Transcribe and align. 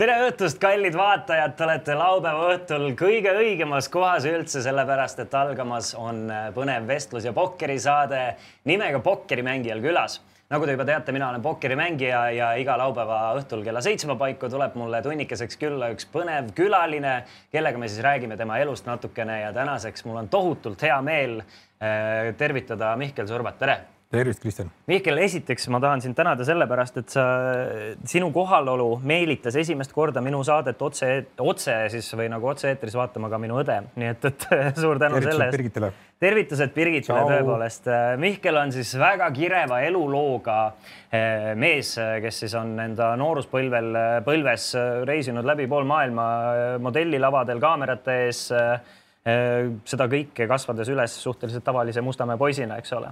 tere 0.00 0.14
õhtust, 0.24 0.56
kallid 0.56 0.94
vaatajad, 0.96 1.52
te 1.58 1.64
olete 1.66 1.94
laupäeva 1.98 2.46
õhtul 2.54 2.86
kõige 2.96 3.34
õigemas 3.36 3.90
kohas 3.92 4.24
üldse, 4.24 4.62
sellepärast 4.64 5.20
et 5.20 5.36
algamas 5.36 5.90
on 5.98 6.22
põnev 6.56 6.86
vestlus 6.88 7.26
ja 7.28 7.34
pokkerisaade 7.36 8.22
nimega 8.70 9.02
Pokkerimängijal 9.04 9.84
külas. 9.84 10.22
nagu 10.50 10.66
te 10.66 10.72
juba 10.72 10.86
teate, 10.88 11.12
mina 11.12 11.28
olen 11.28 11.42
pokkerimängija 11.42 12.22
ja 12.32 12.48
iga 12.56 12.78
laupäeva 12.80 13.20
õhtul 13.42 13.60
kella 13.64 13.84
seitsme 13.84 14.16
paiku 14.16 14.48
tuleb 14.48 14.74
mulle 14.80 15.02
tunnikeseks 15.02 15.60
külla 15.60 15.92
üks 15.92 16.08
põnev 16.08 16.48
külaline, 16.56 17.14
kellega 17.52 17.78
me 17.78 17.88
siis 17.88 18.00
räägime 18.00 18.40
tema 18.40 18.58
elust 18.58 18.88
natukene 18.88 19.40
ja 19.42 19.52
tänaseks 19.52 20.08
mul 20.08 20.24
on 20.24 20.32
tohutult 20.32 20.80
hea 20.82 21.00
meel 21.02 21.42
eh, 21.42 22.32
tervitada 22.40 22.96
Mihkel 22.96 23.28
Survat, 23.28 23.60
tere 23.60 23.78
tervist, 24.10 24.40
Kristjan. 24.42 24.70
Mihkel, 24.90 25.18
esiteks 25.22 25.68
ma 25.70 25.78
tahan 25.82 26.02
sind 26.02 26.16
tänada 26.18 26.44
sellepärast, 26.46 26.96
et 26.98 27.12
sa, 27.14 27.24
sinu 28.10 28.32
kohalolu 28.34 28.88
meelitas 29.06 29.54
esimest 29.60 29.94
korda 29.94 30.22
minu 30.24 30.42
saadet 30.46 30.82
otse, 30.82 31.10
otse 31.38 31.76
siis 31.92 32.08
või 32.18 32.26
nagu 32.32 32.50
otse-eetris 32.50 32.96
vaatama 32.98 33.30
ka 33.30 33.38
minu 33.42 33.60
õde, 33.62 33.76
nii 34.00 34.10
et, 34.10 34.26
et 34.32 34.48
suur 34.82 34.98
tänu 35.02 35.22
selle 35.22 35.46
eest. 35.46 35.54
Birgitile. 35.54 35.92
tervitused 36.20 36.74
Birgitile 36.74 37.22
tõepoolest. 37.30 37.86
Mihkel 38.20 38.58
on 38.58 38.74
siis 38.74 38.92
väga 38.98 39.30
kireva 39.36 39.80
elulooga 39.86 40.58
eh, 40.66 41.52
mees, 41.54 41.94
kes 42.26 42.44
siis 42.44 42.58
on 42.58 42.74
enda 42.82 43.12
nooruspõlvel, 43.20 43.92
põlves 44.26 44.72
reisinud 45.06 45.46
läbi 45.46 45.70
pool 45.70 45.86
maailma 45.86 46.30
modellilavadel 46.82 47.62
kaamerate 47.62 48.22
ees. 48.26 48.48
Eh, 48.50 49.66
seda 49.84 50.06
kõike 50.10 50.46
kasvades 50.48 50.88
üles 50.88 51.14
suhteliselt 51.22 51.62
tavalise 51.62 52.00
Mustamäe 52.02 52.40
poisina, 52.40 52.80
eks 52.80 52.96
ole 52.96 53.10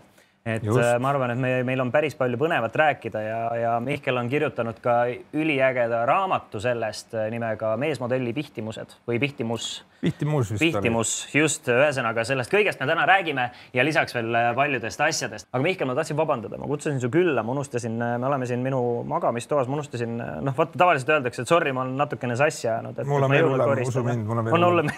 et 0.56 0.64
Just. 0.64 0.80
Äh, 0.80 0.96
ma 1.02 1.12
arvan, 1.12 1.32
et 1.34 1.40
me, 1.42 1.52
meil 1.66 1.82
on 1.82 1.92
päris 1.94 2.16
palju 2.18 2.38
põnevat 2.40 2.76
rääkida 2.76 3.22
ja, 3.24 3.40
ja 3.58 3.74
Mihkel 3.84 4.16
on 4.20 4.30
kirjutanud 4.30 4.80
ka 4.84 5.00
üliägeda 5.36 6.04
raamatu 6.08 6.60
sellest 6.62 7.14
äh, 7.14 7.28
nimega 7.34 7.74
Meesmodelli 7.80 8.32
pihtimused 8.36 8.98
või 9.08 9.20
pihtimus 9.22 9.70
Pihtimus 10.00 10.52
vist 10.52 10.62
Pihtimus, 10.62 11.12
just, 11.34 11.66
ühesõnaga 11.72 12.22
sellest 12.26 12.52
kõigest 12.52 12.78
me 12.78 12.86
täna 12.86 13.02
räägime 13.08 13.48
ja 13.74 13.82
lisaks 13.82 14.14
veel 14.14 14.30
äh, 14.38 14.50
paljudest 14.54 15.00
asjadest. 15.02 15.48
aga 15.50 15.62
Mihkel, 15.64 15.88
ma 15.90 15.96
tahtsin 15.98 16.18
vabandada, 16.18 16.58
ma 16.60 16.68
kutsusin 16.70 17.00
su 17.02 17.10
külla, 17.10 17.42
ma 17.42 17.56
unustasin, 17.56 17.96
me 17.98 18.26
oleme 18.28 18.46
siin 18.46 18.62
minu 18.62 18.80
magamistoas, 19.10 19.66
ma 19.66 19.78
unustasin, 19.80 20.14
noh, 20.18 20.54
vaata 20.54 20.78
tavaliselt 20.78 21.10
öeldakse, 21.16 21.42
et 21.42 21.50
sorry, 21.50 21.72
ma 21.74 21.82
olen 21.82 21.98
natukene 21.98 22.36
sassi 22.38 22.68
ajanud. 22.68 23.02
mul 23.10 23.26
on 23.26 23.34
veel 23.34 23.48
hullem, 23.48 23.82
usu 23.88 24.04
mind, 24.06 24.26
mul 24.28 24.42
on 24.42 24.50
veel 24.52 24.68
hullem. 24.68 24.92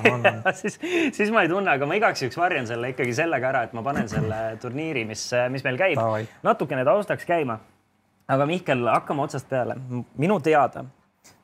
siis, 0.60 0.76
siis 1.16 1.32
ma 1.32 1.46
ei 1.46 1.52
tunne, 1.52 1.78
aga 1.78 1.88
ma 1.88 1.96
igaks 1.96 2.26
juhuks 2.26 2.36
varjan 2.40 2.68
selle 2.68 2.92
ikkagi 2.92 3.16
sellega 3.16 3.48
ära, 3.54 3.64
et 3.68 3.76
ma 3.76 3.84
panen 3.86 4.10
selle 4.10 4.42
turniiri, 4.60 5.06
mis, 5.08 5.24
mis 5.48 5.64
meil 5.64 5.78
käib, 5.80 6.00
natukene 6.42 6.84
taustaks 6.84 7.26
käima. 7.28 7.58
aga 8.30 8.46
Mihkel, 8.46 8.86
hakkame 8.86 9.22
otsast 9.22 9.48
peale. 9.48 9.76
minu 10.16 10.40
teada 10.40 10.84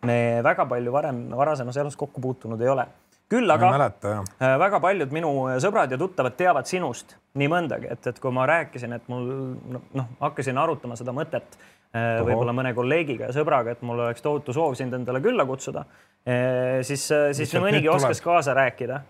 me 0.07 0.43
väga 0.43 0.67
palju 0.67 0.93
varem, 0.93 1.27
varasemas 1.37 1.77
elus 1.77 1.97
kokku 1.97 2.21
puutunud 2.21 2.61
ei 2.61 2.69
ole 2.69 2.87
küll 3.31 3.51
aga 3.51 3.71
mäleta, 3.75 4.13
äh, 4.39 4.57
väga 4.61 4.81
paljud 4.83 5.15
minu 5.15 5.31
sõbrad 5.63 5.91
ja 5.91 5.99
tuttavad 5.99 6.37
teavad 6.39 6.69
sinust 6.71 7.17
nii 7.39 7.49
mõndagi, 7.51 7.91
et, 7.93 8.11
et 8.13 8.21
kui 8.23 8.35
ma 8.35 8.47
rääkisin, 8.49 8.95
et 8.97 9.09
mul 9.13 9.27
noh, 9.67 10.13
hakkasin 10.21 10.59
arutama 10.63 10.99
seda 10.99 11.15
mõtet 11.17 11.59
äh, 11.59 12.23
võib-olla 12.27 12.55
mõne 12.57 12.73
kolleegiga 12.77 13.29
ja 13.29 13.35
sõbraga, 13.35 13.75
et 13.75 13.83
mul 13.87 14.05
oleks 14.07 14.23
tohutu 14.25 14.55
soov 14.57 14.77
sind 14.79 14.95
endale 14.97 15.23
külla 15.25 15.47
kutsuda, 15.49 15.83
äh, 16.23 16.79
siis, 16.87 17.09
siis 17.37 17.55
nii 17.57 17.65
mõnigi 17.67 17.91
oskas 17.93 18.23
kaasa 18.25 18.55
rääkida. 18.57 19.03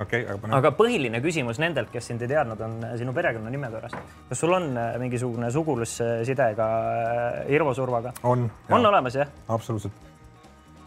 Okay, 0.00 0.24
aga, 0.32 0.48
aga 0.56 0.70
põhiline 0.72 1.18
küsimus 1.20 1.58
nendelt, 1.60 1.90
kes 1.92 2.06
sind 2.08 2.22
ei 2.24 2.30
teadnud, 2.30 2.60
on 2.64 2.76
sinu 2.96 3.12
perekonnanime 3.12 3.68
pärast. 3.68 3.98
kas 4.30 4.40
sul 4.40 4.54
on 4.56 4.70
mingisugune 5.02 5.50
sugulusside 5.52 6.46
ka 6.56 6.68
Irvo 7.52 7.74
Survaga? 7.76 8.14
on. 8.22 8.46
on 8.70 8.86
olemas, 8.86 9.18
jah? 9.20 9.28
absoluutselt. 9.48 9.92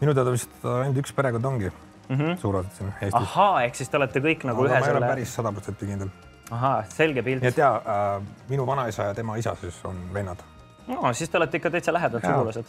minu 0.00 0.14
teada 0.18 0.34
vist 0.34 0.66
ainult 0.66 0.98
üks 1.04 1.14
perekond 1.14 1.46
ongi 1.52 1.70
mm 2.08 2.16
-hmm. 2.16 2.36
suured 2.40 2.66
siin 2.78 2.92
Eestis. 3.00 3.22
ahaa, 3.22 3.62
ehk 3.62 3.74
siis 3.74 3.88
te 3.88 3.96
olete 3.96 4.20
kõik 4.20 4.44
nagu 4.44 4.66
ühe 4.66 4.82
selle. 4.84 5.06
päris 5.06 5.34
sada 5.34 5.52
protsenti 5.52 5.86
kindel. 5.86 6.08
ahaa, 6.50 6.82
selge 6.88 7.22
pilt. 7.22 7.42
nii 7.42 7.48
et 7.48 7.58
ja 7.58 7.70
äh, 7.76 8.22
minu 8.48 8.66
vanaisa 8.66 9.02
ja 9.02 9.14
tema 9.14 9.36
isa 9.36 9.54
siis 9.60 9.84
on 9.84 9.96
vennad. 10.14 10.38
no 10.86 11.12
siis 11.12 11.30
te 11.30 11.36
olete 11.36 11.56
ikka 11.56 11.70
täitsa 11.70 11.92
lähedalt 11.92 12.24
sugulased. 12.26 12.64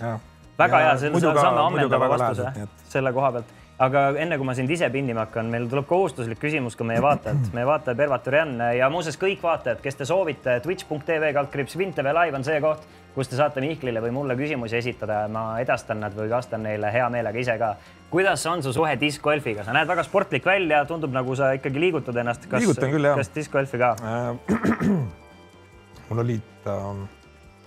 väga 0.59 0.79
ja, 0.79 0.87
hea, 0.87 0.97
selle 0.97 1.21
saame 1.41 1.59
ammendava 1.59 2.09
vastuse 2.09 2.51
et... 2.63 2.69
selle 2.89 3.13
koha 3.13 3.31
pealt 3.31 3.64
aga 3.83 4.05
enne 4.21 4.37
kui 4.39 4.47
ma 4.47 4.53
sind 4.55 4.71
ise 4.71 4.87
pinnima 4.91 5.25
hakkan, 5.25 5.49
meil 5.51 5.65
tuleb 5.71 5.87
kohustuslik 5.89 6.39
küsimus 6.39 6.77
ka 6.79 6.85
meie 6.87 7.01
vaatajalt, 7.03 7.49
meie 7.55 7.67
vaataja 7.67 7.97
Pervatur 7.99 8.37
Jan 8.39 8.53
ja 8.77 8.87
muuseas 8.91 9.19
kõik 9.19 9.43
vaatajad, 9.43 9.81
kes 9.83 9.99
te 9.99 10.07
soovite, 10.07 10.59
twitch.tv 10.63 11.33
kaldkriips 11.35 11.75
Vintv 11.79 12.07
live 12.15 12.39
on 12.39 12.47
see 12.47 12.61
koht, 12.63 12.87
kus 13.15 13.31
te 13.31 13.39
saate 13.39 13.63
Mihklile 13.63 14.03
või 14.03 14.13
mulle 14.15 14.39
küsimusi 14.39 14.79
esitada 14.79 15.25
ja 15.25 15.31
ma 15.31 15.45
edastan 15.63 15.99
nad 16.03 16.15
või 16.15 16.31
vastan 16.31 16.63
neile 16.63 16.91
hea 16.91 17.09
meelega 17.11 17.43
ise 17.43 17.57
ka. 17.59 17.75
kuidas 18.11 18.45
on 18.47 18.63
su 18.63 18.71
suhe 18.73 18.95
diskgolfiga, 18.99 19.67
sa 19.67 19.75
näed 19.75 19.91
väga 19.91 20.07
sportlik 20.07 20.45
välja, 20.45 20.85
tundub 20.87 21.11
nagu 21.11 21.35
sa 21.35 21.51
ikkagi 21.59 21.79
liigutad 21.79 22.15
ennast. 22.15 22.47
liigutan 22.51 22.91
küll 22.91 23.11
jah. 23.11 23.19
kas 23.19 23.31
diskgolfi 23.35 23.81
ka 23.81 23.95
äh,? 23.99 24.91
mul 26.09 26.21
olid 26.23 26.67
äh, 26.67 27.07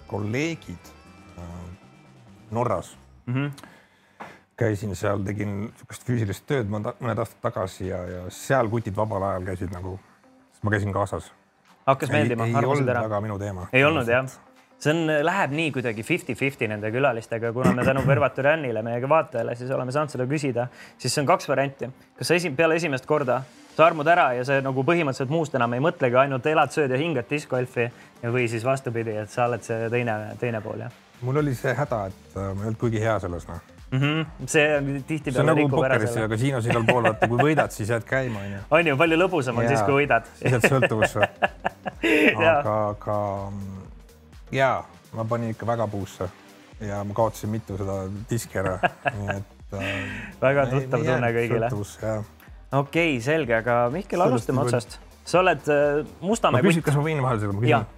kolleegid 0.06 0.94
äh, 1.36 1.42
Norras 2.50 2.96
mm. 3.26 3.34
-hmm 3.34 3.76
käisin 4.58 4.96
seal, 4.98 5.22
tegin 5.26 5.54
niisugust 5.66 6.06
füüsilist 6.08 6.46
tööd 6.50 6.70
mõned 6.72 7.14
aastad 7.14 7.40
tagasi 7.44 7.88
ja, 7.92 8.02
ja 8.10 8.24
seal 8.34 8.70
kutid 8.72 8.96
vabal 8.96 9.28
ajal 9.30 9.46
käisid 9.52 9.72
nagu, 9.74 9.96
ma 10.62 10.74
käisin 10.74 10.94
kaasas. 10.94 11.30
hakkas 11.86 12.12
meeldima? 12.12 12.48
olnud 12.66 12.88
ära. 12.88 13.06
väga 13.06 13.20
minu 13.24 13.38
teema. 13.38 13.68
ei 13.72 13.84
olnud 13.86 14.10
jah? 14.10 14.26
see 14.78 14.94
on, 14.94 15.14
läheb 15.26 15.54
nii 15.54 15.70
kuidagi 15.74 16.02
fifty-fifty 16.06 16.68
nende 16.70 16.90
külalistega, 16.94 17.52
kuna 17.54 17.72
me 17.74 17.86
tänu 17.86 18.02
Pervaturjanile, 18.06 18.82
meie 18.86 19.08
vaatajale, 19.10 19.54
siis 19.58 19.70
oleme 19.74 19.94
saanud 19.94 20.14
seda 20.14 20.26
küsida, 20.30 20.68
siis 20.98 21.14
see 21.14 21.22
on 21.22 21.30
kaks 21.30 21.48
varianti. 21.50 21.90
kas 22.18 22.30
sa 22.30 22.38
esi, 22.38 22.50
peale 22.50 22.78
esimest 22.78 23.06
korda 23.06 23.40
sa 23.76 23.86
armud 23.86 24.06
ära 24.10 24.32
ja 24.34 24.44
sa 24.46 24.58
nagu 24.62 24.82
põhimõtteliselt 24.86 25.30
muust 25.30 25.54
enam 25.54 25.74
ei 25.74 25.82
mõtlegi, 25.82 26.18
ainult 26.18 26.46
elad, 26.50 26.74
sööd 26.74 26.94
ja 26.94 26.98
hingad 26.98 27.30
discgolfi 27.30 27.86
või 28.22 28.50
siis 28.50 28.66
vastupidi, 28.66 29.14
et 29.22 29.30
sa 29.30 29.46
oled 29.46 29.62
see 29.66 29.90
teine, 29.94 30.20
teine 30.42 30.62
pool, 30.66 30.86
jah? 30.86 31.02
mul 31.22 31.42
oli 31.42 31.54
see 31.58 31.74
häda, 31.74 32.06
et 32.10 32.38
äh, 32.38 32.54
ma 32.54 32.62
ei 32.62 32.72
olnud 32.72 32.82
kuigi 32.82 33.02
hea 33.02 33.18
selles, 33.22 33.46
noh 33.50 33.77
mm. 33.90 33.98
-hmm. 33.98 34.46
see 34.46 34.76
on 34.76 35.04
tihtipeale. 35.06 35.36
see 35.36 35.46
nagu 35.46 35.68
pokkeris 35.68 36.16
ja 36.16 36.28
kasiinos 36.28 36.66
igal 36.66 36.84
pool, 36.88 37.02
vaata 37.08 37.28
kui 37.28 37.38
võidad, 37.38 37.72
siis 37.74 37.90
jääd 37.94 38.04
käima, 38.08 38.40
onju. 38.44 38.60
on 38.70 38.92
ju, 38.92 38.96
palju 38.96 39.20
lõbusam 39.22 39.58
on 39.58 39.68
siis, 39.68 39.82
kui 39.86 40.02
võidad. 40.02 40.28
siis 40.40 40.52
jääd 40.52 40.68
sõltuvusse 40.68 41.28
aga, 42.50 42.76
aga 42.90 43.18
ja 44.52 44.72
ma 45.16 45.24
panin 45.24 45.54
ikka 45.54 45.66
väga 45.66 45.88
puusse 45.88 46.28
ja 46.80 47.02
ma 47.04 47.14
kaotasin 47.14 47.50
mitu 47.50 47.78
seda 47.78 48.00
diski 48.30 48.60
ära, 48.60 48.78
nii 49.18 49.36
et 49.36 49.74
äh,. 49.74 50.16
väga 50.42 50.66
tuttav 50.72 51.04
tunne 51.04 51.32
kõigile. 51.34 51.70
okei 51.72 52.22
okay,, 52.80 53.20
selge, 53.24 53.58
aga 53.58 53.80
Mihkel, 53.94 54.22
alustame 54.24 54.66
otsast. 54.66 55.00
sa 55.24 55.42
oled 55.42 55.68
äh, 55.72 56.06
Mustamäe. 56.20 56.62
ma 56.62 56.68
küsin, 56.68 56.84
kas 56.84 56.98
ma 56.98 57.04
võin 57.08 57.22
vahele 57.24 57.44
seda, 57.44 57.56
ma 57.56 57.64
küsin. 57.64 57.94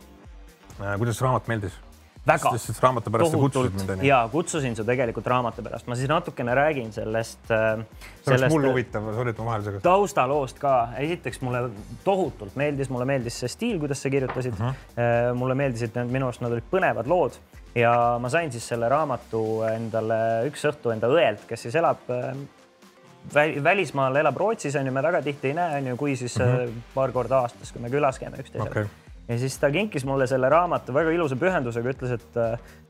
Äh, 0.80 0.98
kuidas 1.02 1.20
raamat 1.20 1.50
meeldis? 1.50 1.78
Väga. 2.26 2.52
sest 2.58 2.82
raamatu 2.82 3.12
pärast 3.12 3.34
sa 3.34 3.40
kutsusid 3.40 3.76
mind 3.76 3.92
onju. 3.94 4.06
ja 4.06 4.20
kutsusin 4.32 4.76
su 4.76 4.84
tegelikult 4.86 5.26
raamatu 5.30 5.64
pärast, 5.64 5.88
ma 5.90 5.96
siis 5.98 6.10
natukene 6.10 6.54
räägin 6.56 6.92
sellest. 6.92 7.42
Äh, 7.50 7.84
see 8.24 8.36
oleks 8.36 8.54
mul 8.54 8.68
huvitav, 8.70 9.08
sorry, 9.16 9.34
et 9.34 9.40
ma 9.40 9.48
vahele 9.50 9.68
segan. 9.68 9.84
taustaloost 9.86 10.60
ka, 10.60 10.74
esiteks 11.00 11.40
mulle 11.46 11.64
tohutult 12.04 12.56
meeldis, 12.60 12.92
mulle 12.92 13.08
meeldis 13.08 13.40
see 13.42 13.52
stiil, 13.52 13.80
kuidas 13.82 14.02
sa 14.02 14.12
kirjutasid 14.12 14.54
uh. 14.58 14.60
Mhm. 14.60 14.76
-huh. 15.00 15.34
mulle 15.34 15.54
meeldisid 15.54 15.96
need, 15.96 16.14
minu 16.18 16.30
arust 16.30 16.44
nad 16.44 16.52
olid 16.52 16.70
põnevad 16.70 17.10
lood 17.10 17.40
ja 17.74 17.92
ma 18.20 18.28
sain 18.28 18.52
siis 18.52 18.66
selle 18.68 18.88
raamatu 18.88 19.62
endale 19.70 20.46
üks 20.50 20.64
õhtu 20.72 20.92
enda 20.94 21.08
õelt, 21.08 21.46
kes 21.48 21.68
siis 21.68 21.76
elab 21.78 22.08
äh, 22.10 22.32
välismaal, 23.64 24.16
elab 24.16 24.36
Rootsis 24.36 24.76
on 24.76 24.86
ju, 24.86 24.92
me 24.92 25.02
väga 25.02 25.22
tihti 25.22 25.52
ei 25.52 25.54
näe, 25.54 25.76
on 25.78 25.92
ju, 25.92 25.96
kui 25.96 26.16
siis 26.16 26.38
mm 26.38 26.44
-hmm. 26.44 26.82
paar 26.94 27.12
korda 27.12 27.44
aastas, 27.44 27.72
kui 27.72 27.82
me 27.82 27.90
külas 27.90 28.18
käime 28.18 28.36
üksteisele 28.36 28.70
okay 28.70 28.88
ja 29.30 29.38
siis 29.38 29.58
ta 29.58 29.70
kinkis 29.70 30.04
mulle 30.04 30.26
selle 30.26 30.48
raamatu 30.50 30.94
väga 30.94 31.12
ilusa 31.14 31.36
pühendusega, 31.38 31.92
ütles, 31.94 32.14
et, 32.16 32.38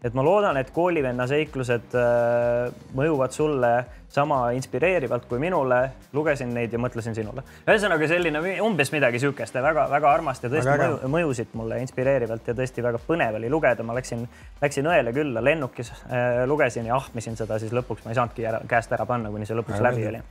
et 0.04 0.14
ma 0.16 0.24
loodan, 0.24 0.56
et 0.56 0.70
koolivenna 0.72 1.26
seiklused 1.28 1.96
äh, 1.98 2.70
mõjuvad 2.96 3.36
sulle 3.36 3.72
sama 4.10 4.38
inspireerivalt 4.56 5.28
kui 5.30 5.38
minule. 5.38 5.80
lugesin 6.12 6.54
neid 6.54 6.72
ja 6.72 6.80
mõtlesin 6.82 7.14
sinule. 7.14 7.44
ühesõnaga 7.68 8.08
selline 8.08 8.40
umbes 8.64 8.92
midagi 8.92 9.20
siukest 9.22 9.54
väga-väga 9.54 10.14
armast 10.14 10.44
ja 10.44 10.50
tõesti 10.50 10.80
mõju, 10.80 11.12
mõjusid 11.16 11.54
mulle 11.60 11.82
inspireerivalt 11.84 12.48
ja 12.48 12.56
tõesti 12.56 12.82
väga 12.82 12.98
põnev 13.06 13.36
oli 13.38 13.52
lugeda. 13.52 13.82
ma 13.82 13.94
läksin, 13.94 14.26
läksin 14.62 14.90
õele 14.90 15.12
külla 15.14 15.44
lennukis 15.44 15.92
äh,, 15.92 16.42
lugesin 16.48 16.88
ja 16.88 16.96
ahmisin 16.96 17.36
seda, 17.36 17.58
siis 17.58 17.76
lõpuks 17.76 18.04
ma 18.04 18.14
ei 18.14 18.18
saanudki 18.18 18.48
ära, 18.48 18.64
käest 18.68 18.92
ära 18.92 19.06
panna, 19.06 19.30
kuni 19.30 19.46
see 19.46 19.60
lõpuks 19.60 19.78
ja, 19.78 19.86
läbi 19.90 20.08
oli. 20.08 20.26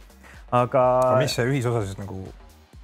aga. 0.52 0.86
mis 1.22 1.38
see 1.38 1.48
ühisosa 1.54 1.86
siis 1.86 2.02
nagu 2.02 2.26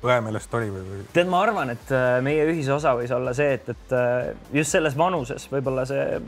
õe 0.05 0.19
meelest 0.25 0.53
oli 0.57 0.69
või, 0.71 0.83
või? 0.89 1.01
tead, 1.15 1.29
ma 1.31 1.41
arvan, 1.45 1.73
et 1.75 1.91
äh, 1.95 2.19
meie 2.25 2.45
ühisosa 2.51 2.95
võis 2.97 3.13
olla 3.15 3.33
see, 3.37 3.57
et, 3.57 3.67
et 3.73 3.95
äh, 3.95 4.31
just 4.55 4.75
selles 4.75 4.97
vanuses 4.97 5.47
võib-olla 5.51 5.85
see 5.89 6.21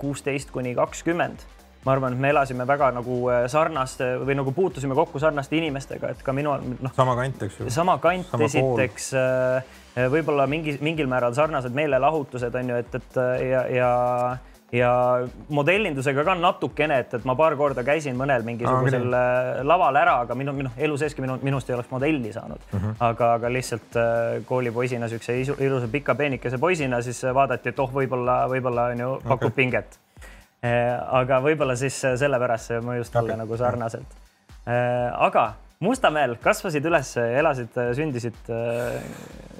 kuusteist 0.00 0.52
kuni 0.54 0.74
kakskümmend 0.78 1.46
ma 1.86 1.94
arvan, 1.94 2.16
et 2.16 2.20
me 2.20 2.32
elasime 2.34 2.66
väga 2.68 2.90
nagu 2.96 3.20
äh, 3.32 3.46
sarnaste 3.50 4.10
või 4.20 4.36
nagu 4.38 4.52
puutusime 4.56 4.96
kokku 4.98 5.22
sarnaste 5.22 5.56
inimestega, 5.60 6.12
et 6.16 6.24
ka 6.24 6.34
minu 6.36 6.56
noh. 6.58 6.94
sama 6.96 7.16
kant, 7.18 7.46
eks 7.46 7.62
ju. 7.62 7.70
sama 7.72 7.98
kant 8.02 8.28
sama 8.32 8.48
esiteks, 8.48 9.12
võib-olla 10.12 10.46
mingi 10.50 10.76
mingil 10.84 11.08
määral 11.10 11.36
sarnased 11.38 11.74
meelelahutused 11.74 12.54
on 12.60 12.74
ju, 12.74 12.82
et, 12.84 13.00
et 13.00 13.20
ja, 13.48 13.64
ja 13.72 13.90
ja 14.72 14.90
modellindusega 15.48 16.24
ka 16.26 16.34
natukene, 16.36 16.98
et, 17.02 17.14
et 17.16 17.26
ma 17.28 17.34
paar 17.38 17.54
korda 17.56 17.84
käisin 17.86 18.16
mõnel 18.18 18.44
mingisugusel 18.44 19.06
ah, 19.16 19.60
laval 19.64 19.96
ära, 19.96 20.18
aga 20.26 20.36
minu, 20.36 20.52
minu 20.56 20.72
elu 20.76 20.98
seeski 21.00 21.24
minu, 21.24 21.38
minust 21.44 21.70
ei 21.70 21.76
oleks 21.78 21.88
modelli 21.92 22.32
saanud 22.34 22.60
mm. 22.60 22.78
-hmm. 22.78 22.98
aga, 23.08 23.32
aga 23.38 23.52
lihtsalt 23.52 23.96
äh, 23.96 24.42
koolipoisina, 24.48 25.08
siukse 25.08 25.38
ilusa 25.40 25.88
pika 25.88 26.14
peenikese 26.14 26.58
poisina, 26.58 27.00
siis 27.02 27.22
vaadati, 27.34 27.72
et 27.72 27.80
oh, 27.80 27.94
võib-olla, 27.94 28.42
võib-olla 28.52 28.90
on 28.92 29.00
ju 29.04 29.14
pakub 29.22 29.48
okay. 29.48 29.56
pinget 29.62 29.98
äh,. 30.64 30.98
aga 31.20 31.40
võib-olla 31.40 31.76
siis 31.76 32.02
sellepärast 32.16 32.72
see 32.72 32.82
mõjus 32.84 33.12
talle 33.14 33.32
okay. 33.32 33.44
nagu 33.44 33.56
sarnaselt 33.56 34.20
äh,. 34.68 35.08
aga 35.16 35.54
Mustamäel 35.80 36.32
kasvasid 36.42 36.84
üles, 36.90 37.12
elasid, 37.16 37.76
sündisid 37.94 38.50
äh, 38.50 39.00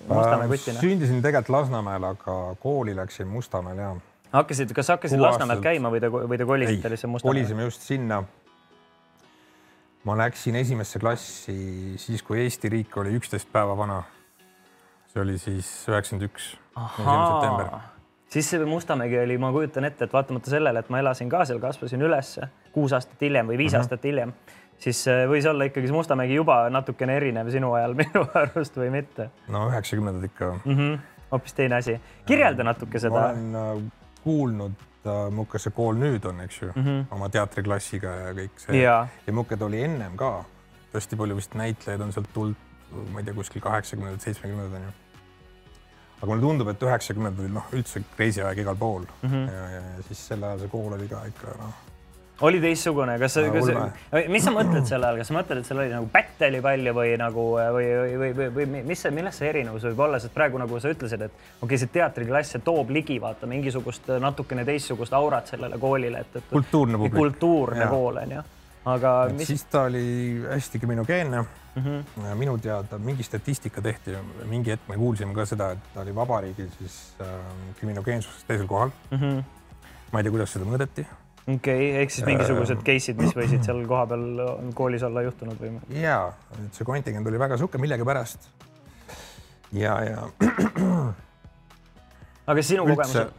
Mustamäe 0.08 0.48
kutina? 0.48 0.80
sündisin 0.80 1.22
tegelikult 1.22 1.48
Lasnamäel, 1.48 2.04
aga 2.04 2.36
kooli 2.60 2.96
läksin 2.96 3.28
Mustamäel 3.30 3.78
ja 3.78 3.96
hakkasid, 4.32 4.72
kas 4.76 4.88
hakkasid 4.92 5.20
Lasnamäelt 5.20 5.62
käima 5.64 5.90
või 5.92 6.02
te, 6.02 6.10
või 6.12 6.38
te 6.38 6.46
kolisite 6.48 6.92
lihtsalt 6.92 7.12
Mustamäele? 7.12 7.40
kolisime 7.40 7.66
just 7.68 7.86
sinna. 7.86 8.22
ma 10.04 10.16
läksin 10.16 10.56
esimesse 10.56 10.98
klassi 10.98 11.98
siis, 11.98 12.22
kui 12.22 12.40
Eesti 12.44 12.68
riik 12.68 12.96
oli 12.96 13.16
üksteist 13.18 13.48
päeva 13.52 13.76
vana. 13.76 14.02
see 15.12 15.22
oli 15.22 15.38
siis 15.38 15.70
üheksakümmend 15.88 16.28
üks, 16.28 16.52
esimene 16.76 17.26
september. 17.26 17.80
siis 18.28 18.52
Mustamägi 18.66 19.18
oli, 19.18 19.38
ma 19.38 19.52
kujutan 19.52 19.84
ette, 19.84 20.04
et 20.04 20.12
vaatamata 20.12 20.50
sellele, 20.50 20.78
et 20.78 20.88
ma 20.88 20.98
elasin 20.98 21.28
ka 21.28 21.44
seal, 21.44 21.60
kasvasin 21.60 22.02
ülesse 22.02 22.48
kuus 22.72 22.92
aastat 22.92 23.20
hiljem 23.20 23.48
või 23.48 23.58
viis 23.58 23.72
mm 23.72 23.76
-hmm. 23.76 23.80
aastat 23.80 24.04
hiljem, 24.04 24.32
siis 24.78 25.08
äh, 25.08 25.26
võis 25.28 25.48
olla 25.50 25.64
ikkagi 25.64 25.86
see 25.86 25.96
Mustamägi 25.96 26.34
juba 26.34 26.68
natukene 26.70 27.16
erinev 27.16 27.50
sinu 27.50 27.72
ajal 27.72 27.94
minu 28.02 28.26
arust 28.34 28.76
või 28.76 28.90
mitte? 28.90 29.30
no 29.48 29.68
üheksakümnendad 29.70 30.24
ikka 30.24 30.58
mm. 30.64 30.76
-hmm 30.76 30.98
hoopis 31.32 31.54
teine 31.54 31.76
asi. 31.76 32.00
kirjelda 32.26 32.64
natuke 32.64 32.98
seda. 32.98 33.14
ma 33.14 33.26
olen 33.28 33.54
äh, 33.54 33.82
kuulnud 34.24 34.76
äh,, 35.06 35.26
Muke 35.34 35.60
see 35.62 35.74
kool 35.74 35.98
nüüd 35.98 36.24
on, 36.28 36.40
eks 36.44 36.62
ju 36.62 36.70
mm, 36.74 36.84
-hmm. 36.84 37.04
oma 37.16 37.28
teatriklassiga 37.32 38.14
ja 38.22 38.30
kõik 38.36 38.62
see 38.64 38.82
ja, 38.82 39.00
ja 39.26 39.32
Muke 39.32 39.56
ta 39.56 39.66
oli 39.66 39.82
ennem 39.82 40.16
ka, 40.16 40.44
hästi 40.94 41.16
palju 41.16 41.36
vist 41.36 41.54
näitlejaid 41.54 42.00
on 42.00 42.12
sealt 42.12 42.32
tulnud, 42.34 42.56
ma 43.12 43.20
ei 43.20 43.24
tea, 43.24 43.34
kuskil 43.34 43.62
kaheksakümnendad, 43.62 44.24
seitsmekümnendad 44.24 44.80
on 44.80 44.88
ju. 44.88 44.94
aga 46.18 46.26
mulle 46.32 46.42
tundub, 46.42 46.68
et 46.68 46.82
üheksakümnendad 46.82 47.44
olid 47.44 47.54
noh, 47.54 47.68
üldse 47.72 48.02
crazy 48.16 48.42
aeg 48.42 48.64
igal 48.64 48.76
pool 48.76 49.04
mm 49.22 49.28
-hmm. 49.28 49.52
ja, 49.52 49.68
ja, 49.76 49.84
ja 49.96 50.08
siis 50.08 50.26
sel 50.28 50.42
ajal 50.42 50.64
see 50.64 50.68
kool 50.68 50.92
oli 50.92 51.08
ka 51.08 51.24
ikka 51.26 51.54
noh 51.58 51.84
oli 52.40 52.60
teistsugune, 52.60 53.18
kas, 53.18 53.34
kas, 53.52 53.70
mis 54.30 54.44
sa 54.46 54.52
mõtled 54.54 54.86
selle 54.86 55.08
all, 55.08 55.18
kas 55.18 55.30
sa 55.30 55.34
mõtled, 55.34 55.60
et 55.60 55.68
seal 55.68 55.80
oli 55.82 55.90
nagu 55.90 56.10
oli 56.48 56.60
palju 56.62 56.94
või 56.94 57.14
nagu 57.18 57.46
või, 57.74 57.88
või, 58.20 58.30
või, 58.36 58.48
või, 58.54 58.82
mis 58.86 59.02
see, 59.02 59.12
milles 59.14 59.40
see 59.40 59.50
erinevus 59.50 59.86
võib 59.88 60.04
olla, 60.06 60.20
sest 60.22 60.34
praegu 60.36 60.60
nagu 60.60 60.78
sa 60.80 60.92
ütlesid, 60.92 61.24
et 61.26 61.34
okei 61.34 61.66
okay,, 61.66 61.80
see 61.82 61.92
teatriklass, 61.98 62.54
see 62.54 62.64
toob 62.64 62.92
ligi 62.94 63.18
vaata 63.22 63.50
mingisugust 63.50 64.12
natukene 64.22 64.66
teistsugust 64.68 65.16
aurat 65.18 65.50
sellele 65.50 65.80
koolile, 65.82 66.22
et, 66.22 66.38
et. 66.38 66.48
kultuurne 66.52 67.02
publik. 67.02 67.18
kultuurne 67.18 67.90
kool 67.90 68.22
on 68.22 68.38
ju, 68.38 68.48
aga. 68.94 69.14
Mis... 69.34 69.50
siis 69.50 69.66
ta 69.72 69.88
oli 69.90 70.06
hästi 70.46 70.78
kriminogeenne 70.78 71.42
mm. 71.42 71.84
-hmm. 71.84 72.34
minu 72.34 72.58
teada 72.58 72.98
mingi 72.98 73.22
statistika 73.22 73.82
tehti, 73.82 74.14
mingi 74.44 74.76
hetk 74.76 74.88
me 74.88 74.96
kuulsime 74.96 75.34
ka 75.34 75.46
seda, 75.46 75.72
et 75.74 75.94
ta 75.94 76.06
oli 76.06 76.14
vabariigil 76.14 76.70
siis 76.78 77.16
äh, 77.20 77.38
kriminogeensuses 77.80 78.44
teisel 78.44 78.66
kohal 78.66 78.90
mm. 79.10 79.18
-hmm. 79.18 79.42
ma 80.12 80.20
ei 80.20 80.22
tea, 80.22 80.30
kuidas 80.30 80.52
seda 80.52 80.64
mõõdeti 80.64 81.06
okei 81.48 81.56
okay,, 81.56 82.02
ehk 82.02 82.12
siis 82.12 82.26
mingisugused 82.28 82.82
case'id, 82.84 83.20
mis 83.22 83.34
võisid 83.36 83.64
seal 83.64 83.80
kohapeal 83.88 84.72
koolis 84.76 85.04
olla 85.06 85.24
juhtunud 85.24 85.60
või? 85.62 85.72
ja, 85.96 86.20
et 86.58 86.76
see 86.76 86.86
kontingent 86.88 87.26
oli 87.30 87.40
väga 87.40 87.56
sihuke 87.60 87.80
millegipärast. 87.80 88.50
ja, 89.72 89.96
ja. 90.04 90.28
aga 92.52 92.64
sinu 92.64 92.84
kogemus? 92.90 93.34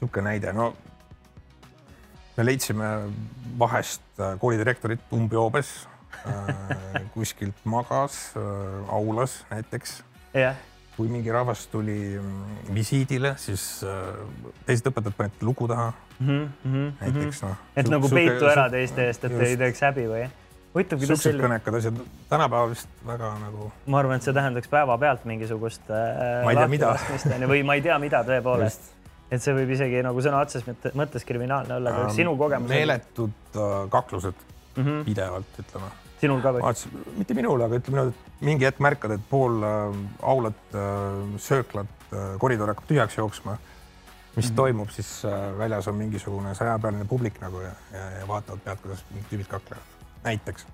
sihuke 0.00 0.24
näide, 0.24 0.52
no 0.56 0.72
me 2.34 2.46
leidsime 2.48 2.92
vahest 3.58 4.04
äh, 4.18 4.38
koolidirektorit 4.40 5.12
umbjoobes 5.14 5.74
äh, 6.24 7.02
kuskilt 7.14 7.66
magas 7.68 8.30
äh, 8.36 8.94
aulas 8.96 9.42
näiteks 9.52 10.00
yeah 10.34 10.56
kui 10.96 11.08
mingi 11.10 11.32
rahvas 11.34 11.66
tuli 11.72 11.98
mm, 12.20 12.70
visiidile, 12.74 13.34
siis 13.40 13.64
teised 14.66 14.86
õpetajad 14.92 15.16
panid 15.18 15.42
lugu 15.42 15.68
taha 15.68 15.90
mm. 16.18 16.48
-hmm, 16.64 16.92
näiteks 17.00 17.42
noh. 17.42 17.60
et 17.76 17.90
nagu 17.90 18.08
peitu 18.08 18.48
ära 18.50 18.68
teiste 18.70 19.06
eest, 19.08 19.24
et 19.24 19.32
just. 19.32 19.46
ei 19.48 19.56
teeks 19.56 19.82
häbi 19.88 20.08
või? 20.10 20.24
huvitav, 20.74 20.98
kuidas 20.98 21.22
selline. 21.22 21.46
kõnekad 21.46 21.78
asjad, 21.78 22.00
tänapäeval 22.28 22.72
vist 22.72 22.88
väga 23.06 23.30
nagu. 23.40 23.70
ma 23.86 24.00
arvan, 24.02 24.18
et 24.18 24.26
see 24.26 24.34
tähendaks 24.36 24.70
päevapealt 24.72 25.24
mingisugust 25.30 25.90
äh,. 25.90 26.44
ma 26.44 26.54
ei 26.54 26.60
tea, 26.60 26.68
mida. 26.68 26.94
või 27.50 27.62
ma 27.66 27.78
ei 27.78 27.84
tea, 27.84 27.98
mida 28.02 28.22
tõepoolest. 28.26 28.90
et 29.30 29.42
see 29.42 29.54
võib 29.56 29.74
isegi 29.76 30.02
nagu 30.06 30.24
sõna 30.24 30.42
otseses 30.44 30.94
mõttes 30.98 31.26
kriminaalne 31.26 31.78
olla, 31.78 31.94
aga 31.94 32.14
sinu 32.16 32.36
kogemus. 32.38 32.70
meeletud 32.70 33.58
äh, 33.58 33.76
kaklused 33.90 34.34
mm 34.76 34.82
-hmm. 34.82 35.04
pidevalt, 35.10 35.60
ütleme. 35.62 35.92
Sinul 36.24 36.42
ka 36.44 36.54
või? 36.56 36.72
mitte 37.20 37.36
minul, 37.38 37.66
aga 37.66 37.80
ütleme 37.80 38.00
niimoodi, 38.00 38.16
et 38.34 38.48
mingi 38.48 38.68
hetk 38.68 38.82
märkad, 38.84 39.16
et 39.16 39.28
pool 39.30 39.62
äh, 39.62 40.00
aulat 40.34 40.74
äh,, 40.74 41.38
sööklat 41.42 42.10
äh,, 42.10 42.34
koridor 42.42 42.74
hakkab 42.74 42.90
tühjaks 42.90 43.20
jooksma 43.20 43.58
mis 44.34 44.48
mm 44.48 44.50
-hmm. 44.50 44.56
toimub, 44.56 44.88
siis 44.90 45.22
väljas 45.58 45.88
on 45.88 45.94
mingisugune 45.94 46.54
sajapealine 46.58 47.04
publik 47.04 47.36
nagu 47.40 47.60
ja, 47.60 47.70
ja, 47.92 48.10
ja 48.18 48.28
vaatavad 48.28 48.64
pealt, 48.64 48.80
kuidas 48.82 49.04
tüübid 49.30 49.46
kaklevad, 49.46 49.92
näiteks 50.24 50.66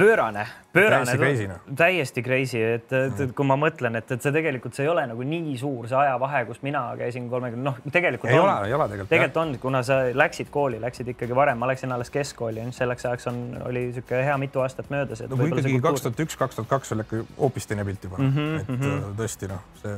pöörane, 0.00 0.46
pöörane, 0.72 1.04
täiesti 1.04 1.18
crazy, 1.18 1.46
no. 1.48 1.76
täiesti 1.76 2.22
crazy, 2.22 2.60
et, 2.76 2.92
et, 2.92 3.20
et 3.26 3.34
kui 3.36 3.46
ma 3.48 3.56
mõtlen, 3.60 3.98
et, 4.00 4.12
et 4.16 4.24
see 4.24 4.32
tegelikult, 4.34 4.76
see 4.76 4.86
ei 4.86 4.92
ole 4.92 5.04
nagu 5.10 5.26
nii 5.32 5.56
suur 5.60 5.88
see 5.90 5.98
ajavahe, 6.00 6.44
kus 6.48 6.62
mina 6.66 6.82
käisin 6.98 7.28
kolmekümne, 7.32 7.66
noh, 7.68 7.80
tegelikult 7.92 8.32
ei 8.32 8.38
on, 8.40 8.46
ole, 8.46 8.70
ei 8.70 8.76
ole 8.76 8.86
tegelikult. 8.92 9.12
tegelikult 9.12 9.42
on, 9.42 9.52
kuna 9.66 9.82
sa 9.86 10.00
läksid 10.22 10.48
kooli, 10.54 10.80
läksid 10.82 11.12
ikkagi 11.14 11.36
varem, 11.36 11.60
ma 11.60 11.68
läksin 11.70 11.92
alles 11.96 12.12
keskkooli, 12.14 12.70
selleks 12.76 13.06
ajaks 13.10 13.30
on, 13.32 13.44
oli 13.68 13.84
niisugune 13.90 14.24
hea 14.30 14.38
mitu 14.40 14.64
aastat 14.64 14.90
möödas. 14.94 15.22
no 15.28 15.36
kui 15.36 15.52
ikkagi 15.52 15.84
kaks 15.84 16.06
tuhat 16.06 16.24
üks, 16.26 16.40
kaks 16.40 16.60
tuhat 16.60 16.72
kaks 16.72 16.96
oli 16.96 17.06
ikka 17.06 17.22
hoopis 17.38 17.70
teine 17.70 17.84
pilt 17.84 18.08
juba 18.08 18.18
mm, 18.18 18.34
-hmm, 18.34 18.60
et 18.60 18.68
mm 18.68 18.82
-hmm. 18.82 19.14
tõesti 19.20 19.52
noh, 19.52 19.62
see 19.82 19.96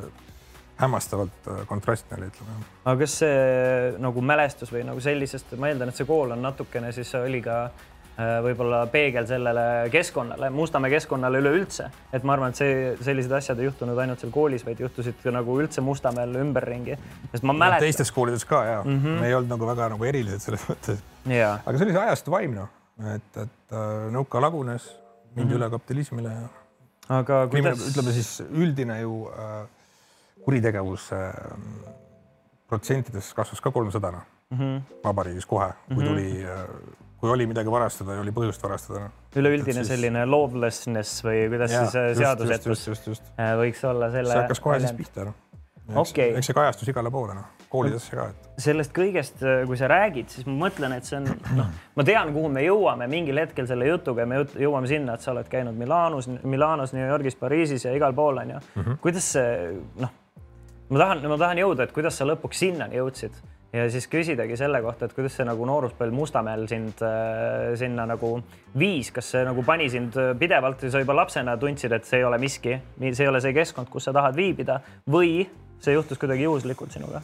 hämmastavalt 0.83 1.49
äh, 1.49 1.67
kontrastne 1.67 2.17
oli, 2.19 2.27
ütleme. 2.33 2.65
aga 2.85 2.99
kas 3.05 3.19
see 3.23 3.95
nagu 4.03 4.21
mälestus 4.21 4.73
või 4.73 4.83
nagu 4.89 5.01
sellisest, 5.01 5.55
ma 5.61 5.71
eeldan, 5.71 5.93
et 5.93 6.01
see 6.01 6.09
kool 6.09 6.35
on 6.35 6.43
natukene 6.43 6.93
siis 6.93 7.15
oli 7.15 7.43
ka 7.43 7.71
võib-olla 8.17 8.83
peegel 8.93 9.27
sellele 9.27 9.65
keskkonnale, 9.93 10.51
Mustamäe 10.53 10.91
keskkonnale 10.93 11.41
üleüldse, 11.41 11.87
et 12.13 12.25
ma 12.29 12.35
arvan, 12.37 12.53
et 12.53 12.61
see, 12.61 12.75
sellised 13.05 13.33
asjad 13.33 13.61
ei 13.63 13.71
juhtunud 13.71 13.99
ainult 13.99 14.21
seal 14.21 14.33
koolis, 14.35 14.65
vaid 14.67 14.81
juhtusid 14.85 15.21
ka 15.23 15.33
nagu 15.33 15.57
üldse 15.63 15.85
Mustamäel 15.85 16.37
ümberringi, 16.43 16.99
sest 17.33 17.47
ma 17.49 17.57
mäletan. 17.57 17.87
teistes 17.87 18.13
koolides 18.13 18.45
ka 18.49 18.65
ja 18.69 18.83
mm, 18.83 18.99
-hmm. 18.99 19.21
me 19.21 19.31
ei 19.31 19.35
olnud 19.35 19.55
nagu 19.55 19.67
väga 19.67 19.89
nagu 19.95 20.05
erilised 20.05 20.45
selles 20.45 20.67
mõttes. 20.69 21.01
aga 21.25 21.79
see 21.79 21.87
oli 21.87 21.97
see 21.97 22.03
ajastu 22.03 22.35
vaim 22.35 22.55
noh, 22.55 22.69
et, 23.15 23.31
et 23.37 23.73
äh, 23.73 24.11
nõuka 24.13 24.41
lagunes, 24.45 24.91
mindi 25.35 25.45
mm 25.45 25.51
-hmm. 25.51 25.57
üle 25.57 25.71
kapitalismile 25.71 26.35
ja. 26.35 26.49
aga 27.09 27.47
kuidas? 27.49 27.89
ütleme 27.89 28.13
siis 28.13 28.43
üldine 28.51 29.01
ju 29.01 29.31
äh, 29.33 29.67
kuritegevus 30.45 31.11
protsentides 32.69 33.35
kasvas 33.35 33.61
ka 33.61 33.71
kolmsadana 33.71 34.21
mm 34.51 34.59
-hmm. 34.59 34.81
vabariigis 35.05 35.47
kohe, 35.47 35.73
kui 35.89 35.97
mm 35.97 36.03
-hmm. 36.03 36.09
tuli, 36.09 36.47
kui 37.23 37.31
oli 37.31 37.47
midagi 37.47 37.71
varastada 37.71 38.17
ja 38.17 38.25
oli 38.25 38.35
põhjust 38.35 38.65
varastada 38.65 39.05
no.. 39.05 39.11
üleüldine 39.39 39.79
siis... 39.85 39.93
selline 39.93 40.25
lawlessness 40.27 41.23
või 41.23 41.45
kuidas 41.53 41.71
ja, 41.71 41.85
siis 41.87 42.19
seadusetus 42.19 43.23
äh, 43.39 43.53
võiks 43.61 43.83
olla 43.87 44.11
selle. 44.11 44.33
see 44.35 44.43
hakkas 44.43 44.63
kohe 44.65 44.81
siis 44.83 44.95
pihta 44.99 45.29
noh. 45.29 45.37
Okay. 46.03 46.33
eks 46.39 46.49
see 46.51 46.57
kajastus 46.57 46.91
igale 46.91 47.13
poole 47.15 47.37
noh, 47.37 47.47
koolidesse 47.71 48.17
ka 48.19 48.27
et.... 48.33 48.49
sellest 48.65 48.95
kõigest, 48.97 49.39
äh, 49.47 49.63
kui 49.69 49.79
sa 49.79 49.91
räägid, 49.93 50.35
siis 50.35 50.49
ma 50.49 50.57
mõtlen, 50.65 50.97
et 50.99 51.07
see 51.07 51.21
on 51.21 51.31
noh, 51.59 51.71
ma 51.99 52.07
tean, 52.07 52.35
kuhu 52.35 52.51
me 52.51 52.65
jõuame 52.67 53.07
mingil 53.13 53.39
hetkel 53.43 53.71
selle 53.71 53.87
jutuga, 53.87 54.27
me 54.27 54.43
jõuame 54.59 54.91
sinna, 54.91 55.15
et 55.15 55.23
sa 55.23 55.31
oled 55.35 55.51
käinud 55.53 55.79
Milanos, 55.79 56.31
Milanos, 56.43 56.95
New 56.97 57.07
Yorgis, 57.07 57.39
Pariisis 57.39 57.87
ja 57.87 57.95
igal 57.95 58.15
pool 58.19 58.43
on 58.43 58.57
ju 58.57 58.59
mm. 58.59 58.83
-hmm. 58.83 58.99
kuidas 59.07 59.31
see 59.37 59.77
noh 60.03 60.19
ma 60.93 61.05
tahan, 61.05 61.27
ma 61.31 61.39
tahan 61.41 61.63
jõuda, 61.63 61.87
et 61.87 61.95
kuidas 61.95 62.19
sa 62.19 62.27
lõpuks 62.29 62.67
sinnani 62.67 62.99
jõudsid 62.99 63.39
ja 63.73 63.87
siis 63.91 64.07
küsidagi 64.13 64.57
selle 64.57 64.83
kohta, 64.85 65.07
et 65.09 65.15
kuidas 65.17 65.37
see 65.39 65.47
nagu 65.49 65.67
nooruspõlv 65.69 66.15
Mustamäel 66.17 66.67
sind 66.71 67.01
äh, 67.07 67.73
sinna 67.81 68.07
nagu 68.09 68.35
viis, 68.79 69.13
kas 69.15 69.31
see 69.35 69.45
nagu 69.49 69.65
pani 69.67 69.89
sind 69.93 70.17
pidevalt 70.39 70.83
ja 70.83 70.93
sa 70.93 71.03
juba 71.03 71.17
lapsena 71.17 71.57
tundsid, 71.61 71.93
et 71.97 72.09
see 72.09 72.21
ei 72.21 72.29
ole 72.29 72.39
miski, 72.43 72.79
see 73.11 73.25
ei 73.25 73.31
ole 73.31 73.41
see 73.45 73.55
keskkond, 73.57 73.91
kus 73.93 74.09
sa 74.09 74.17
tahad 74.17 74.37
viibida 74.37 74.81
või 75.11 75.47
see 75.83 75.97
juhtus 75.97 76.21
kuidagi 76.21 76.47
juhuslikult 76.49 76.95
sinuga? 76.95 77.23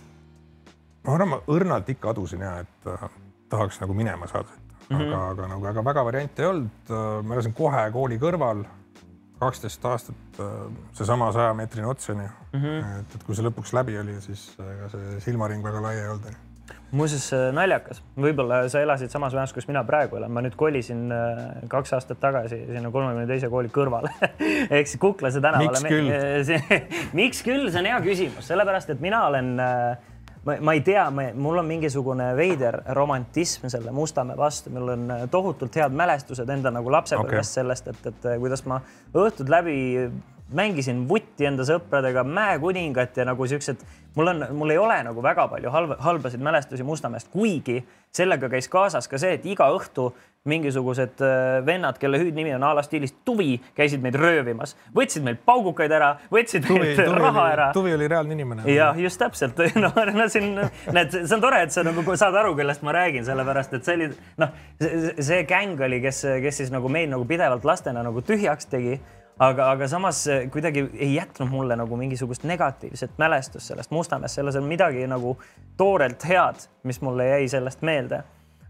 ma 1.04 1.14
arvan, 1.14 1.30
ma 1.34 1.38
õrnalt 1.48 1.88
ikka 1.92 2.12
adusin 2.12 2.42
ja 2.44 2.58
et 2.64 2.90
äh, 2.90 3.04
tahaks 3.52 3.80
nagu 3.82 3.94
minema 3.96 4.28
saada, 4.28 4.56
aga 4.88 4.96
mm, 4.96 5.04
-hmm. 5.04 5.30
aga 5.30 5.52
nagu 5.52 5.62
väga 5.68 5.84
väga 5.84 6.04
variante 6.04 6.42
ei 6.42 6.48
olnud 6.48 6.90
äh,. 6.90 7.22
ma 7.22 7.34
elasin 7.34 7.54
kohe 7.54 7.90
kooli 7.92 8.18
kõrval 8.18 8.64
kaksteist 9.38 9.84
aastat 9.84 10.42
äh, 10.42 10.50
seesama 10.96 11.30
sajameetrine 11.34 11.86
ots 11.86 12.10
on 12.10 12.20
ju 12.22 12.28
mm. 12.28 12.60
-hmm. 12.60 13.00
et, 13.00 13.14
et 13.14 13.24
kui 13.24 13.36
see 13.38 13.46
lõpuks 13.46 13.72
läbi 13.76 13.98
oli, 14.00 14.20
siis 14.24 14.50
ega 14.58 14.90
see 14.92 15.20
silmaring 15.28 15.64
väga 15.64 15.82
lai 15.82 15.96
ei 16.00 16.08
olnud. 16.08 16.36
muuseas 16.90 17.30
naljakas, 17.52 18.02
võib-olla 18.16 18.62
sa 18.68 18.80
elasid 18.80 19.10
samas 19.10 19.34
majas, 19.34 19.52
kus 19.52 19.68
mina 19.68 19.84
praegu 19.84 20.16
elan, 20.16 20.32
ma 20.32 20.42
nüüd 20.44 20.56
kolisin 20.56 21.12
äh, 21.12 21.46
kaks 21.68 21.92
aastat 21.92 22.20
tagasi 22.20 22.64
sinna 22.66 22.90
kolmekümne 22.90 23.26
teise 23.26 23.48
kooli 23.48 23.68
kõrvale 23.68 24.12
ehk 24.76 24.86
siis 24.86 25.00
Kuklase 25.00 25.40
tänavale. 25.40 25.80
miks 25.80 26.52
küll? 26.52 26.78
miks 27.22 27.42
küll, 27.42 27.70
see 27.70 27.80
on 27.80 27.90
hea 27.92 28.00
küsimus, 28.00 28.46
sellepärast 28.46 28.90
et 28.90 29.00
mina 29.00 29.26
olen 29.26 29.58
äh, 29.60 30.14
ma, 30.44 30.56
ma 30.60 30.74
ei 30.76 30.80
tea, 30.86 31.04
mul 31.10 31.60
on 31.62 31.66
mingisugune 31.68 32.30
veider 32.36 32.82
romantism 32.96 33.68
selle 33.72 33.92
Mustamäe 33.94 34.36
vastu, 34.36 34.70
mul 34.74 34.94
on 34.94 35.12
tohutult 35.30 35.76
head 35.80 35.94
mälestused 35.96 36.48
enda 36.48 36.72
nagu 36.74 36.92
lapsepõlvest 36.92 37.54
okay. 37.54 37.60
sellest, 37.62 37.92
et, 37.92 38.10
et 38.12 38.28
kuidas 38.40 38.64
ma 38.68 38.80
õhtud 39.14 39.50
läbi 39.52 39.78
mängisin 40.54 41.04
vutti 41.08 41.46
enda 41.48 41.64
sõpradega, 41.68 42.24
mäekuningat 42.24 43.16
ja 43.20 43.26
nagu 43.28 43.46
siuksed, 43.48 43.82
mul 44.16 44.32
on, 44.32 44.46
mul 44.56 44.72
ei 44.72 44.80
ole 44.80 44.96
nagu 45.04 45.22
väga 45.22 45.48
palju 45.50 45.72
halba, 45.72 45.98
halbasid 46.04 46.42
mälestusi 46.44 46.86
Mustamäest, 46.86 47.28
kuigi 47.32 47.82
sellega 48.14 48.48
käis 48.48 48.68
kaasas 48.72 49.08
ka 49.08 49.20
see, 49.20 49.36
et 49.36 49.46
iga 49.46 49.68
õhtu 49.74 50.08
mingisugused 50.48 51.20
äh, 51.20 51.58
vennad, 51.66 51.98
kelle 52.00 52.16
hüüdnimi 52.22 52.54
on 52.56 52.64
a 52.64 52.70
la 52.78 52.82
stiilis 52.86 53.12
Tuvi, 53.26 53.58
käisid 53.76 54.00
meid 54.00 54.16
röövimas, 54.16 54.72
võtsid 54.96 55.26
meilt 55.26 55.42
paugukaid 55.44 55.92
ära, 55.92 56.14
võtsid 56.32 56.64
tuvi, 56.64 56.86
meilt 56.86 57.02
tuvi 57.02 57.18
raha 57.18 57.42
oli, 57.42 57.52
ära. 57.52 57.68
Tuvi 57.76 57.92
oli 57.98 58.08
reaalne 58.08 58.36
inimene. 58.38 58.64
jah, 58.72 58.96
just 58.96 59.20
täpselt, 59.20 59.60
no, 59.84 59.92
no 60.14 60.28
siin, 60.32 60.54
näed, 60.94 61.12
see 61.18 61.36
on 61.36 61.44
tore, 61.44 61.60
et 61.66 61.74
sa 61.74 61.84
nagu 61.84 62.16
saad 62.16 62.38
aru, 62.40 62.54
kellest 62.56 62.86
ma 62.86 62.96
räägin, 62.96 63.26
sellepärast 63.28 63.76
et 63.76 63.84
see 63.84 63.98
oli 63.98 64.08
noh, 64.40 64.56
see 64.80 65.44
gäng 65.50 65.84
oli, 65.84 66.00
kes, 66.06 66.24
kes 66.46 66.62
siis 66.62 66.72
nagu 66.72 66.88
meid 66.92 67.12
nagu 67.12 67.28
pidevalt 67.28 67.68
lastena 67.68 68.06
nagu 68.06 68.24
tühjaks 68.24 68.70
tegi 68.72 68.96
aga, 69.38 69.70
aga 69.70 69.88
samas 69.88 70.24
kuidagi 70.52 70.88
ei 70.98 71.14
jätnud 71.14 71.50
mulle 71.52 71.76
nagu 71.76 71.96
mingisugust 71.96 72.44
negatiivset 72.48 73.18
mälestust 73.18 73.72
sellest 73.72 73.90
Mustamäest, 73.90 74.34
selles 74.34 74.56
on 74.56 74.66
midagi 74.68 75.06
nagu 75.06 75.36
toorelt 75.76 76.28
head, 76.28 76.68
mis 76.82 77.00
mulle 77.00 77.28
jäi 77.28 77.48
sellest 77.48 77.82
meelde 77.82 78.22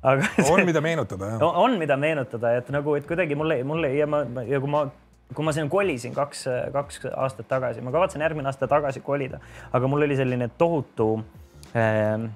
aga 0.03 0.29
on, 0.51 0.65
mida 0.67 0.81
meenutada, 0.81 1.35
jah? 1.35 1.43
on, 1.43 1.79
mida 1.79 1.97
meenutada, 1.97 2.55
et 2.61 2.69
nagu, 2.75 2.95
et 2.95 3.07
kuidagi 3.07 3.35
mulle, 3.39 3.63
mulle 3.67 3.93
ja 3.97 4.07
ma 4.07 4.25
ja 4.47 4.61
kui 4.61 4.71
ma 4.71 4.87
kui 5.35 5.45
ma 5.45 5.53
sinna 5.53 5.69
kolisin 5.69 6.15
kaks, 6.17 6.47
kaks 6.73 7.03
aastat 7.11 7.49
tagasi, 7.51 7.83
ma 7.85 7.93
kavatsen 7.93 8.23
järgmine 8.25 8.49
aasta 8.49 8.69
tagasi 8.71 9.03
kolida, 9.05 9.41
aga 9.77 9.91
mul 9.91 10.07
oli 10.07 10.17
selline 10.17 10.49
tohutu 10.59 11.09
äh, 11.77 12.29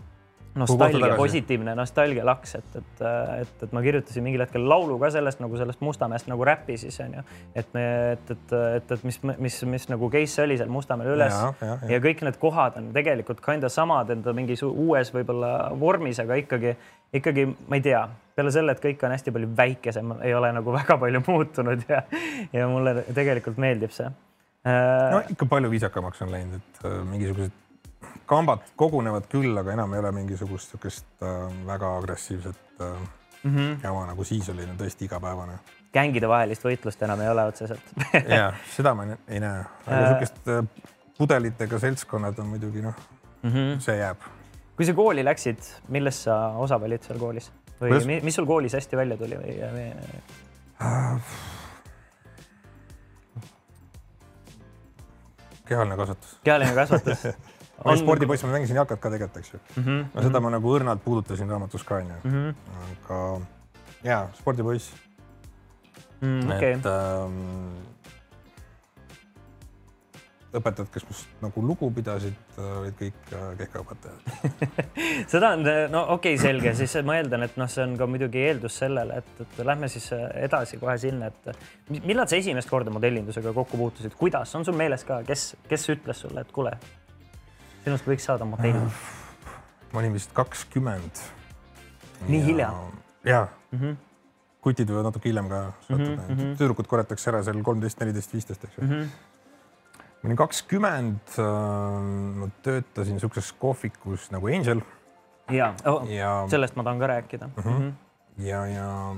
nostalgia, 0.55 1.15
positiivne 1.17 1.75
nostalgialaks, 1.75 2.55
et, 2.59 2.77
et, 2.77 3.03
et, 3.41 3.53
et 3.67 3.73
ma 3.73 3.83
kirjutasin 3.85 4.25
mingil 4.25 4.45
hetkel 4.45 4.65
laulu 4.69 4.99
ka 5.01 5.09
sellest 5.15 5.41
nagu 5.41 5.59
sellest 5.59 5.81
Mustamäest 5.85 6.29
nagu 6.29 6.45
räpi 6.45 6.77
siis 6.81 6.99
onju. 7.01 7.23
et 7.55 7.69
me, 7.77 7.85
et, 8.13 8.33
et, 8.35 8.57
et, 8.77 8.97
et 8.97 9.05
mis, 9.09 9.21
mis, 9.39 9.61
mis 9.75 9.87
nagu 9.93 10.11
case 10.13 10.43
oli 10.45 10.59
seal 10.61 10.73
Mustamäel 10.73 11.15
üles 11.15 11.33
ja, 11.33 11.53
ja, 11.61 11.71
ja. 11.71 11.93
ja 11.95 12.01
kõik 12.05 12.25
need 12.27 12.41
kohad 12.43 12.77
on 12.81 12.91
tegelikult 12.97 13.41
kinda 13.45 13.71
samad 13.73 14.13
enda 14.13 14.35
mingis 14.37 14.65
uues 14.67 15.13
võib-olla 15.15 15.53
vormis, 15.81 16.21
aga 16.23 16.37
ikkagi, 16.43 16.75
ikkagi 17.17 17.47
ma 17.49 17.81
ei 17.81 17.87
tea, 17.89 18.03
peale 18.37 18.53
selle, 18.53 18.77
et 18.77 18.85
kõik 18.85 19.07
on 19.07 19.17
hästi 19.17 19.35
palju 19.35 19.55
väikesem, 19.57 20.13
ei 20.27 20.37
ole 20.37 20.53
nagu 20.53 20.77
väga 20.77 20.99
palju 21.01 21.25
muutunud 21.27 21.89
ja, 21.89 22.05
ja 22.53 22.69
mulle 22.69 23.01
tegelikult 23.09 23.61
meeldib 23.63 23.97
see. 23.97 24.13
no 24.69 25.25
ikka 25.33 25.49
palju 25.49 25.73
viisakamaks 25.73 26.23
on 26.23 26.37
läinud, 26.37 26.61
et 26.61 26.87
äh, 26.87 27.01
mingisugused 27.09 27.61
kambad 28.27 28.65
kogunevad 28.77 29.27
küll, 29.33 29.57
aga 29.59 29.73
enam 29.73 29.95
ei 29.95 30.01
ole 30.01 30.13
mingisugust 30.13 30.73
niisugust 30.73 31.07
äh, 31.23 31.67
väga 31.67 31.97
agressiivset 31.99 32.81
mm 32.81 33.57
-hmm. 33.57 33.79
jama 33.83 34.07
nagu 34.07 34.25
siis 34.25 34.49
oli 34.49 34.67
no, 34.67 34.75
tõesti 34.79 35.05
igapäevane. 35.05 35.59
gängide 35.93 36.29
vahelist 36.29 36.65
võitlust 36.65 37.03
enam 37.03 37.21
ei 37.21 37.29
ole 37.29 37.45
otseselt 37.45 37.83
ja 38.39 38.53
seda 38.77 38.95
ma 38.95 39.07
ei 39.29 39.41
näe, 39.41 39.65
aga 39.87 40.01
niisugust 40.01 40.49
äh, 40.49 40.65
pudelitega 41.19 41.79
seltskonnad 41.79 42.39
on 42.39 42.47
muidugi 42.47 42.83
noh 42.83 42.95
mm, 43.43 43.51
-hmm. 43.51 43.81
see 43.81 43.97
jääb. 43.97 44.19
kui 44.77 44.87
sa 44.87 44.95
kooli 44.95 45.25
läksid, 45.25 45.59
millest 45.89 46.23
sa 46.29 46.47
osa 46.47 46.81
valid 46.81 47.03
seal 47.03 47.19
koolis 47.19 47.53
või 47.81 47.95
Kus? 47.95 48.07
mis 48.07 48.35
sul 48.35 48.47
koolis 48.47 48.73
hästi 48.73 48.97
välja 48.97 49.17
tuli 49.17 49.37
või, 49.37 49.59
või...? 49.73 49.93
kehaline 55.69 55.97
kasvatus. 55.97 56.39
kehaline 56.45 56.75
kasvatus 56.75 57.27
ma 57.85 57.93
olin 57.93 58.03
spordipoiss, 58.03 58.45
ma 58.47 58.57
mängisin 58.57 58.79
jalkat 58.79 59.01
ka 59.01 59.11
tegelikult, 59.11 59.41
eks 59.43 59.55
ju 59.55 59.59
mm. 59.59 59.85
-hmm. 59.85 60.05
no 60.15 60.27
seda 60.27 60.41
ma 60.41 60.51
nagu 60.55 60.75
õrnalt 60.79 61.05
puudutasin 61.05 61.51
raamatus 61.51 61.85
ka 61.85 62.01
onju 62.03 62.21
mm, 62.25 62.33
-hmm. 62.33 62.55
aga 62.91 63.41
ja 64.03 64.29
spordipoiss 64.39 64.93
mm,. 66.21 66.51
Okay. 66.51 66.73
et 66.73 66.87
ähm, 66.87 67.41
õpetajad, 70.53 70.91
kes 70.93 71.05
must 71.09 71.43
nagu 71.43 71.63
lugu 71.65 71.89
pidasid, 71.97 72.37
olid 72.61 72.97
kõik 72.99 73.31
äh, 73.33 73.45
kehkaõpetajad 73.59 74.67
seda 75.33 75.53
on, 75.57 75.65
no 75.93 76.03
okei 76.17 76.37
okay,, 76.37 76.43
selge, 76.43 76.75
siis 76.79 76.97
ma 77.09 77.17
eeldan, 77.21 77.47
et 77.47 77.57
noh, 77.61 77.71
see 77.73 77.85
on 77.87 77.97
ka 78.01 78.09
muidugi 78.11 78.43
eeldus 78.49 78.77
sellele, 78.85 79.23
et, 79.23 79.45
et 79.45 79.63
lähme 79.65 79.89
siis 79.93 80.11
edasi 80.13 80.81
kohe 80.83 80.99
sinna, 81.01 81.31
et 81.33 82.03
millal 82.03 82.29
sa 82.29 82.37
esimest 82.37 82.71
korda 82.71 82.93
modellindusega 82.95 83.55
kokku 83.57 83.81
puutusid, 83.81 84.17
kuidas, 84.19 84.55
on 84.59 84.65
sul 84.69 84.77
meeles 84.77 85.07
ka, 85.09 85.23
kes, 85.29 85.55
kes 85.69 85.89
ütles 85.97 86.21
sulle, 86.27 86.45
et 86.45 86.53
kuule, 86.53 86.77
sinust 87.85 88.09
võiks 88.09 88.27
saada 88.29 88.47
modell? 88.49 88.87
ma 89.93 90.01
olin 90.01 90.15
vist 90.17 90.33
kakskümmend. 90.37 91.23
nii 92.29 92.41
ja, 92.41 92.47
hilja? 92.47 92.71
jaa 93.29 93.45
mm. 93.47 93.79
-hmm. 93.79 93.99
kutid 94.65 94.91
võivad 94.91 95.11
natuke 95.11 95.29
hiljem 95.29 95.51
ka 95.51 95.61
sattuda 95.89 96.17
mm, 96.17 96.39
-hmm. 96.39 96.57
tüdrukud 96.61 96.89
korjatakse 96.91 97.31
ära 97.31 97.43
seal 97.43 97.63
kolmteist, 97.63 98.01
neliteist, 98.01 98.33
viisteist, 98.33 98.65
eks 98.65 98.79
ju 98.79 98.85
mm. 98.85 98.91
-hmm. 98.91 99.07
ma 100.23 100.31
olin 100.31 100.41
kakskümmend, 100.41 101.37
äh, 101.39 101.47
ma 102.43 102.51
töötasin 102.63 103.19
niisuguses 103.19 103.53
kohvikus 103.53 104.31
nagu 104.31 104.47
Angel. 104.47 104.83
ja, 105.51 105.75
oh, 105.87 106.11
ja 106.11 106.45
sellest 106.49 106.77
ma 106.77 106.85
tahan 106.85 106.99
ka 106.99 107.07
rääkida 107.07 107.47
mm. 107.47 107.63
-hmm. 107.63 107.93
ja, 108.39 108.67
ja 108.67 109.15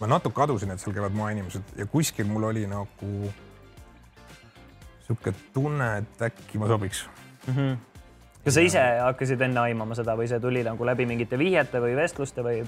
ma 0.00 0.06
natuke 0.06 0.42
adusin, 0.42 0.70
et 0.70 0.80
seal 0.80 0.94
käivad 0.94 1.12
maainimesed 1.12 1.76
ja 1.76 1.86
kuskil 1.86 2.26
mul 2.26 2.42
oli 2.42 2.66
nagu 2.66 3.32
niisugune 5.08 5.36
tunne, 5.54 5.98
et 5.98 6.22
äkki 6.22 6.58
ma 6.58 6.66
sobiks 6.66 7.06
mm. 7.46 7.54
-hmm. 7.54 7.76
Kas 8.48 8.56
sa 8.56 8.64
ise 8.64 8.84
hakkasid 9.04 9.42
enne 9.44 9.60
aimama 9.60 9.96
seda 9.98 10.14
või 10.16 10.28
see 10.30 10.40
tuli 10.40 10.62
nagu 10.64 10.86
läbi 10.88 11.04
mingite 11.08 11.36
vihjete 11.40 11.82
või 11.84 11.96
vestluste 11.98 12.44
või? 12.44 12.62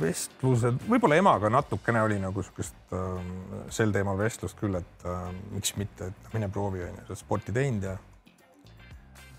vestlused, 0.00 0.80
võib-olla 0.90 1.16
emaga 1.16 1.48
natukene 1.52 2.02
oli 2.04 2.18
nagu 2.20 2.42
sihukest 2.44 2.96
äh, 2.96 3.28
sel 3.72 3.94
teemal 3.94 4.18
vestlust 4.20 4.58
küll, 4.60 4.76
et 4.76 5.06
äh, 5.08 5.22
miks 5.54 5.72
mitte, 5.80 6.10
et 6.10 6.34
mine 6.34 6.50
proovi, 6.52 6.82
onju, 6.84 7.04
sa 7.06 7.14
oled 7.14 7.20
sporti 7.22 7.54
teinud 7.56 7.86
ja 7.86 7.94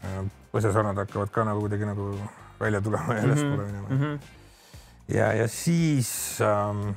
äh, 0.05 0.19
põsesarnad 0.53 0.97
hakkavad 1.03 1.33
ka 1.33 1.45
nagu 1.45 1.61
kuidagi 1.65 1.89
nagu 1.89 2.09
välja 2.57 2.81
tulema 2.81 3.19
ja 3.19 3.27
ülespoole 3.27 3.67
mhm, 3.67 3.69
minema 3.69 3.87
mm. 3.89 4.01
-hmm. 4.01 5.13
ja, 5.17 5.31
ja 5.43 5.47
siis 5.47 6.11
ähm, 6.41 6.89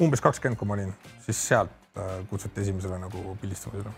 umbes 0.00 0.22
kakskümmend, 0.22 0.58
kui 0.58 0.66
ma 0.66 0.78
olin, 0.78 0.94
siis 1.26 1.48
sealt 1.52 1.74
äh, 1.94 2.18
kutsuti 2.30 2.66
esimesele 2.66 2.98
nagu 2.98 3.38
pildistamisele 3.40 3.94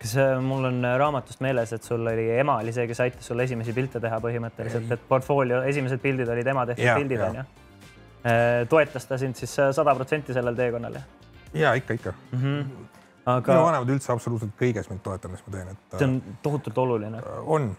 kas 0.00 0.16
mul 0.40 0.64
on 0.64 0.84
raamatust 0.98 1.42
meeles, 1.44 1.72
et 1.76 1.84
sul 1.84 2.06
oli 2.06 2.26
ema 2.38 2.56
oli 2.62 2.72
see, 2.72 2.86
kes 2.88 3.00
aitas 3.04 3.26
sul 3.26 3.40
esimesi 3.44 3.74
pilte 3.76 4.00
teha 4.00 4.20
põhimõtteliselt, 4.24 4.88
et 4.96 5.08
portfoolio 5.08 5.62
esimesed 5.68 6.00
pildid 6.00 6.28
olid 6.32 6.46
ema 6.54 6.64
tehtud 6.70 6.86
ja, 6.86 6.96
pildid 6.96 7.24
onju. 7.26 7.44
Äh, 8.20 8.68
toetas 8.68 9.08
ta 9.08 9.18
sind 9.20 9.36
siis 9.36 9.52
sada 9.76 9.94
protsenti 9.96 10.36
sellel 10.36 10.56
teekonnal 10.56 10.96
ja 11.54 11.74
ikka, 11.74 11.94
ikka 11.94 12.12
mm. 12.32 12.38
-hmm. 12.38 12.64
aga. 13.26 13.52
minu 13.52 13.64
vanemad 13.64 13.88
üldse 13.88 14.12
absoluutselt 14.12 14.52
kõiges 14.60 14.90
mind 14.90 15.02
toetavad, 15.02 15.36
mis 15.36 15.46
ma 15.46 15.52
teen, 15.56 15.68
et. 15.68 15.98
see 15.98 16.08
on 16.08 16.22
tohutult 16.42 16.78
oluline. 16.78 17.18
Äh, 17.18 17.48
on, 17.56 17.76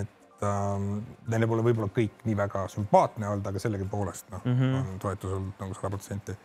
et 0.00 0.42
ähm, 0.48 0.88
neile 1.28 1.46
pole 1.46 1.66
võib-olla 1.66 1.90
kõik 1.98 2.24
nii 2.24 2.36
väga 2.36 2.66
sümpaatne 2.68 3.28
olnud, 3.28 3.46
aga 3.46 3.58
sellegipoolest 3.58 4.30
noh 4.30 4.44
mm 4.44 4.58
-hmm., 4.58 4.80
on 4.80 4.98
toetus 4.98 5.32
olnud 5.32 5.60
nagu 5.60 5.74
sada 5.74 5.90
protsenti. 5.96 6.36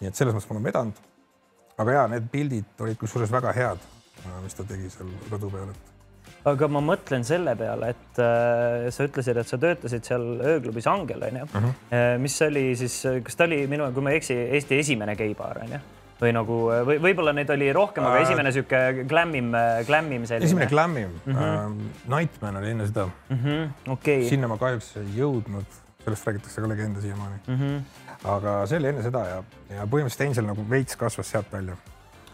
nii 0.00 0.08
et 0.08 0.14
selles 0.14 0.34
mõttes 0.34 0.50
ma 0.50 0.58
olen 0.58 0.64
vedanud. 0.64 1.04
aga 1.78 1.92
ja 1.92 2.08
need 2.08 2.28
pildid 2.32 2.80
olid 2.80 2.96
kusjuures 2.96 3.32
väga 3.32 3.52
head 3.52 3.78
mis 4.44 4.54
ta 4.54 4.64
tegi 4.64 4.90
seal 4.90 5.12
rõdu 5.30 5.50
peal, 5.52 5.70
et 5.74 5.92
aga 6.46 6.68
ma 6.70 6.82
mõtlen 6.84 7.24
selle 7.26 7.56
peale, 7.58 7.90
et 7.94 8.20
äh, 8.22 8.86
sa 8.94 9.06
ütlesid, 9.08 9.38
et 9.40 9.50
sa 9.50 9.58
töötasid 9.60 10.06
seal 10.06 10.24
ööklubis 10.36 10.86
Angel 10.90 11.22
onju 11.28 11.44
uh, 11.44 11.58
-huh. 11.58 11.76
äh, 11.90 12.06
mis 12.22 12.36
oli 12.42 12.68
siis, 12.78 13.02
kas 13.24 13.36
ta 13.36 13.44
oli 13.44 13.66
minu, 13.70 13.88
kui 13.92 14.02
ma 14.02 14.14
ei 14.14 14.22
eksi, 14.22 14.34
Eesti 14.58 14.78
esimene 14.78 15.16
geibaar 15.16 15.62
onju? 15.64 15.80
või 16.16 16.30
nagu 16.32 16.54
või 16.88 16.96
võib-olla 17.02 17.32
neid 17.36 17.50
oli 17.52 17.66
rohkem, 17.76 18.04
aga 18.08 18.22
esimene 18.24 18.52
sihuke 18.52 19.04
glämmim, 19.08 19.50
glämmim 19.86 20.22
selline. 20.24 20.46
esimene 20.48 20.66
glämmim 20.70 21.10
mm, 21.26 21.34
-hmm. 21.34 21.74
uh, 21.74 22.14
Nightman 22.16 22.56
oli 22.56 22.70
enne 22.70 22.86
seda 22.86 23.04
mm. 23.06 23.42
-hmm. 23.42 23.90
Okay. 23.92 24.24
sinna 24.28 24.48
ma 24.48 24.56
kahjuks 24.56 24.94
ei 24.96 25.10
jõudnud, 25.18 25.76
sellest 26.04 26.26
räägitakse 26.26 26.60
ka 26.60 26.68
legende 26.68 27.00
siiamaani 27.00 27.36
mm. 27.46 27.58
-hmm. 27.58 28.30
aga 28.36 28.56
see 28.66 28.78
oli 28.78 28.88
enne 28.94 29.02
seda 29.02 29.26
ja, 29.26 29.42
ja 29.76 29.84
põhimõtteliselt 29.84 30.28
Angel 30.28 30.48
nagu 30.54 30.64
veits 30.70 30.96
kasvas 30.96 31.30
sealt 31.30 31.52
välja 31.52 31.76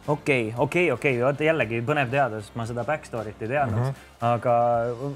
okei, 0.07 0.55
okei, 0.57 0.91
okei, 0.93 1.21
vot 1.23 1.41
jällegi 1.41 1.83
põnev 1.87 2.11
teada, 2.11 2.41
sest 2.41 2.57
ma 2.59 2.67
seda 2.67 2.85
back 2.89 3.07
story't 3.07 3.43
ei 3.43 3.49
teadnud 3.55 3.79
mm, 3.79 3.89
-hmm. 3.89 4.27
aga 4.33 4.57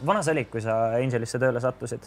vana 0.07 0.23
sa 0.23 0.31
olid, 0.31 0.51
kui 0.51 0.61
sa 0.61 0.79
Angelisse 1.01 1.39
tööle 1.43 1.61
sattusid? 1.61 2.07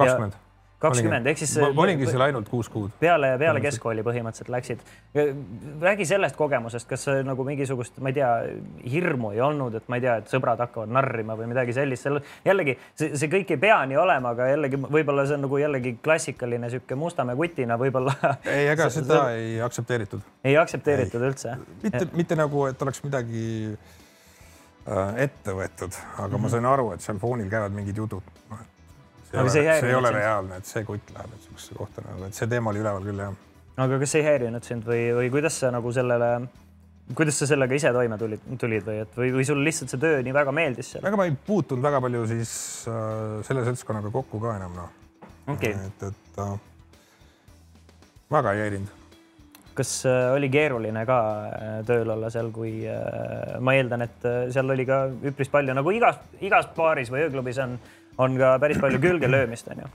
kakskümmend. 0.00 0.36
Kakskümmend 0.80 1.26
ehk 1.30 1.40
siis. 1.42 1.52
ma 1.60 1.82
olingi 1.84 2.08
seal 2.08 2.24
ainult 2.24 2.48
kuus 2.48 2.68
kuud. 2.72 2.92
peale, 3.00 3.32
peale 3.38 3.60
keskkooli 3.60 4.04
põhimõtteliselt 4.06 4.52
läksid. 4.54 4.84
räägi 5.80 6.06
sellest 6.08 6.36
kogemusest, 6.36 6.88
kas 6.88 7.06
nagu 7.26 7.44
mingisugust, 7.44 7.98
ma 8.00 8.12
ei 8.12 8.18
tea, 8.20 8.30
hirmu 8.92 9.34
ei 9.34 9.42
olnud, 9.44 9.76
et 9.76 9.88
ma 9.92 10.00
ei 10.00 10.04
tea, 10.06 10.16
et 10.22 10.32
sõbrad 10.32 10.60
hakkavad 10.64 10.92
narrima 10.96 11.36
või 11.38 11.50
midagi 11.52 11.76
sellist, 11.76 12.06
seal 12.06 12.20
jällegi 12.46 12.76
see, 12.94 13.12
see 13.20 13.32
kõik 13.32 13.54
ei 13.56 13.60
pea 13.60 13.78
nii 13.90 14.00
olema, 14.00 14.34
aga 14.34 14.48
jällegi 14.52 14.80
võib-olla 14.86 15.26
see 15.28 15.38
on 15.38 15.46
nagu 15.46 15.60
jällegi 15.60 15.96
klassikaline 16.02 16.72
sihuke 16.72 16.98
Mustamäe 17.00 17.36
kutina 17.36 17.78
võib-olla. 17.80 18.16
ei, 18.56 18.68
ega 18.72 18.88
seda 18.92 19.22
ei 19.36 19.60
aktsepteeritud. 19.64 20.24
ei 20.44 20.56
aktsepteeritud 20.60 21.20
ei. 21.20 21.32
üldse? 21.32 21.56
mitte, 21.82 22.06
mitte 22.16 22.38
nagu, 22.40 22.66
et 22.70 22.82
oleks 22.82 23.04
midagi 23.04 23.46
äh, 23.76 25.14
ette 25.28 25.56
võetud, 25.56 25.92
aga 25.92 26.26
mm 26.26 26.32
-hmm. 26.32 26.32
ma 26.32 26.38
mhm. 26.38 26.52
sain 26.56 26.72
aru, 26.72 26.92
et 26.96 27.04
seal 27.04 27.18
foonil 27.20 27.50
käivad 27.52 27.76
mingid 27.76 27.96
jutud 28.00 28.22
no, 28.50 28.64
see, 29.30 29.38
aga 29.38 29.44
ole, 29.44 29.52
see, 29.54 29.66
see 29.80 29.90
ei 29.90 29.98
ole 29.98 30.12
reaalne, 30.14 30.58
et 30.60 30.70
see 30.70 30.82
kutt 30.86 31.12
läheb 31.14 31.34
nüüd 31.34 31.44
siuksesse 31.46 31.76
kohta 31.78 32.04
nagu, 32.06 32.26
et 32.26 32.38
see 32.38 32.50
teema 32.50 32.72
oli 32.72 32.82
üleval 32.82 33.06
küll 33.06 33.22
jah. 33.24 33.36
aga 33.86 34.00
kas 34.02 34.14
see 34.14 34.22
ei 34.22 34.28
häirinud 34.28 34.66
sind 34.66 34.86
või, 34.88 35.04
või 35.18 35.30
kuidas 35.36 35.58
sa 35.62 35.72
nagu 35.74 35.92
sellele, 35.94 36.30
kuidas 37.18 37.40
sa 37.42 37.50
sellega 37.50 37.78
ise 37.78 37.92
toime 37.96 38.18
tulid, 38.20 38.46
tulid 38.60 38.86
või 38.86 39.02
et 39.04 39.18
või, 39.22 39.32
või 39.38 39.48
sul 39.48 39.62
lihtsalt 39.66 39.94
see 39.94 40.02
töö 40.02 40.22
nii 40.26 40.36
väga 40.36 40.54
meeldis 40.56 40.94
seal? 40.94 41.06
ega 41.06 41.20
ma 41.20 41.28
ei 41.30 41.36
puutunud 41.46 41.84
väga 41.84 42.02
palju 42.06 42.24
siis 42.34 42.54
äh, 42.90 43.36
selle 43.48 43.66
seltskonnaga 43.68 44.12
kokku 44.14 44.42
ka 44.42 44.56
enam 44.58 44.78
noh 44.78 44.96
okay.. 45.54 45.76
et, 45.76 46.08
et 46.10 46.42
äh, 46.42 46.56
väga 48.34 48.56
ei 48.56 48.66
häirinud 48.66 48.98
kas 49.80 49.92
äh, 50.06 50.32
oli 50.34 50.50
keeruline 50.52 51.04
ka 51.08 51.18
äh, 51.46 51.78
tööl 51.88 52.10
olla 52.12 52.30
seal, 52.32 52.50
kui 52.54 52.82
äh, 52.88 53.56
ma 53.62 53.74
eeldan, 53.78 54.04
et 54.06 54.28
seal 54.52 54.74
oli 54.74 54.86
ka 54.88 55.04
üpris 55.30 55.50
palju 55.52 55.76
nagu 55.76 55.94
igas, 55.94 56.20
igas 56.44 56.68
baaris 56.76 57.12
või 57.12 57.24
ööklubis 57.26 57.60
on 57.62 57.78
on 58.20 58.38
ka 58.38 58.54
päris 58.62 58.80
palju 58.82 59.00
külgelöömist, 59.02 59.68
onju 59.72 59.88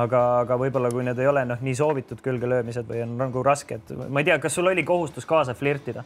aga, 0.00 0.20
aga 0.42 0.58
võib-olla 0.60 0.90
kui 0.92 1.04
need 1.06 1.18
ei 1.20 1.28
ole 1.28 1.44
noh, 1.48 1.60
nii 1.64 1.74
soovitud 1.76 2.22
külgelöömised 2.24 2.88
või 2.88 3.02
on 3.04 3.16
nagu 3.20 3.42
raske, 3.46 3.78
et 3.80 3.92
ma 4.08 4.22
ei 4.22 4.28
tea, 4.28 4.38
kas 4.42 4.56
sul 4.56 4.70
oli 4.70 4.84
kohustus 4.88 5.28
kaasa 5.28 5.54
flirtida? 5.58 6.04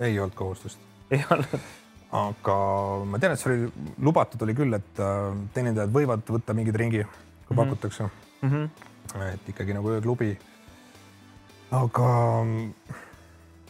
ei 0.00 0.18
olnud 0.18 0.36
kohustust. 0.38 0.80
ei 1.14 1.24
olnud? 1.30 1.68
aga 2.14 2.56
ma 3.10 3.20
tean, 3.20 3.34
et 3.34 3.42
see 3.42 3.52
oli 3.52 3.88
lubatud 4.06 4.42
oli 4.46 4.56
küll, 4.56 4.76
et 4.76 5.02
äh, 5.02 5.30
teenindajad 5.56 5.94
võivad 5.94 6.34
võtta 6.36 6.56
mingi 6.56 6.74
ringi, 6.74 7.04
kui 7.04 7.08
mm 7.08 7.48
-hmm. 7.48 7.62
pakutakse 7.62 8.08
mm. 8.42 8.50
-hmm. 8.50 9.24
et 9.32 9.48
ikkagi 9.54 9.74
nagu 9.74 9.90
ööklubi. 9.90 10.36
aga 11.70 12.08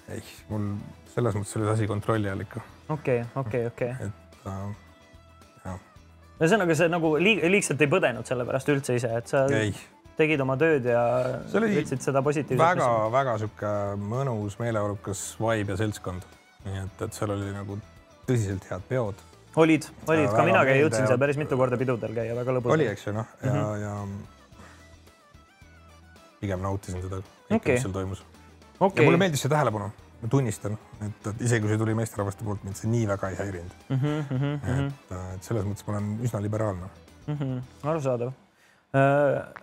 ei, 0.08 0.22
mul 0.48 0.74
selles 1.14 1.34
mõttes 1.34 1.56
oli 1.56 1.64
see 1.64 1.72
asi 1.72 1.86
kontrolli 1.86 2.30
all 2.30 2.40
ikka. 2.40 2.60
okei 2.88 3.20
okay,, 3.20 3.30
okei 3.34 3.66
okay,, 3.66 3.66
okei 3.66 3.92
okay.. 3.92 4.06
et 4.06 4.46
äh, 4.46 4.83
ühesõnaga, 6.40 6.76
sa 6.78 6.88
nagu 6.90 7.14
liig 7.22 7.42
liigselt 7.50 7.82
ei 7.84 7.90
põdenud 7.90 8.26
selle 8.28 8.46
pärast 8.48 8.70
üldse 8.72 8.96
ise, 8.98 9.10
et 9.20 9.30
sa 9.30 9.44
ei. 9.54 9.74
tegid 10.18 10.40
oma 10.44 10.56
tööd 10.60 10.88
ja 10.90 11.02
võtsid 11.52 12.02
seda 12.04 12.22
positiivselt. 12.26 12.64
väga-väga 12.64 13.36
sihuke 13.42 13.70
mõnus, 14.00 14.58
meeleolukas 14.62 15.26
vibe 15.40 15.74
ja 15.74 15.78
seltskond. 15.84 16.26
nii 16.64 16.82
et, 16.82 17.06
et 17.06 17.16
seal 17.16 17.30
oli 17.34 17.52
nagu 17.54 17.78
tõsiselt 18.26 18.64
head 18.70 18.86
peod. 18.88 19.24
olid, 19.56 19.88
olid, 20.08 20.30
ka 20.34 20.46
mina 20.46 20.62
käin, 20.66 20.80
jõudsin 20.82 21.06
seal 21.10 21.20
päris 21.22 21.38
mitu 21.40 21.58
korda 21.60 21.76
pidudel 21.80 22.14
käia, 22.16 22.36
väga 22.36 22.58
lõbus. 22.58 22.76
oli, 22.76 22.86
eks 22.90 23.06
ju 23.08 23.16
noh, 23.16 23.26
ja 23.42 23.52
mm, 23.52 23.58
-hmm. 23.58 23.82
ja 23.82 23.92
pigem 26.44 26.64
nautisin 26.64 27.02
seda, 27.04 27.22
okay. 27.50 27.76
mis 27.76 27.84
seal 27.86 27.94
toimus 27.94 28.24
okay.. 28.80 29.02
ja 29.02 29.06
mulle 29.06 29.20
meeldis 29.22 29.44
see 29.44 29.52
tähelepanu 29.52 29.92
ma 30.24 30.30
tunnistan, 30.32 30.78
et, 31.04 31.26
isegi 31.44 31.60
kui 31.64 31.72
see 31.74 31.80
tuli 31.80 31.96
meesterahvaste 31.98 32.46
poolt, 32.46 32.62
mind 32.64 32.78
see 32.80 32.88
nii 32.92 33.04
väga 33.10 33.32
ei 33.32 33.36
häirinud 33.42 33.74
mm. 33.88 33.98
-hmm, 33.98 34.22
mm 34.30 34.38
-hmm. 34.38 34.86
et, 34.86 35.12
et 35.36 35.50
selles 35.50 35.66
mõttes 35.68 35.86
ma 35.86 35.96
olen 35.96 36.08
üsna 36.24 36.40
liberaalne 36.42 36.88
mm. 37.26 37.34
-hmm. 37.34 37.60
arusaadav 37.90 38.32
äh, 38.96 39.62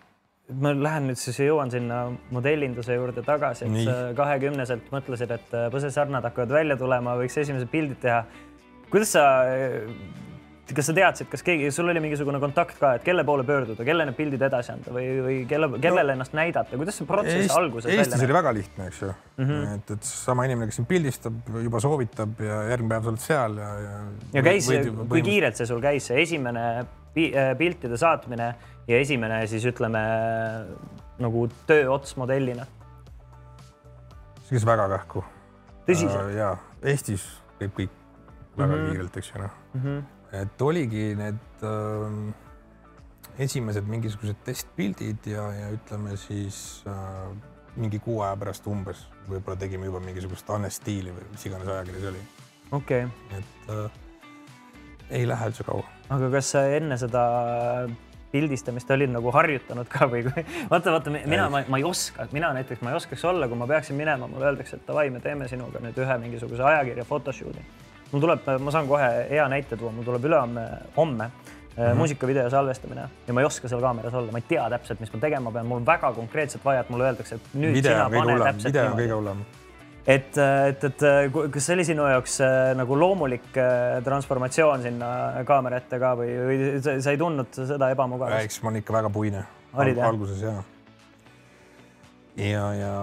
ma 0.62 0.74
lähen 0.76 1.08
nüüd 1.10 1.20
siis 1.20 1.40
jõuan 1.40 1.72
sinna 1.72 2.04
modellinduse 2.36 2.96
juurde 2.96 3.24
tagasi, 3.24 3.66
et 3.66 4.16
kahekümneselt 4.18 4.92
mõtlesid, 4.94 5.32
et 5.34 5.54
äh, 5.58 5.70
põsesarnad 5.74 6.28
hakkavad 6.30 6.54
välja 6.60 6.78
tulema, 6.78 7.16
võiks 7.20 7.38
esimesed 7.42 7.70
pildid 7.72 8.02
teha. 8.02 8.24
kuidas 8.92 9.14
sa 9.18 9.26
kas 10.76 10.88
sa 10.90 10.94
teadsid, 10.96 11.28
kas 11.32 11.44
keegi, 11.46 11.70
sul 11.74 11.90
oli 11.92 12.02
mingisugune 12.04 12.40
kontakt 12.42 12.78
ka, 12.80 12.94
et 12.98 13.06
kelle 13.06 13.24
poole 13.28 13.44
pöörduda, 13.48 13.86
kelle 13.88 14.06
need 14.08 14.18
pildid 14.18 14.44
edasi 14.48 14.74
anda 14.74 14.94
või, 14.94 15.06
või 15.26 15.38
kelle, 15.50 15.70
kellele 15.82 16.14
no, 16.14 16.18
ennast 16.18 16.36
näidata, 16.38 16.78
kuidas 16.80 16.98
see 17.00 17.08
protsess 17.10 17.46
Eest, 17.46 17.56
alguses 17.58 17.90
Eestis 17.92 18.16
välja 18.16 18.28
oli 18.30 18.38
väga 18.38 18.54
lihtne, 18.58 18.88
eks 18.92 19.02
ju 19.02 19.10
mm. 19.10 19.46
-hmm. 19.48 19.74
et, 19.76 19.94
et 19.96 20.10
sama 20.10 20.46
inimene, 20.48 20.70
kes 20.70 20.80
sind 20.82 20.90
pildistab, 20.90 21.42
juba 21.66 21.82
soovitab 21.84 22.44
ja 22.46 22.62
järgmine 22.72 22.94
päev 22.94 23.04
sa 23.04 23.14
oled 23.14 23.26
seal 23.26 23.58
ja, 23.64 23.72
ja. 23.86 23.98
ja 24.38 24.46
käis, 24.48 24.70
kui 25.10 25.24
kiirelt 25.26 25.60
see 25.60 25.70
sul 25.70 25.82
käis, 25.84 26.08
see 26.12 26.22
esimene 26.22 26.66
äh, 26.80 27.52
piltide 27.58 27.98
saatmine 27.98 28.54
ja 28.88 29.02
esimene 29.02 29.44
siis 29.52 29.66
ütleme 29.72 30.06
nagu 31.22 31.48
tööots 31.70 32.16
modellina? 32.22 32.70
see 34.46 34.56
käis 34.56 34.66
väga 34.68 34.88
kähku. 34.96 35.26
tõsiselt 35.90 36.32
uh,? 36.32 36.34
ja 36.38 36.56
Eestis 36.82 37.28
käib 37.60 37.76
kõik 37.78 38.00
väga 38.58 38.74
mm 38.74 38.80
-hmm. 38.80 38.90
kiirelt, 38.90 39.18
eks 39.18 39.36
ju 39.36 39.46
noh 39.46 39.62
mm 39.74 39.86
-hmm 39.86 40.10
et 40.32 40.62
oligi 40.64 41.12
need 41.20 41.66
äh, 41.68 42.20
esimesed 43.42 43.88
mingisugused 43.88 44.44
testpildid 44.46 45.32
ja, 45.32 45.48
ja 45.56 45.72
ütleme 45.76 46.18
siis 46.20 46.84
äh, 46.88 47.32
mingi 47.76 48.00
kuu 48.04 48.22
aja 48.26 48.36
pärast 48.40 48.68
umbes 48.68 49.06
võib-olla 49.30 49.58
tegime 49.60 49.90
juba 49.90 50.02
mingisugust 50.04 50.50
Anne-stiili 50.52 51.14
või 51.16 51.28
mis 51.32 51.48
iganes 51.48 51.68
ajakiri 51.72 52.04
see 52.04 52.14
oli. 52.14 52.24
okei 52.72 53.04
okay.. 53.08 53.42
et 53.42 53.76
äh, 53.76 54.00
ei 55.20 55.28
lähe 55.28 55.52
üldse 55.52 55.68
kaua. 55.68 55.84
aga 56.10 56.32
kas 56.38 56.54
sa 56.56 56.64
enne 56.78 56.98
seda 57.00 57.26
pildistamist 58.32 58.92
olid 58.96 59.12
nagu 59.12 59.32
harjutanud 59.36 59.90
ka 59.92 60.08
või 60.12 60.24
kui 60.28 60.44
vaata, 60.72 60.94
vaata 60.96 61.12
mina, 61.12 61.50
ma, 61.52 61.66
ma 61.68 61.80
ei 61.82 61.88
oska, 61.88 62.30
mina 62.36 62.54
näiteks 62.56 62.84
ma 62.84 62.94
ei 62.94 63.00
oskaks 63.02 63.26
olla, 63.28 63.50
kui 63.52 63.60
ma 63.60 63.68
peaksin 63.68 64.00
minema, 64.00 64.30
mulle 64.32 64.48
öeldakse, 64.48 64.80
et 64.80 64.88
davai, 64.88 65.10
me 65.12 65.20
teeme 65.24 65.50
sinuga 65.52 65.84
nüüd 65.84 66.00
ühe 66.00 66.20
mingisuguse 66.24 66.64
ajakirja 66.64 67.08
photoshoot'i 67.10 67.66
mul 68.12 68.22
tuleb, 68.22 68.52
ma 68.60 68.74
saan 68.74 68.90
kohe 68.90 69.10
hea 69.30 69.48
näite 69.52 69.78
tuua, 69.78 69.92
mul 69.96 70.08
tuleb 70.08 70.26
ülehomme, 70.26 70.68
homme 70.98 71.28
mm 71.28 71.84
-hmm. 71.84 71.96
muusikavideo 71.96 72.50
salvestamine 72.50 73.08
ja 73.28 73.34
ma 73.34 73.42
ei 73.42 73.46
oska 73.46 73.68
seal 73.68 73.82
kaameras 73.82 74.14
olla, 74.14 74.32
ma 74.32 74.38
ei 74.38 74.46
tea 74.48 74.70
täpselt, 74.70 75.00
mis 75.00 75.14
ma 75.14 75.20
tegema 75.20 75.52
pean, 75.52 75.66
mul 75.66 75.86
väga 75.86 76.14
konkreetselt 76.14 76.66
vaja, 76.66 76.80
et 76.80 76.90
mulle 76.90 77.04
öeldakse, 77.04 77.36
et 77.36 77.54
nüüd 77.54 77.74
video 77.74 77.92
sina 77.92 78.10
pane 78.10 78.34
hullem. 78.34 78.48
täpselt 78.48 78.74
video 78.74 78.92
on 78.92 79.00
kõige 79.00 79.18
hullem 79.20 79.46
et, 80.08 80.38
et, 80.68 80.84
et 80.84 81.04
kas 81.52 81.66
see 81.66 81.76
oli 81.78 81.86
sinu 81.86 82.08
jaoks 82.10 82.40
nagu 82.76 83.00
loomulik 83.00 83.52
transformatsioon 84.04 84.82
sinna 84.82 85.08
kaamera 85.46 85.78
ette 85.78 86.00
ka 86.02 86.16
või, 86.18 86.38
või 86.48 86.82
sa 86.82 87.12
ei 87.12 87.18
tundnud 87.18 87.54
seda 87.54 87.92
ebamugavust? 87.94 88.46
eks 88.46 88.62
ma 88.64 88.72
olin 88.72 88.82
ikka 88.82 88.94
väga 88.94 89.10
puine 89.10 89.44
Al. 89.74 89.92
alguses 90.04 90.42
ja. 90.42 90.56
ja, 92.36 92.74
ja 92.74 92.96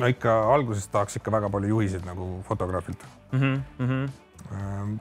no 0.00 0.10
ikka 0.10 0.36
alguses 0.54 0.88
tahaks 0.92 1.18
ikka 1.20 1.32
väga 1.32 1.50
palju 1.52 1.74
juhiseid 1.74 2.06
nagu 2.08 2.28
fotograafilt 2.48 3.04
mm. 3.32 3.62
-hmm. 3.78 4.98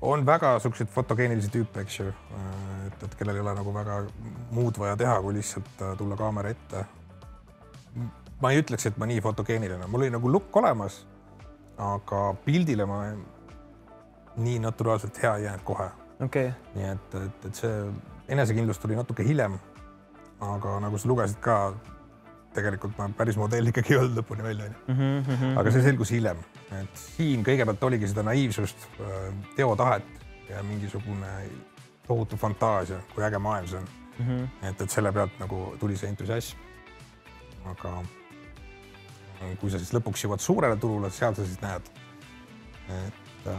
on 0.00 0.26
väga 0.26 0.58
siukseid 0.58 0.88
fotogeenilisi 0.94 1.50
tüüpe, 1.50 1.80
eks 1.80 2.00
ju, 2.00 2.08
äh, 2.08 2.86
et, 2.86 3.02
et 3.02 3.14
kellel 3.14 3.36
ei 3.36 3.40
ole 3.46 3.54
nagu 3.54 3.74
väga 3.74 4.02
muud 4.50 4.78
vaja 4.78 4.96
teha, 4.96 5.20
kui 5.22 5.34
lihtsalt 5.34 5.82
äh, 5.82 5.96
tulla 5.98 6.16
kaamera 6.16 6.48
ette. 6.48 6.84
ma 8.40 8.50
ei 8.50 8.60
ütleks, 8.62 8.86
et 8.86 8.98
ma 8.98 9.06
nii 9.06 9.20
fotogeeniline, 9.20 9.86
mul 9.86 10.00
oli 10.06 10.10
nagu 10.10 10.32
lukk 10.32 10.56
olemas, 10.56 11.06
aga 11.78 12.34
pildile 12.44 12.86
ma 12.86 13.00
nii 14.36 14.58
naturaalselt 14.58 15.22
hea 15.22 15.36
ei 15.36 15.44
jäänud 15.44 15.64
kohe 15.64 15.90
okay.. 16.24 16.50
nii 16.74 16.88
et, 16.92 17.14
et, 17.14 17.44
et 17.46 17.54
see 17.54 17.74
enesekindlus 18.28 18.78
tuli 18.78 18.96
natuke 18.98 19.26
hiljem. 19.26 19.58
aga 20.40 20.76
nagu 20.84 20.98
sa 20.98 21.08
lugesid 21.10 21.40
ka, 21.42 21.72
tegelikult 22.58 22.98
ma 22.98 23.08
päris 23.16 23.38
modell 23.40 23.70
ikkagi 23.70 23.94
ei 23.94 24.00
olnud 24.02 24.20
lõpuni 24.20 24.44
välja, 24.44 24.68
onju. 24.68 24.82
Mhm, 24.92 25.16
mhm, 25.22 25.56
aga 25.62 25.72
see 25.74 25.84
selgus 25.86 26.12
hiljem, 26.14 26.42
et 26.80 27.02
siin 27.16 27.46
kõigepealt 27.46 27.88
oligi 27.90 28.10
seda 28.10 28.26
naiivsust, 28.28 28.88
äh, 29.00 29.26
teotahet 29.56 30.06
ja 30.50 30.62
mingisugune 30.66 31.32
tohutu 32.06 32.38
fantaasia, 32.40 33.00
kui 33.14 33.24
äge 33.24 33.40
maailm 33.42 33.68
see 33.68 33.78
on 33.78 33.88
mm. 34.18 34.24
-hmm. 34.26 34.70
et, 34.70 34.80
et 34.80 34.90
selle 34.90 35.12
pealt 35.12 35.38
nagu 35.40 35.76
tuli 35.80 35.96
see 35.96 36.08
entusiasm. 36.08 36.58
aga 37.68 38.02
kui 39.60 39.70
sa 39.70 39.78
siis 39.78 39.92
lõpuks 39.94 40.24
jõuad 40.24 40.40
suurele 40.42 40.76
turule, 40.76 41.10
seal 41.10 41.34
sa 41.34 41.44
siis 41.44 41.60
näed, 41.60 41.90
et 42.88 43.46
äh, 43.46 43.56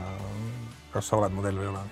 kas 0.92 1.08
sa 1.08 1.18
oled 1.18 1.36
modell 1.36 1.62
või 1.62 1.68
ei 1.68 1.72
ole 1.72 1.84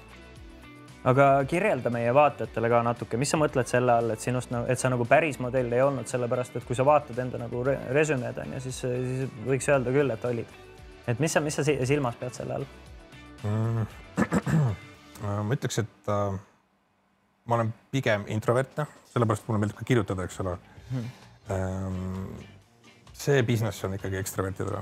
aga 1.08 1.28
kirjelda 1.50 1.92
meie 1.94 2.14
vaatajatele 2.14 2.70
ka 2.72 2.82
natuke, 2.86 3.20
mis 3.22 3.32
sa 3.32 3.40
mõtled 3.40 3.70
selle 3.70 3.94
all, 4.00 4.14
et 4.14 4.24
sinust, 4.24 4.54
et 4.68 4.82
sa 4.82 4.92
nagu 4.94 5.06
päris 5.10 5.40
modell 5.44 5.74
ei 5.74 5.84
olnud, 5.84 6.10
sellepärast 6.10 6.58
et 6.58 6.66
kui 6.68 6.78
sa 6.78 6.86
vaatad 6.88 7.20
enda 7.24 7.42
nagu 7.42 7.64
resümeed 7.68 8.42
on 8.44 8.58
ju, 8.58 8.64
siis, 8.68 8.82
siis 8.82 9.38
võiks 9.46 9.70
öelda 9.72 9.94
küll, 9.96 10.12
et 10.14 10.28
olid. 10.28 10.58
et 11.08 11.24
mis 11.24 11.32
sa, 11.34 11.44
mis 11.44 11.56
sa 11.56 11.64
silmas 11.64 12.20
pead 12.20 12.38
selle 12.40 12.60
all 12.60 12.68
mm,? 13.44 13.88
ma 15.48 15.56
ütleks, 15.56 15.82
et 15.84 16.12
äh, 16.14 16.38
ma 17.48 17.60
olen 17.60 17.74
pigem 17.94 18.26
introvertne, 18.34 18.88
sellepärast 19.14 19.48
mulle 19.48 19.64
meeldib 19.64 19.80
ka 19.80 19.88
kirjutada, 19.88 20.28
eks 20.28 20.44
ole 20.46 20.58
hmm.. 20.92 21.16
Ähm, 21.48 22.34
see 23.16 23.40
business 23.48 23.86
on 23.88 23.94
ikkagi 23.96 24.18
ekstravertidele 24.20 24.82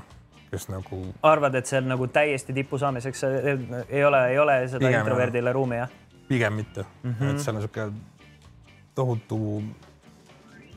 kes 0.50 0.68
nagu. 0.70 1.00
arvad, 1.26 1.54
et 1.58 1.68
seal 1.68 1.86
nagu 1.86 2.08
täiesti 2.12 2.54
tippu 2.56 2.78
saamiseks 2.78 3.24
ei 3.26 4.04
ole, 4.04 4.20
ei 4.32 4.38
ole 4.38 4.56
seda 4.70 4.82
Pigem, 4.82 5.00
introverdile 5.02 5.52
ruumi, 5.54 5.80
jah? 5.80 5.94
Pigem 6.28 6.52
mitte 6.52 6.84
mm, 7.02 7.12
-hmm. 7.12 7.30
et 7.30 7.40
seal 7.40 7.56
on 7.56 7.62
niisugune 7.62 7.92
tohutu 8.94 9.62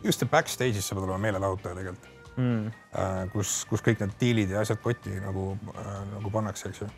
just 0.03 0.19
see 0.19 0.29
backstage'is 0.29 0.87
sa 0.87 0.95
pead 0.95 1.07
olema 1.07 1.17
meelelahutaja 1.27 1.75
tegelikult 1.75 2.19
mm.. 2.39 3.29
kus, 3.33 3.63
kus 3.69 3.83
kõik 3.85 4.03
need 4.03 4.15
diilid 4.21 4.53
ja 4.53 4.63
asjad 4.63 4.81
kotti 4.83 5.15
nagu, 5.21 5.51
nagu 6.13 6.33
pannakse, 6.33 6.71
eks 6.71 6.83
ju. 6.83 6.89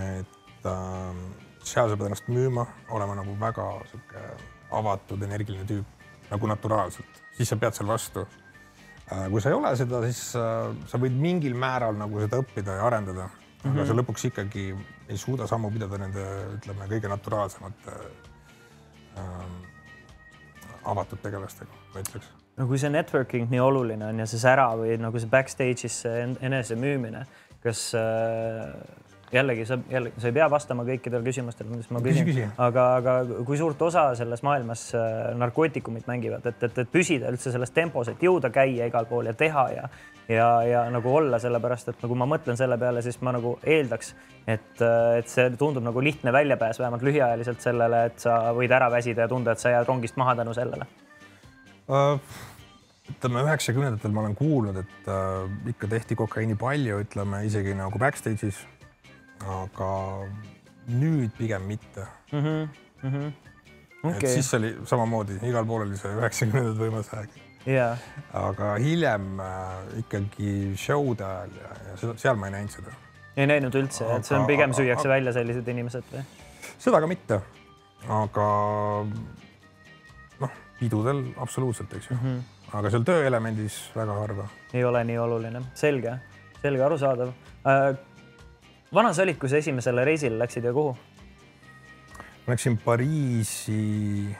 et 0.00 0.68
äh, 0.70 1.20
seal 1.64 1.90
sa 1.90 1.98
pead 1.98 2.08
ennast 2.10 2.30
müüma, 2.32 2.66
olema 2.94 3.18
nagu 3.20 3.36
väga 3.40 3.68
sihuke 3.90 4.24
avatud, 4.74 5.22
energiline 5.22 5.66
tüüp 5.68 6.30
nagu 6.30 6.50
naturaalselt, 6.50 7.22
siis 7.36 7.50
sa 7.50 7.58
pead 7.60 7.76
seal 7.76 7.90
vastu. 7.90 8.26
kui 9.30 9.40
sa 9.42 9.50
ei 9.52 9.56
ole 9.56 9.74
seda, 9.76 10.02
siis 10.08 10.34
äh, 10.40 10.74
sa 10.90 11.00
võid 11.00 11.16
mingil 11.20 11.56
määral 11.58 11.96
nagu 12.00 12.22
seda 12.24 12.40
õppida 12.42 12.78
ja 12.80 12.86
arendada, 12.88 13.28
mm 13.64 13.72
-hmm. 13.72 13.86
sa 13.86 13.96
lõpuks 13.96 14.26
ikkagi 14.30 14.76
ei 15.08 15.16
suuda 15.16 15.46
sammu 15.46 15.70
pidada 15.70 15.98
nende, 15.98 16.24
ütleme, 16.56 16.88
kõige 16.88 17.08
naturaalsemate 17.08 17.98
äh, 19.18 19.24
avatud 20.84 21.18
tegelastega, 21.22 21.70
ma 21.94 22.00
ütleks. 22.00 22.32
No 22.56 22.66
kui 22.66 22.78
see 22.78 22.90
networking 22.90 23.50
nii 23.50 23.60
oluline 23.60 24.06
on 24.06 24.18
ja 24.18 24.26
see 24.30 24.38
sära 24.38 24.68
või 24.78 24.98
nagu 25.00 25.18
see 25.18 25.30
backstage'is 25.30 25.96
see 26.04 26.28
enesemüümine, 26.40 27.24
kas 27.62 27.94
äh, 27.98 28.68
jällegi 29.34 29.66
sa 29.66 29.78
jälle, 29.90 30.12
sa 30.18 30.28
ei 30.28 30.32
pea 30.32 30.46
vastama 30.50 30.84
kõikidele 30.86 31.24
küsimustele, 31.26 31.70
mis 31.74 31.90
ma 31.90 32.02
küsin, 32.04 32.52
aga, 32.58 32.86
aga 33.00 33.14
kui 33.46 33.58
suurt 33.58 33.82
osa 33.82 34.06
selles 34.18 34.42
maailmas 34.46 34.86
äh, 34.94 35.34
narkootikumid 35.40 36.06
mängivad, 36.06 36.46
et, 36.46 36.62
et, 36.62 36.78
et 36.84 36.92
püsida 36.92 37.32
üldse 37.32 37.52
selles 37.54 37.74
tempos, 37.74 38.12
et 38.12 38.22
jõuda 38.22 38.52
käia 38.54 38.86
igal 38.90 39.08
pool 39.10 39.30
ja 39.30 39.34
teha 39.38 39.66
ja 39.74 39.88
ja, 40.28 40.48
ja 40.66 40.84
nagu 40.92 41.12
olla, 41.16 41.38
sellepärast 41.42 41.92
et 41.92 42.02
nagu 42.04 42.16
ma 42.18 42.28
mõtlen 42.28 42.58
selle 42.58 42.78
peale, 42.80 43.02
siis 43.04 43.20
ma 43.24 43.34
nagu 43.36 43.56
eeldaks, 43.62 44.14
et, 44.46 44.72
äh, 44.80 45.18
et 45.20 45.30
see 45.30 45.50
tundub 45.60 45.84
nagu 45.84 46.02
lihtne 46.04 46.32
väljapääs, 46.34 46.80
vähemalt 46.80 47.04
lühiajaliselt 47.06 47.64
sellele, 47.64 48.06
et 48.10 48.24
sa 48.24 48.38
võid 48.56 48.72
ära 48.74 48.90
väsida 48.92 49.26
ja 49.26 49.30
tunda, 49.30 49.54
et 49.54 49.62
sa 49.62 49.74
jääd 49.74 49.88
rongist 49.90 50.18
maha 50.20 50.36
tänu 50.40 50.56
sellele 50.56 50.88
uh,? 51.88 52.18
ütleme 53.04 53.42
üheksakümnendatel 53.44 54.12
ma 54.16 54.22
olen 54.22 54.34
kuulnud, 54.38 54.78
et 54.80 55.08
uh, 55.12 55.44
ikka 55.68 55.90
tehti 55.92 56.16
kokaiini 56.16 56.54
palju, 56.56 57.02
ütleme 57.04 57.42
isegi 57.44 57.74
nagu 57.76 58.00
backstage'is. 58.00 58.62
aga 59.44 59.88
nüüd 60.88 61.34
pigem 61.36 61.66
mitte 61.68 62.06
mm. 62.32 62.38
-hmm. 62.40 62.68
Mm 63.02 63.10
-hmm. 63.12 63.32
Okay. 64.04 64.18
et 64.18 64.28
siis 64.28 64.54
oli 64.54 64.76
samamoodi, 64.84 65.36
igal 65.42 65.66
pool 65.66 65.84
oli 65.84 65.96
see 65.96 66.12
üheksakümnendad 66.16 66.80
võimas 66.80 67.12
aeg 67.16 67.28
yeah.. 67.66 67.98
aga 68.32 68.74
hiljem 68.82 69.40
äh, 69.40 69.98
ikkagi 70.04 70.54
show'de 70.78 71.26
ajal 71.26 71.58
ja, 71.60 71.74
ja 71.88 72.14
seal 72.20 72.40
ma 72.40 72.50
ei 72.50 72.56
näinud 72.58 72.78
seda. 72.78 72.96
ei 73.36 73.50
näinud 73.50 73.78
üldse, 73.82 74.08
et 74.16 74.28
see 74.28 74.38
on 74.38 74.48
pigem 74.50 74.74
süüakse 74.76 75.08
aga, 75.08 75.14
välja 75.16 75.36
sellised 75.36 75.68
inimesed 75.74 76.10
või? 76.12 76.24
seda 76.78 77.00
ka 77.04 77.10
mitte, 77.10 77.40
aga 78.22 78.48
noh, 80.42 80.58
pidudel 80.80 81.24
absoluutselt, 81.36 81.96
eks 81.96 82.10
ju 82.10 82.18
mm. 82.18 82.26
-hmm 82.26 82.42
aga 82.74 82.90
seal 82.90 83.04
tööelemendis 83.06 83.76
väga 83.94 84.16
harva. 84.18 84.48
ei 84.74 84.84
ole 84.84 85.04
nii 85.06 85.18
oluline, 85.22 85.62
selge, 85.78 86.16
selge, 86.62 86.82
arusaadav 86.82 87.30
äh,. 87.70 87.94
vana 88.94 89.12
sa 89.14 89.22
olid, 89.22 89.38
kui 89.38 89.50
sa 89.50 89.60
esimesele 89.62 90.04
reisile 90.06 90.38
läksid 90.40 90.66
ja 90.66 90.72
kuhu? 90.74 90.96
läksin 92.48 92.78
Pariisi 92.84 94.34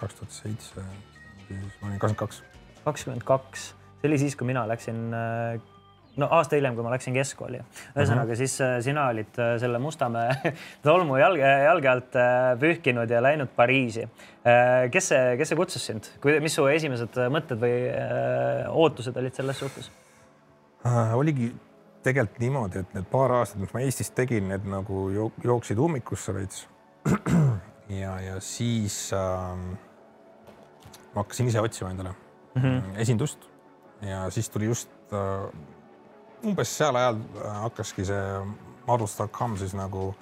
kaks 0.00 0.14
tuhat 0.18 0.32
seitse, 0.34 0.84
siis 1.58 1.76
ma 1.80 1.90
olin 1.90 2.00
kakskümmend 2.02 2.22
kaks. 2.22 2.42
kakskümmend 2.84 3.28
kaks, 3.28 3.68
see 4.00 4.10
oli 4.10 4.18
siis, 4.22 4.36
kui 4.38 4.48
mina 4.48 4.64
läksin 4.68 5.00
äh, 5.16 5.62
no 6.20 6.28
aasta 6.38 6.58
hiljem, 6.58 6.76
kui 6.76 6.84
ma 6.86 6.92
läksin 6.94 7.16
keskkooli. 7.16 7.62
ühesõnaga 7.96 8.26
mm, 8.26 8.32
-hmm. 8.32 8.40
siis 8.42 8.60
äh, 8.60 8.76
sina 8.84 9.06
olid 9.08 9.38
äh, 9.38 9.56
selle 9.60 9.78
Mustamäe 9.78 10.54
tolmu 10.86 11.16
jalge, 11.16 11.48
jalge 11.64 11.88
alt 11.88 12.20
pühkinud 12.60 13.10
ja 13.10 13.22
läinud 13.22 13.48
Pariisi. 13.56 14.08
kes 14.92 15.08
see, 15.08 15.36
kes 15.36 15.48
see 15.48 15.56
kutsus 15.56 15.86
sind, 15.86 16.08
mis 16.40 16.54
su 16.54 16.66
esimesed 16.66 17.20
mõtted 17.30 17.60
või 17.62 17.76
ootused 18.68 19.16
olid 19.16 19.34
selles 19.34 19.58
suhtes 19.58 19.92
äh,? 20.86 21.14
oligi 21.14 21.52
tegelikult 22.02 22.40
niimoodi, 22.42 22.82
et 22.82 22.94
need 22.96 23.06
paar 23.10 23.32
aastat, 23.38 23.60
mis 23.62 23.72
ma 23.74 23.82
Eestis 23.84 24.10
tegin, 24.16 24.48
need 24.50 24.66
nagu 24.68 25.06
jooksid 25.44 25.80
ummikusse 25.82 26.34
veits. 26.34 26.66
ja, 28.02 28.16
ja 28.22 28.38
siis 28.42 28.96
äh, 29.16 29.62
ma 31.14 31.24
hakkasin 31.24 31.48
ise 31.48 31.60
otsima 31.60 31.90
endale 31.90 32.14
mm 32.54 32.62
-hmm. 32.62 32.98
esindust 33.04 33.48
ja 34.02 34.30
siis 34.30 34.50
tuli 34.50 34.66
just 34.66 34.90
äh, 35.12 35.52
umbes 36.44 36.78
seal 36.78 36.96
ajal 36.96 37.16
äh, 37.16 37.62
hakkaski 37.62 38.04
see 38.04 38.22
models.com 38.86 39.56
siis 39.56 39.74
nagu 39.74 40.14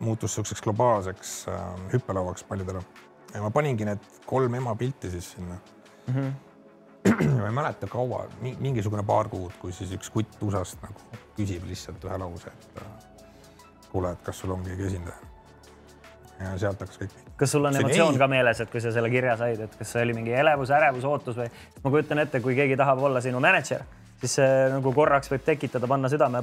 muutus 0.00 0.30
niisuguseks 0.30 0.62
globaalseks 0.62 1.48
äh, 1.48 1.92
hüppelauaks 1.92 2.44
paljudele 2.44 2.82
ja 3.34 3.42
ma 3.42 3.50
paningi 3.50 3.84
need 3.84 4.08
kolm 4.26 4.54
ema 4.54 4.74
pilti 4.74 5.10
siis 5.10 5.32
sinna 5.32 5.56
mm. 6.06 6.14
-hmm. 6.14 6.32
ma 7.40 7.46
ei 7.46 7.52
mäleta 7.52 7.86
kaua, 7.86 8.26
mingisugune 8.58 9.02
paar 9.02 9.28
kuud, 9.28 9.52
kui 9.58 9.72
siis 9.72 9.90
üks 9.96 10.10
kutt 10.10 10.42
USA-st 10.42 10.82
nagu 10.84 11.22
küsib 11.36 11.64
lihtsalt 11.66 12.04
ühe 12.06 12.18
lause, 12.22 12.52
et 12.52 12.82
äh, 12.82 12.92
kuule, 13.90 14.12
et 14.12 14.22
kas 14.22 14.38
sul 14.38 14.54
on 14.54 14.62
keegi 14.66 14.86
esindaja. 14.86 15.31
Ja 16.42 16.58
sealt 16.58 16.84
hakkas 16.84 17.00
kõik. 17.00 17.16
kas 17.36 17.56
sul 17.56 17.64
on 17.70 17.76
emotsioon 17.80 18.18
ka 18.18 18.28
meeles, 18.28 18.60
et 18.60 18.70
kui 18.70 18.80
sa 18.84 18.92
selle 18.92 19.10
kirja 19.10 19.36
said, 19.40 19.60
et 19.66 19.74
kas 19.78 19.96
see 19.96 20.04
oli 20.04 20.14
mingi 20.18 20.36
elevus, 20.44 20.70
ärevus, 20.74 21.08
ootus 21.08 21.40
või? 21.40 21.50
ma 21.82 21.96
kujutan 21.96 22.22
ette, 22.24 22.40
kui 22.44 22.58
keegi 22.58 22.76
tahab 22.76 23.02
olla 23.08 23.24
sinu 23.24 23.40
mänedžer 23.40 23.84
siis 24.22 24.38
see 24.38 24.70
nagu 24.70 24.92
korraks 24.94 25.30
võib 25.32 25.42
tekitada, 25.46 25.88
panna 25.90 26.10
südame 26.12 26.42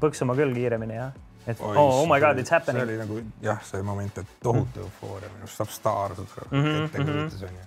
põksuma 0.00 0.36
küll 0.38 0.52
kiiremini 0.56 0.98
jah. 0.98 1.16
et 1.46 1.60
Oi, 1.60 1.74
oh, 1.74 2.02
oh 2.02 2.06
my 2.08 2.20
god, 2.20 2.40
it's 2.42 2.52
happening. 2.52 2.84
see 2.84 2.88
oli 2.90 2.98
nagu 3.00 3.20
jah, 3.44 3.60
see 3.64 3.82
moment, 3.82 4.20
et 4.20 4.34
tohutu 4.44 4.82
mm. 4.82 4.84
eufooria, 4.84 5.32
minust 5.36 5.60
saab 5.60 5.72
staar 5.72 6.16
seda 6.18 6.48
mm 6.50 6.64
-hmm, 6.64 6.84
ettekujutus 6.84 7.42
onju. 7.48 7.64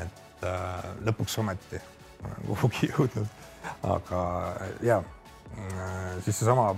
et 0.00 0.48
äh, 0.50 0.88
lõpuks 1.10 1.38
ometi 1.44 1.82
olen 2.24 2.46
kuhugi 2.48 2.88
jõudnud, 2.92 3.30
aga 3.94 4.24
ja 4.82 4.98
äh, 4.98 6.22
siis 6.24 6.38
seesama 6.38 6.74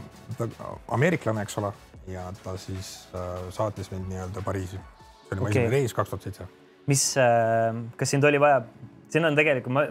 ameeriklane, 0.89 1.43
eks 1.43 1.59
ole, 1.59 1.73
ja 2.09 2.27
ta 2.43 2.57
siis 2.61 3.09
äh, 3.15 3.47
saatis 3.51 3.91
mind 3.91 4.11
nii-öelda 4.13 4.43
Pariisi. 4.45 4.77
see 4.77 5.33
oli 5.33 5.41
okay. 5.41 5.41
mu 5.41 5.49
esimene 5.49 5.71
reis 5.71 5.95
kaks 5.95 6.11
tuhat 6.11 6.27
seitse. 6.29 6.49
mis 6.87 7.07
äh,, 7.19 7.81
kas 7.97 8.11
sind 8.11 8.25
oli 8.25 8.41
vaja, 8.41 8.63
siin 9.09 9.25
on 9.25 9.39
tegelikult 9.39 9.75
ma 9.75 9.87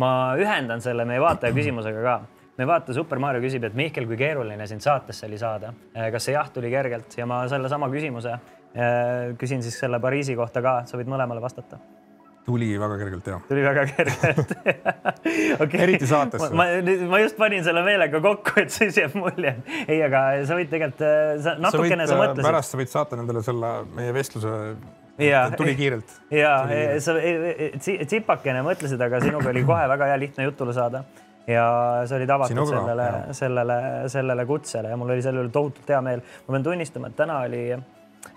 ma 0.00 0.10
ühendan 0.38 0.82
selle 0.82 1.04
meie 1.04 1.20
vaataja 1.20 1.54
küsimusega 1.56 2.02
ka. 2.04 2.16
meie 2.58 2.68
vaataja 2.68 2.94
Super 2.94 3.18
Mario 3.18 3.42
küsib, 3.42 3.64
et 3.64 3.74
Mihkel, 3.74 4.06
kui 4.06 4.18
keeruline 4.20 4.66
sind 4.66 4.84
saatesse 4.84 5.26
oli 5.26 5.38
saada, 5.38 5.74
äh, 5.96 6.10
kas 6.14 6.28
see 6.28 6.36
jah 6.36 6.50
tuli 6.54 6.70
kergelt 6.70 7.18
ja 7.18 7.26
ma 7.26 7.42
sellesama 7.48 7.90
küsimuse 7.92 8.34
äh, 8.34 9.32
küsin 9.40 9.62
siis 9.66 9.78
selle 9.82 10.00
Pariisi 10.00 10.36
kohta 10.38 10.62
ka, 10.62 10.82
sa 10.86 11.00
võid 11.00 11.10
mõlemale 11.10 11.42
vastata 11.42 11.80
tuli 12.46 12.70
väga 12.80 12.98
kergelt 12.98 13.26
ja. 13.26 13.38
tuli 13.48 13.64
väga 13.64 13.84
kergelt 13.90 14.54
okay. 15.60 15.80
eriti 15.84 16.06
saatesse. 16.08 16.50
ma, 16.56 16.66
ma 17.10 17.20
just 17.22 17.36
panin 17.40 17.64
selle 17.64 17.82
meelega 17.86 18.20
kokku, 18.24 18.56
et 18.62 18.72
siis 18.74 18.98
jääb 19.00 19.16
mulje. 19.20 19.54
ei, 19.86 20.00
aga 20.06 20.24
sa 20.48 20.58
võid 20.58 20.70
tegelikult, 20.72 21.04
äh, 21.04 21.58
natukene 21.60 22.06
sa, 22.06 22.14
võid, 22.14 22.14
sa 22.14 22.20
mõtlesid. 22.22 22.48
pärast 22.48 22.74
sa 22.74 22.80
võid 22.80 22.92
saata 22.92 23.20
nendele 23.20 23.44
selle 23.46 23.72
meie 23.96 24.14
vestluse 24.16 24.54
ja 25.20 25.46
tuli 25.56 25.74
kiirelt. 25.78 26.20
ja 26.34 26.54
sa 27.04 27.16
tsipakene 27.80 28.62
mõtlesid, 28.66 29.02
aga 29.04 29.20
sinuga 29.24 29.52
oli 29.52 29.64
kohe 29.68 29.88
väga 29.94 30.12
hea 30.12 30.22
lihtne 30.24 30.48
jutule 30.48 30.76
saada 30.76 31.04
ja 31.50 31.66
sa 32.06 32.16
olid 32.16 32.30
avatud 32.30 32.54
Sinuga, 32.54 32.80
sellele, 32.80 33.34
sellele, 33.34 33.76
sellele 34.12 34.46
kutsele 34.46 34.92
ja 34.92 34.96
mul 34.96 35.12
oli 35.14 35.22
selle 35.24 35.42
üle 35.44 35.52
tohutult 35.52 35.88
hea 35.88 36.00
meel. 36.04 36.22
ma 36.46 36.56
pean 36.56 36.64
tunnistama, 36.64 37.10
et 37.10 37.16
täna 37.18 37.40
oli 37.46 37.64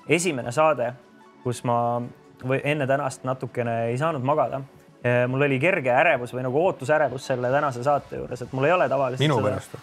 esimene 0.10 0.52
saade, 0.56 0.94
kus 1.44 1.64
ma 1.68 1.78
või 2.48 2.62
enne 2.64 2.88
tänast 2.88 3.24
natukene 3.28 3.78
ei 3.92 3.98
saanud 3.98 4.24
magada. 4.24 4.62
mul 5.28 5.42
oli 5.42 5.58
kerge 5.60 5.92
ärevus 5.92 6.32
või 6.34 6.46
nagu 6.46 6.60
ootusärevus 6.64 7.26
selle 7.28 7.50
tänase 7.52 7.84
saate 7.84 8.16
juures, 8.22 8.42
et 8.42 8.54
mul 8.56 8.66
ei 8.66 8.72
ole 8.72 8.90
tavaliselt. 8.90 9.20
minu 9.20 9.40
seda... 9.40 9.50
pärast? 9.50 9.74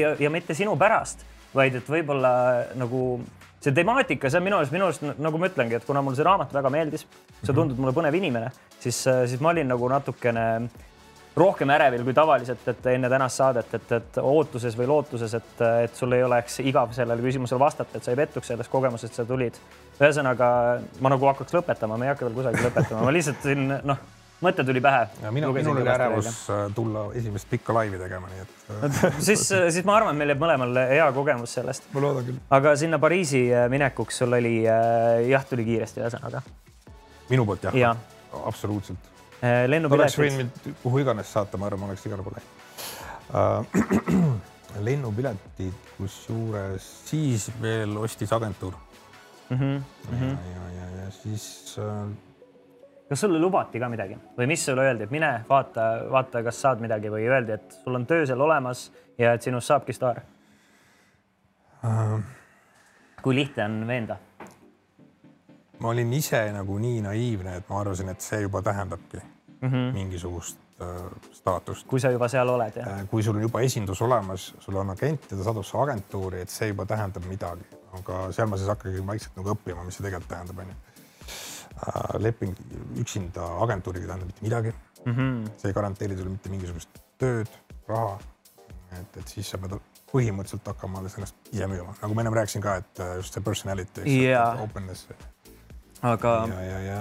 ja, 0.00 0.10
ja 0.20 0.30
mitte 0.30 0.54
sinu 0.54 0.76
pärast, 0.76 1.24
vaid 1.54 1.78
et 1.80 1.88
võib-olla 1.88 2.32
nagu 2.76 3.20
see 3.60 3.72
temaatika, 3.76 4.30
see 4.30 4.40
on 4.40 4.44
minu 4.44 4.58
arust, 4.58 4.72
minu 4.72 4.88
arust 4.88 5.04
nagu 5.20 5.40
ma 5.40 5.48
ütlengi, 5.48 5.76
et 5.76 5.86
kuna 5.86 6.02
mulle 6.04 6.16
see 6.16 6.26
raamat 6.28 6.52
väga 6.52 6.72
meeldis, 6.72 7.06
sa 7.42 7.56
tundud 7.56 7.80
mulle 7.80 7.92
põnev 7.96 8.16
inimene, 8.16 8.52
siis, 8.80 9.00
siis 9.00 9.40
ma 9.40 9.52
olin 9.54 9.68
nagu 9.72 9.88
natukene 9.92 10.46
rohkem 11.36 11.70
ärevil 11.70 12.04
kui 12.04 12.14
tavaliselt, 12.14 12.64
et 12.68 12.86
enne 12.92 13.08
tänast 13.08 13.38
saadet, 13.38 13.74
et, 13.74 13.92
et 14.00 14.20
ootuses 14.22 14.76
või 14.78 14.88
lootuses, 14.90 15.34
et, 15.38 15.64
et 15.86 15.96
sul 15.96 16.16
ei 16.16 16.24
oleks 16.26 16.60
igav 16.64 16.94
sellele 16.96 17.22
küsimusele 17.22 17.60
vastata, 17.60 17.98
et 17.98 18.06
sa 18.06 18.14
ei 18.14 18.18
pettuks 18.18 18.50
selles 18.50 18.68
kogemuses, 18.68 19.10
et 19.10 19.20
sa 19.20 19.26
tulid. 19.28 19.58
ühesõnaga 20.00 20.48
ma 21.00 21.12
nagu 21.12 21.28
hakkaks 21.30 21.54
lõpetama, 21.54 21.98
me 22.00 22.08
ei 22.08 22.14
hakka 22.14 22.26
veel 22.26 22.38
kusagil 22.40 22.66
lõpetama, 22.66 23.04
ma 23.06 23.14
lihtsalt 23.14 23.46
siin 23.46 23.68
noh 23.68 24.08
mõte 24.40 24.64
tuli 24.64 24.80
pähe. 24.80 25.06
minul 25.30 25.56
oli 25.74 25.88
ärevus 25.88 26.28
äh, 26.50 26.62
tulla 26.74 27.06
esimest 27.14 27.48
pikka 27.50 27.74
laivi 27.74 27.98
tegema, 28.00 28.30
nii 28.32 28.40
et 28.44 28.70
äh, 28.70 29.20
siis, 29.28 29.44
äh, 29.52 29.68
siis 29.70 29.84
ma 29.84 29.98
arvan, 29.98 30.16
meil 30.16 30.32
jääb 30.32 30.40
mõlemal 30.42 30.80
hea 30.90 31.10
kogemus 31.16 31.54
sellest. 31.60 31.88
ma 31.94 32.04
loodan 32.04 32.26
küll. 32.28 32.40
aga 32.58 32.74
sinna 32.80 32.98
Pariisi 33.02 33.44
minekuks 33.72 34.22
sul 34.22 34.38
oli 34.40 34.56
jah, 34.64 35.46
tuli 35.48 35.68
kiiresti 35.68 36.04
ühesõnaga. 36.04 36.42
minu 37.30 37.46
poolt 37.46 37.68
jah 37.68 37.76
ja.? 37.76 37.94
absoluutselt. 38.46 39.10
Lennupiletid. 39.42 40.00
oleks 40.00 40.18
võinud 40.18 40.38
mind 40.42 40.50
kuhu 40.82 40.96
iganes 41.04 41.28
saata, 41.32 41.58
ma 41.58 41.64
arvan, 41.70 41.80
ma 41.80 41.86
oleks 41.90 42.06
igale 42.06 42.22
poole 42.26 42.38
läinud. 42.40 42.56
lennupiletid, 44.86 45.74
kusjuures 45.96 46.84
siis 47.08 47.50
veel 47.62 47.96
ostis 47.98 48.32
agentuur 48.32 48.74
mm. 49.50 49.56
-hmm. 49.56 50.22
ja, 50.22 50.28
ja, 50.54 50.64
ja, 50.78 50.86
ja 51.02 51.10
siis 51.10 51.76
äh, 51.78 52.08
kas 53.08 53.20
sulle 53.20 53.38
lubati 53.38 53.80
ka 53.80 53.88
midagi 53.88 54.18
või 54.38 54.46
mis 54.46 54.64
sulle 54.64 54.86
öeldi, 54.86 55.04
et 55.04 55.10
mine 55.10 55.44
vaata, 55.48 55.86
vaata, 56.10 56.42
kas 56.46 56.62
saad 56.62 56.80
midagi 56.80 57.10
või 57.10 57.26
öeldi, 57.26 57.52
et 57.52 57.78
sul 57.84 57.98
on 57.98 58.06
töö 58.06 58.26
seal 58.26 58.40
olemas 58.40 58.92
ja 59.18 59.34
et 59.34 59.42
sinust 59.42 59.66
saabki 59.66 59.92
staar 59.92 60.22
äh,? 61.84 62.20
kui 63.22 63.34
lihtne 63.34 63.64
on 63.64 63.86
veenda? 63.86 64.16
Ma 65.80 65.88
olin 65.88 66.12
ise 66.12 66.52
nagu 66.52 66.78
nii 66.78 67.00
naiivne, 67.02 67.56
et 67.56 67.68
ma 67.68 67.80
arvasin, 67.80 68.08
et 68.08 68.20
see 68.20 68.40
juba 68.40 68.62
tähendabki 68.62 69.16
mm 69.16 69.40
Mhm. 69.60 69.92
mingisugust 69.94 70.58
äh, 70.80 70.86
staatust. 71.32 71.86
kui 71.86 72.00
sa 72.00 72.10
juba 72.10 72.28
seal 72.28 72.48
oled 72.48 72.76
ja 72.76 72.86
Äh, 72.86 73.08
kui 73.08 73.22
sul 73.22 73.36
on 73.36 73.42
juba 73.42 73.60
esindus 73.60 74.02
olemas, 74.02 74.54
sul 74.58 74.76
on 74.76 74.90
agent 74.90 75.26
ja 75.30 75.36
ta 75.36 75.44
saadab 75.44 75.64
su 75.64 75.78
agentuuri, 75.78 76.40
et 76.40 76.48
see 76.50 76.68
juba 76.68 76.86
tähendab 76.86 77.26
midagi, 77.28 77.66
aga 77.98 78.32
seal 78.32 78.48
ma 78.48 78.56
siis 78.56 78.68
hakkasin 78.68 79.06
vaikselt 79.06 79.36
nagu 79.36 79.52
õppima, 79.54 79.84
mis 79.84 79.98
see 79.98 80.06
tegelikult 80.06 80.30
tähendab, 80.32 80.58
onju. 80.58 80.74
leping 82.18 82.56
üksinda 83.00 83.44
agentuuriga 83.64 84.04
ei 84.04 84.08
tähenda 84.08 84.26
mitte 84.26 84.42
midagi 84.42 84.72
mm. 85.04 85.12
-hmm. 85.12 85.50
see 85.56 85.68
ei 85.68 85.74
garanteeri 85.74 86.16
sulle 86.16 86.30
mitte 86.30 86.48
mingisugust 86.48 86.88
tööd, 87.18 87.48
raha. 87.88 88.18
et, 89.00 89.16
et 89.16 89.28
siis 89.28 89.50
sa 89.50 89.58
pead 89.58 89.76
põhimõtteliselt 90.12 90.66
hakkama 90.66 90.98
alles 90.98 91.14
ennast 91.14 91.36
ise 91.52 91.66
müüma, 91.66 91.94
nagu 92.02 92.14
ma 92.14 92.20
ennem 92.20 92.34
rääkisin 92.34 92.62
ka, 92.62 92.76
et 92.76 93.00
äh, 93.00 93.16
just 93.16 93.34
see 93.34 93.42
personality, 93.42 94.00
Jaa. 94.24 94.56
openness 94.62 95.06
aga 96.02 96.34
ja, 96.48 96.60
ja, 96.62 96.78
ja 96.80 97.00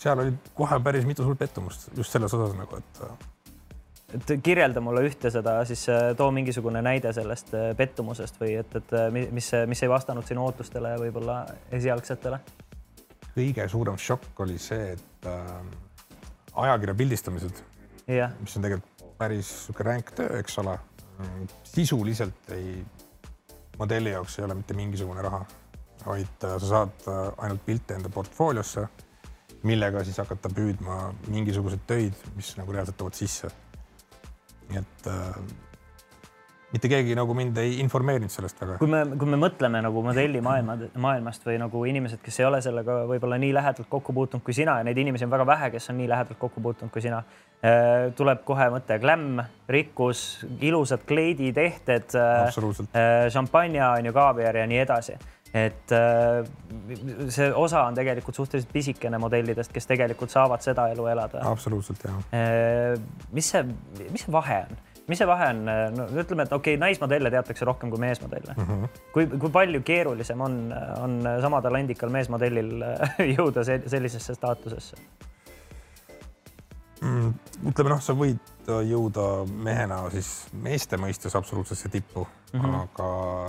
seal 0.00 0.18
oli 0.22 0.32
kohe 0.54 0.80
päris 0.80 1.04
mitu 1.08 1.24
suurt 1.26 1.38
pettumust 1.38 1.90
just 1.96 2.12
selles 2.12 2.34
osas 2.34 2.56
nagu, 2.56 2.76
et 2.80 3.02
äh, 3.04 3.28
et 4.14 4.32
kirjelda 4.42 4.80
mulle 4.82 5.04
ühte 5.06 5.30
seda, 5.30 5.58
siis 5.68 5.84
äh, 5.92 6.10
too 6.18 6.30
mingisugune 6.34 6.82
näide 6.82 7.12
sellest 7.14 7.52
äh, 7.54 7.70
pettumusest 7.78 8.40
või 8.40 8.56
et, 8.58 8.72
et 8.80 8.94
mi- 9.14 9.28
mis, 9.30 9.50
mis 9.70 9.82
ei 9.86 9.90
vastanud 9.92 10.26
sinu 10.26 10.46
ootustele 10.48 10.96
võib-olla 10.98 11.44
esialgsetele. 11.70 12.40
kõige 13.36 13.68
suurem 13.70 13.98
šokk 13.98 14.40
oli 14.46 14.58
see, 14.58 14.92
et 14.96 15.28
äh, 15.30 15.52
ajakirja 16.64 16.94
pildistamised, 16.94 17.60
mis 18.40 18.56
on 18.56 18.62
tegelikult 18.66 19.04
päris 19.20 19.48
sihuke 19.66 19.84
ränk 19.84 20.10
töö, 20.16 20.38
eks 20.40 20.58
ole, 20.58 20.78
sisuliselt 21.68 22.50
ei, 22.56 22.80
modelli 23.78 24.10
jaoks 24.14 24.38
ei 24.38 24.44
ole 24.46 24.54
mitte 24.58 24.74
mingisugune 24.74 25.22
raha, 25.22 25.44
vaid 26.06 26.44
äh, 26.44 26.58
sa 26.58 26.66
saad 26.66 27.08
äh, 27.08 27.22
ainult 27.44 27.64
pilte 27.66 27.96
enda 27.98 28.10
portfooliosse, 28.12 28.86
millega 29.68 30.04
siis 30.04 30.20
hakata 30.22 30.52
püüdma 30.54 31.10
mingisuguseid 31.28 31.82
töid, 31.88 32.22
mis 32.36 32.54
nagu 32.60 32.72
reaalselt 32.72 33.00
toovad 33.00 33.18
sisse. 33.18 33.50
nii 34.70 34.78
et 34.78 35.06
äh, 35.10 35.36
mitte 36.70 36.86
keegi 36.86 37.16
nagu 37.18 37.34
mind 37.34 37.56
ei 37.58 37.80
informeerinud 37.82 38.30
sellest 38.30 38.60
väga. 38.62 38.76
kui 38.78 38.88
me, 38.88 39.02
kui 39.18 39.28
me 39.28 39.38
mõtleme 39.40 39.82
nagu 39.82 40.02
modellimaailma, 40.06 40.76
maailmast 41.02 41.44
või 41.48 41.58
nagu 41.58 41.82
inimesed, 41.90 42.22
kes 42.22 42.38
ei 42.40 42.46
ole 42.46 42.60
sellega 42.62 43.00
võib-olla 43.10 43.40
nii 43.42 43.50
lähedalt 43.56 43.90
kokku 43.90 44.14
puutunud 44.16 44.46
kui 44.46 44.54
sina 44.54 44.78
ja 44.78 44.86
neid 44.86 45.00
inimesi 45.02 45.26
on 45.26 45.34
väga 45.34 45.48
vähe, 45.50 45.72
kes 45.74 45.90
on 45.90 45.98
nii 45.98 46.08
lähedalt 46.12 46.38
kokku 46.38 46.62
puutunud 46.62 46.94
kui 46.94 47.02
sina. 47.02 47.24
tuleb 48.16 48.38
kohe 48.48 48.70
mõte 48.72 48.96
glämm, 49.02 49.42
rikkus, 49.68 50.46
ilusad 50.64 51.02
kleiditehted, 51.04 52.14
absoluutselt, 52.16 52.96
šampanja 53.34 53.90
on 53.98 54.08
ju, 54.08 54.14
kaaviar 54.16 54.62
ja 54.62 54.70
nii 54.70 54.78
edasi 54.86 55.18
et 55.54 55.92
äh, 55.92 56.44
see 57.32 57.48
osa 57.54 57.82
on 57.88 57.96
tegelikult 57.98 58.36
suhteliselt 58.38 58.70
pisikene 58.72 59.18
modellidest, 59.18 59.72
kes 59.74 59.88
tegelikult 59.90 60.30
saavad 60.30 60.62
seda 60.62 60.88
elu 60.92 61.08
elada. 61.10 61.42
absoluutselt 61.50 62.04
jah. 62.06 62.20
mis 63.32 63.50
see, 63.50 63.64
mis 64.10 64.26
see 64.26 64.32
vahe 64.34 64.62
on? 64.68 64.78
mis 65.10 65.18
see 65.18 65.26
vahe 65.26 65.48
on, 65.50 65.64
no 65.96 66.06
ütleme, 66.22 66.46
et 66.46 66.52
okei 66.54 66.76
okay,, 66.76 66.80
naismodelle 66.80 67.32
teatakse 67.34 67.66
rohkem 67.66 67.90
kui 67.90 67.98
meesmodelle 67.98 68.54
mm. 68.54 68.68
-hmm. 68.68 69.00
kui, 69.14 69.26
kui 69.26 69.50
palju 69.50 69.82
keerulisem 69.82 70.40
on, 70.40 70.60
on 71.00 71.18
sama 71.42 71.62
talendikal 71.62 72.14
meesmodellil 72.14 72.84
jõuda 73.36 73.66
sellisesse 73.66 74.38
staatusesse? 74.38 74.96
Ütleme 77.00 77.92
noh, 77.94 78.00
sa 78.04 78.14
võid 78.16 78.70
jõuda 78.86 79.26
mehena 79.48 80.02
siis 80.12 80.30
meeste 80.52 80.98
mõistes 81.00 81.34
absoluutsesse 81.38 81.88
tippu 81.88 82.26
mm, 82.26 82.60
-hmm. 82.60 82.74
aga 82.82 83.08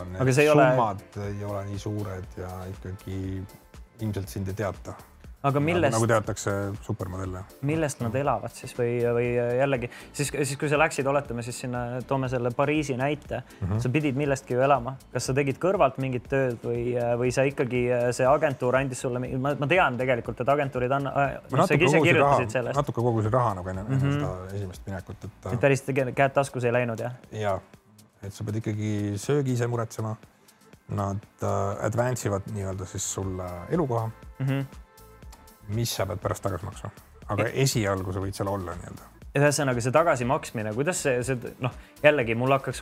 need 0.09 0.21
aga 0.23 0.35
summad 0.37 1.03
ole... 1.17 1.27
ei 1.27 1.43
ole 1.45 1.63
nii 1.69 1.79
suured 1.79 2.37
ja 2.37 2.51
ikkagi 2.71 3.43
ilmselt 4.01 4.29
sind 4.29 4.47
ei 4.47 4.57
teata 4.63 4.95
aga 5.41 5.61
millest 5.63 5.95
nagu, 5.95 6.05
nagu 6.05 6.09
teatakse 6.11 6.51
supermodelle. 6.85 7.41
millest 7.65 8.01
nad 8.03 8.15
elavad 8.15 8.53
siis 8.53 8.73
või, 8.77 8.91
või 9.17 9.27
jällegi 9.33 9.89
siis, 10.13 10.29
siis 10.29 10.53
kui 10.61 10.69
sa 10.69 10.77
läksid, 10.77 11.07
oletame 11.09 11.45
siis 11.45 11.63
sinna, 11.63 12.01
toome 12.07 12.29
selle 12.29 12.51
Pariisi 12.55 12.97
näite 12.99 13.39
mm, 13.41 13.67
-hmm. 13.67 13.81
sa 13.81 13.89
pidid 13.89 14.19
millestki 14.19 14.53
ju 14.53 14.61
elama, 14.61 14.95
kas 15.13 15.29
sa 15.29 15.33
tegid 15.37 15.57
kõrvalt 15.61 15.97
mingit 16.03 16.27
tööd 16.29 16.61
või, 16.65 16.93
või 17.17 17.31
sa 17.33 17.45
ikkagi 17.49 17.83
see 18.13 18.27
agentuur 18.29 18.77
andis 18.77 19.01
sulle, 19.01 19.19
ma, 19.19 19.55
ma 19.57 19.69
tean 19.71 19.97
tegelikult, 19.97 20.41
et 20.41 20.53
agentuurid 20.55 20.93
kirjutasid 22.03 22.53
sellest. 22.57 22.77
natuke 22.77 23.01
kogusin 23.01 23.33
raha 23.33 23.55
nagu 23.57 23.69
enne 23.69 23.83
mm 23.83 23.97
-hmm. 23.97 24.19
seda 24.19 24.57
esimest 24.57 24.85
minekut, 24.87 25.23
et. 25.23 25.53
et 25.53 25.59
päris 25.59 25.83
käed 26.15 26.33
taskus 26.33 26.63
ei 26.63 26.73
läinud 26.73 26.99
jah? 26.99 27.17
ja, 27.31 27.59
et 28.21 28.33
sa 28.33 28.43
pead 28.43 28.61
ikkagi 28.61 29.17
söögi 29.17 29.57
ise 29.57 29.67
muretsema. 29.67 30.15
Nad 30.91 31.23
äh, 31.39 31.85
advance 31.85 32.27
ivad 32.27 32.49
nii-öelda 32.51 32.85
siis 32.85 33.13
sulle 33.13 33.45
elukoha 33.69 34.09
mm. 34.39 34.47
-hmm 34.47 34.65
mis 35.75 35.95
sa 35.97 36.05
pead 36.09 36.21
pärast 36.23 36.45
tagasi 36.45 36.67
maksma, 36.67 36.91
aga 37.33 37.49
esialgu 37.65 38.13
sa 38.13 38.23
võid 38.23 38.37
seal 38.37 38.51
olla 38.51 38.75
nii-öelda. 38.77 39.09
Ühesõnaga 39.31 39.79
see 39.79 39.93
tagasimaksmine, 39.95 40.73
kuidas 40.75 40.99
see, 41.05 41.21
see 41.23 41.51
noh, 41.63 41.71
jällegi 42.03 42.33
mul 42.35 42.51
hakkas 42.51 42.81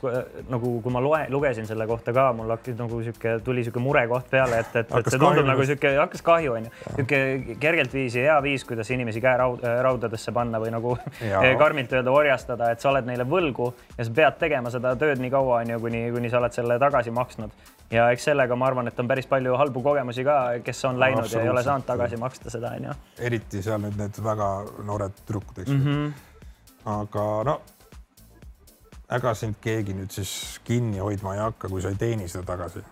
nagu, 0.50 0.72
kui 0.82 0.94
ma 0.96 1.02
loe, 1.06 1.20
lugesin 1.30 1.68
selle 1.70 1.86
kohta 1.86 2.10
ka, 2.16 2.24
mul 2.34 2.50
hakkas 2.50 2.74
nagu 2.80 3.02
sihuke, 3.06 3.36
tuli 3.46 3.62
sihuke 3.68 3.84
murekoht 3.86 4.32
peale, 4.32 4.64
et, 4.64 4.80
et, 4.82 4.96
et 4.98 5.12
see 5.14 5.22
tundub 5.22 5.46
nagu 5.46 5.62
sihuke, 5.70 5.92
hakkas 6.00 6.26
kahju 6.26 6.56
onju, 6.58 6.72
sihuke 6.96 7.20
kergelt 7.62 7.94
viisi 7.94 8.24
hea 8.26 8.40
viis, 8.42 8.66
kuidas 8.66 8.90
inimesi 8.96 9.22
käeraud, 9.22 9.62
raudadesse 9.86 10.34
panna 10.34 10.58
või 10.64 10.74
nagu 10.74 10.96
karmilt 11.62 11.94
öelda 11.94 12.18
orjastada, 12.18 12.72
et 12.74 12.82
sa 12.82 12.90
oled 12.96 13.06
neile 13.06 13.30
võlgu 13.30 13.70
ja 14.00 14.08
sa 14.10 14.16
pead 14.22 14.42
tegema 14.42 14.74
seda 14.74 14.96
tööd 14.98 15.22
nii 15.22 15.30
kaua 15.36 15.62
onju, 15.62 15.78
kuni, 15.86 16.08
kuni 16.18 16.34
sa 16.34 16.42
oled 16.42 16.58
selle 16.58 16.82
tagasi 16.82 17.14
maksnud. 17.14 17.54
Ja 17.92 18.10
eks 18.14 18.30
sellega 18.30 18.56
ma 18.56 18.68
arvan, 18.70 18.88
et 18.88 19.00
on 19.00 19.08
päris 19.08 19.28
palju 19.28 19.58
halbu 19.58 19.82
kogemusi 19.82 20.24
ka, 20.24 20.40
kes 20.64 20.86
on 20.86 21.00
läinud 21.00 21.32
ja 21.32 21.42
ei 21.42 21.50
ole 21.50 21.64
saanud 21.64 21.86
tagasi 21.86 22.18
maksta 22.18 22.50
seda 22.54 22.74
onju. 22.78 22.98
eriti 23.20 23.62
seal 23.66 23.82
nüüd 23.82 23.98
need 23.98 24.24
väga 24.24 24.50
noored 24.86 25.22
tüdrukud, 25.26 25.62
eks 25.62 25.72
ju 25.72 25.78
mm 25.78 25.86
-hmm 25.86 26.18
aga 26.86 27.26
no 27.44 27.60
ega 29.18 29.34
sind 29.36 29.58
keegi 29.62 29.96
nüüd 29.98 30.14
siis 30.14 30.32
kinni 30.64 31.02
hoidma 31.02 31.36
ei 31.36 31.44
hakka, 31.44 31.70
kui 31.70 31.82
sa 31.82 31.90
ei 31.90 31.98
teeni 32.00 32.28
seda 32.30 32.46
tagasi. 32.54 32.84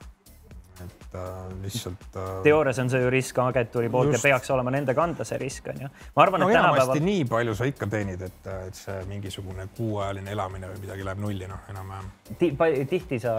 Et 1.07 1.15
äh, 1.15 1.61
lihtsalt 1.63 2.15
äh.... 2.15 2.29
teoorias 2.43 2.79
on 2.79 2.89
see 2.89 3.01
ju 3.01 3.09
risk 3.09 3.39
agentuuri 3.39 3.89
poolt 3.89 4.11
Just. 4.11 4.23
ja 4.23 4.31
peaks 4.31 4.51
olema 4.51 4.71
nende 4.71 4.95
kanda 4.97 5.25
see 5.27 5.37
risk 5.41 5.67
on 5.71 5.81
ju. 5.81 5.89
ma 6.15 6.23
arvan 6.23 6.43
no,, 6.43 6.49
et 6.49 6.57
tänapäeval. 6.57 7.03
nii 7.03 7.25
palju 7.29 7.55
sa 7.55 7.67
ikka 7.69 7.87
teenid, 7.91 8.21
et, 8.27 8.49
et 8.67 8.79
see 8.79 8.97
mingisugune 9.09 9.67
kuuajaline 9.77 10.31
elamine 10.35 10.71
või 10.73 10.81
midagi 10.83 11.05
läheb 11.07 11.21
nulli, 11.23 11.47
noh 11.47 11.69
enam-vähem 11.71 12.09
Ti. 12.39 12.51
tihti 12.89 13.21
sa 13.23 13.37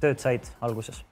tööd 0.00 0.20
said 0.20 0.52
alguses? 0.60 1.04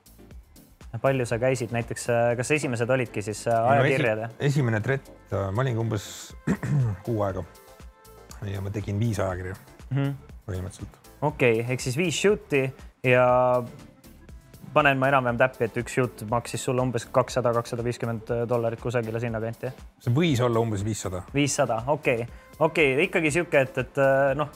palju 1.03 1.27
sa 1.29 1.37
käisid 1.39 1.73
näiteks, 1.73 2.07
kas 2.37 2.51
esimesed 2.57 2.91
olidki 2.91 3.23
siis 3.23 3.45
ajakirjad 3.49 4.25
no,? 4.25 4.29
Esi, 4.39 4.59
esimene 4.59 4.81
trett, 4.85 5.11
ma 5.33 5.63
olingi 5.63 5.81
umbes 5.81 6.07
kuu 7.07 7.23
aega 7.27 7.45
ja 8.49 8.63
ma 8.65 8.73
tegin 8.75 9.01
viis 9.01 9.21
ajakirja 9.21 9.55
mm 9.91 9.99
-hmm. 9.99 10.15
põhimõtteliselt. 10.47 11.01
okei 11.21 11.61
okay,, 11.61 11.73
ehk 11.73 11.81
siis 11.81 11.97
viis 11.97 12.21
shoot'i 12.23 12.69
ja 13.05 13.63
panen 14.75 14.99
ma 15.01 15.09
enam-vähem 15.11 15.41
täppi, 15.41 15.67
et 15.69 15.77
üks 15.83 15.97
shoot 15.99 16.23
maksis 16.31 16.65
sulle 16.69 16.83
umbes 16.85 17.07
kakssada, 17.13 17.53
kakssada 17.57 17.85
viiskümmend 17.87 18.31
dollarit 18.49 18.81
kusagile 18.81 19.21
sinnakanti. 19.21 19.73
see 20.05 20.15
võis 20.15 20.41
olla 20.45 20.63
umbes 20.65 20.85
viissada. 20.85 21.23
viissada, 21.35 21.83
okei 21.87 22.23
okay., 22.23 22.41
okei 22.59 22.95
okay., 22.95 23.05
ikkagi 23.09 23.35
sihuke, 23.35 23.67
et, 23.67 23.79
et 23.85 24.03
noh, 24.39 24.51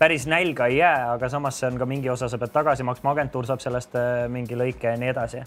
päris 0.00 0.26
nälga 0.30 0.66
ei 0.70 0.78
jää, 0.80 1.10
aga 1.14 1.28
samas 1.28 1.58
see 1.60 1.68
on 1.68 1.78
ka 1.80 1.88
mingi 1.88 2.10
osa, 2.10 2.28
sa 2.28 2.38
pead 2.40 2.54
tagasi 2.54 2.86
maksma, 2.86 3.12
agentuur 3.12 3.48
saab 3.48 3.60
sellest 3.60 3.96
mingi 4.32 4.56
lõike 4.56 4.94
ja 4.94 5.00
nii 5.00 5.12
edasi. 5.12 5.42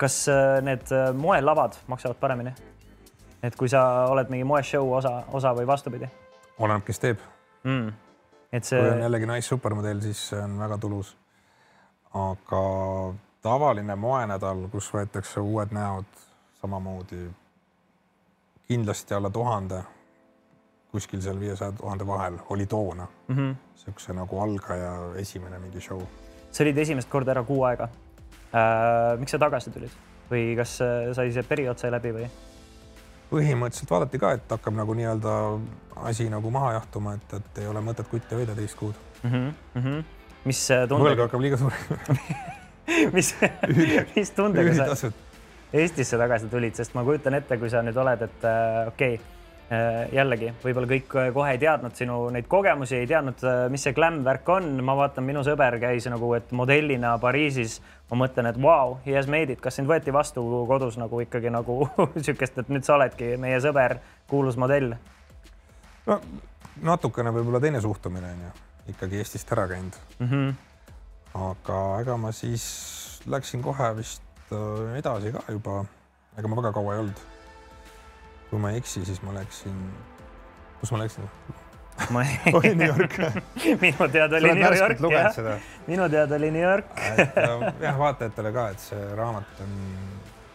kas 0.00 0.16
need 0.66 0.92
moelavad 1.16 1.80
maksavad 1.88 2.20
paremini? 2.20 2.52
et 3.42 3.56
kui 3.56 3.68
sa 3.72 3.82
oled 4.12 4.28
mingi 4.32 4.44
moeshow 4.44 4.92
osa, 4.98 5.22
osa 5.32 5.54
või 5.56 5.66
vastupidi? 5.68 6.08
oleneb, 6.58 6.84
kes 6.84 7.00
teeb 7.00 7.22
mm.. 7.64 7.88
et 8.52 8.68
see. 8.68 8.80
kui 8.80 8.92
on 8.92 9.04
jällegi 9.06 9.30
naissupermodell, 9.30 10.02
siis 10.04 10.28
see 10.32 10.42
on 10.44 10.58
väga 10.60 10.78
tulus. 10.82 11.14
Aga 12.14 12.62
tavaline 13.42 13.96
moenädal, 13.96 14.66
kus 14.72 14.90
võetakse 14.94 15.40
uued 15.40 15.72
näod 15.72 16.04
samamoodi 16.60 17.28
kindlasti 18.68 19.14
alla 19.14 19.30
tuhande, 19.30 19.80
kuskil 20.90 21.22
seal 21.22 21.40
viiesaja 21.40 21.72
tuhande 21.72 22.06
vahel 22.06 22.38
oli 22.48 22.66
toona 22.66 23.06
mm 23.28 23.36
-hmm. 23.36 23.54
siukse 23.74 24.12
nagu 24.12 24.40
algaja 24.40 24.92
esimene 25.16 25.58
mingi 25.58 25.80
show. 25.80 26.02
sa 26.50 26.64
olid 26.64 26.78
esimest 26.78 27.08
korda 27.08 27.30
ära 27.30 27.44
kuu 27.44 27.64
aega 27.64 27.84
äh,. 28.54 29.18
miks 29.18 29.30
sa 29.30 29.38
tagasi 29.38 29.70
tulid 29.70 29.90
või 30.30 30.56
kas 30.56 30.78
sai 31.12 31.32
see 31.32 31.42
periood 31.42 31.78
sai 31.78 31.90
läbi 31.90 32.12
või? 32.12 32.30
põhimõtteliselt 33.30 33.90
vaadati 33.90 34.18
ka, 34.18 34.32
et 34.32 34.50
hakkab 34.50 34.74
nagu 34.74 34.94
nii-öelda 34.94 35.34
asi 35.96 36.30
nagu 36.30 36.50
maha 36.50 36.72
jahtuma, 36.72 37.14
et, 37.14 37.34
et 37.34 37.58
ei 37.58 37.66
ole 37.66 37.80
mõtet 37.80 38.08
kutti 38.10 38.34
hoida 38.34 38.54
teist 38.54 38.78
kuud 38.78 38.94
mm 39.22 39.52
-hmm. 39.74 40.04
Mis 40.44 40.62
tundega? 40.68 41.10
võlg 41.10 41.24
hakkab 41.26 41.44
liiga 41.44 41.60
suur 41.60 41.74
mis, 43.16 43.34
mis 44.14 44.32
tundega 44.36 44.94
sa, 44.94 45.10
Eestisse 45.70 46.18
tagasi 46.18 46.48
tulid, 46.50 46.74
sest 46.74 46.96
ma 46.98 47.04
kujutan 47.06 47.36
ette, 47.38 47.54
kui 47.60 47.70
sa 47.70 47.78
nüüd 47.86 47.98
oled, 48.02 48.24
et 48.26 48.46
äh, 48.48 48.88
okei 48.90 49.14
okay, 49.14 49.36
äh,, 49.70 50.00
jällegi 50.16 50.48
võib-olla 50.64 50.88
kõik 50.90 51.12
kohe 51.36 51.52
ei 51.54 51.60
teadnud 51.62 51.94
sinu 51.94 52.16
neid 52.34 52.48
kogemusi, 52.50 52.96
ei 52.98 53.06
teadnud, 53.06 53.44
äh, 53.46 53.60
mis 53.70 53.86
see 53.86 53.94
glam 53.94 54.18
värk 54.26 54.50
on. 54.50 54.72
ma 54.82 54.96
vaatan, 54.98 55.24
minu 55.28 55.44
sõber 55.46 55.78
käis 55.82 56.08
nagu, 56.10 56.32
et 56.34 56.50
modellina 56.50 57.12
Pariisis. 57.22 57.78
ma 58.10 58.18
mõtlen, 58.24 58.50
et 58.50 58.58
vau 58.58 58.66
wow,, 58.66 58.96
he 59.06 59.14
has 59.14 59.30
made 59.30 59.54
it, 59.54 59.60
kas 59.62 59.78
sind 59.78 59.86
võeti 59.86 60.10
vastu 60.12 60.42
kodus 60.66 60.98
nagu 60.98 61.22
ikkagi 61.22 61.54
nagu 61.54 61.84
sihukest, 62.24 62.58
et 62.58 62.74
nüüd 62.74 62.82
sa 62.82 62.96
oledki 62.98 63.36
meie 63.38 63.62
sõber, 63.62 64.00
kuulus 64.26 64.58
modell? 64.58 64.96
no 66.06 66.18
natukene 66.82 67.30
võib-olla 67.30 67.62
teine 67.62 67.80
suhtumine 67.80 68.34
on 68.34 68.44
ju, 68.48 68.52
ikkagi 68.94 69.20
Eestist 69.22 69.52
ära 69.52 69.66
käinud 69.70 69.96
mm. 70.18 70.28
-hmm. 70.28 70.54
aga 71.46 71.80
ega 72.02 72.16
ma 72.16 72.32
siis 72.32 72.66
läksin 73.26 73.62
kohe 73.62 73.96
vist 73.96 74.22
äh, 74.52 74.98
edasi 74.98 75.32
ka 75.32 75.42
juba, 75.48 75.84
ega 76.38 76.48
ma 76.48 76.56
väga 76.62 76.72
kaua 76.72 76.94
ei 76.94 77.00
olnud. 77.00 77.24
kui 78.50 78.58
ma 78.58 78.70
ei 78.70 78.76
eksi, 78.82 79.04
siis 79.04 79.22
ma 79.22 79.34
läksin, 79.34 79.76
kus 80.80 80.92
ma 80.92 80.98
läksin? 80.98 81.28
ma 82.10 82.22
ei 82.26 82.54
oli 82.54 82.74
New 82.74 82.88
York 82.88 83.18
minu 83.84 84.08
teada 84.12 84.36
oli 84.36 84.54
New 84.54 84.78
York, 84.78 85.00
jah. 85.00 85.60
minu 85.86 86.08
teada 86.08 86.34
oli 86.34 86.50
New 86.50 86.62
York 86.62 87.00
jah, 87.80 87.98
vaatajatele 87.98 88.52
ka, 88.52 88.68
et 88.68 88.88
see 88.88 89.14
raamat 89.14 89.62
on 89.66 89.76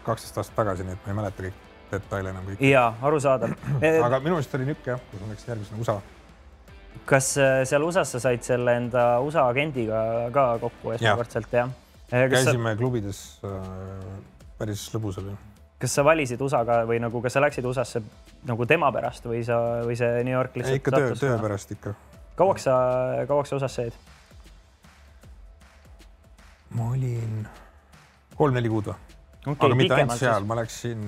kaksteist 0.05 0.37
aastat 0.37 0.55
tagasi, 0.55 0.83
nii 0.83 0.93
et 0.93 1.05
ma 1.05 1.13
ei 1.13 1.21
mäleta 1.21 1.47
kõik 1.47 1.63
detaile 1.91 2.33
enam 2.33 2.45
kõik. 2.49 2.61
ja 2.65 2.85
arusaadav 3.01 3.55
aga 4.07 4.19
minu 4.19 4.37
meelest 4.37 4.55
oli 4.57 4.67
niisugune 4.69 4.95
jah, 4.95 5.07
kus 5.11 5.21
ma 5.21 5.31
läksin 5.33 5.53
järgmisena 5.53 5.81
USA. 5.81 6.14
Kas 7.09 7.35
äh, 7.37 7.63
seal 7.69 7.83
USA-s 7.85 8.15
sa 8.15 8.21
said 8.27 8.45
selle 8.45 8.75
enda 8.79 9.05
USA 9.23 9.45
agendiga 9.51 9.99
ka 10.33 10.45
kokku 10.61 10.95
esmakordselt 10.95 11.53
ja. 11.53 11.67
jah? 12.09 12.29
käisime 12.31 12.73
sa... 12.73 12.79
klubides 12.79 13.19
äh,, 13.45 14.15
päris 14.59 14.87
lõbus 14.93 15.19
oli. 15.21 15.35
kas 15.81 15.97
sa 15.99 16.05
valisid 16.07 16.41
USA-ga 16.41 16.81
või 16.89 16.99
nagu, 17.03 17.21
kas 17.21 17.37
sa 17.37 17.43
läksid 17.45 17.67
USA-sse 17.69 18.01
nagu 18.49 18.67
tema 18.69 18.91
pärast 18.95 19.27
või 19.29 19.43
sa, 19.45 19.59
või 19.85 19.97
see 19.99 20.23
New 20.25 20.33
York 20.33 20.57
lihtsalt? 20.57 20.81
ikka 20.81 20.95
töö, 20.97 21.13
töö 21.21 21.37
pärast 21.41 21.75
ikka. 21.77 21.93
kauaks 22.39 22.67
sa, 22.69 22.75
kauaks 23.29 23.53
sa 23.53 23.59
USA-s 23.61 23.81
jäid? 23.83 24.01
ma 26.75 26.89
olin 26.95 27.45
kolm-neli 28.35 28.73
kuud 28.73 28.89
või 28.89 28.97
okay,? 29.45 29.61
aga 29.69 29.81
mitte 29.83 30.01
ainult 30.01 30.19
seal, 30.21 30.49
ma 30.49 30.57
läksin 30.63 31.05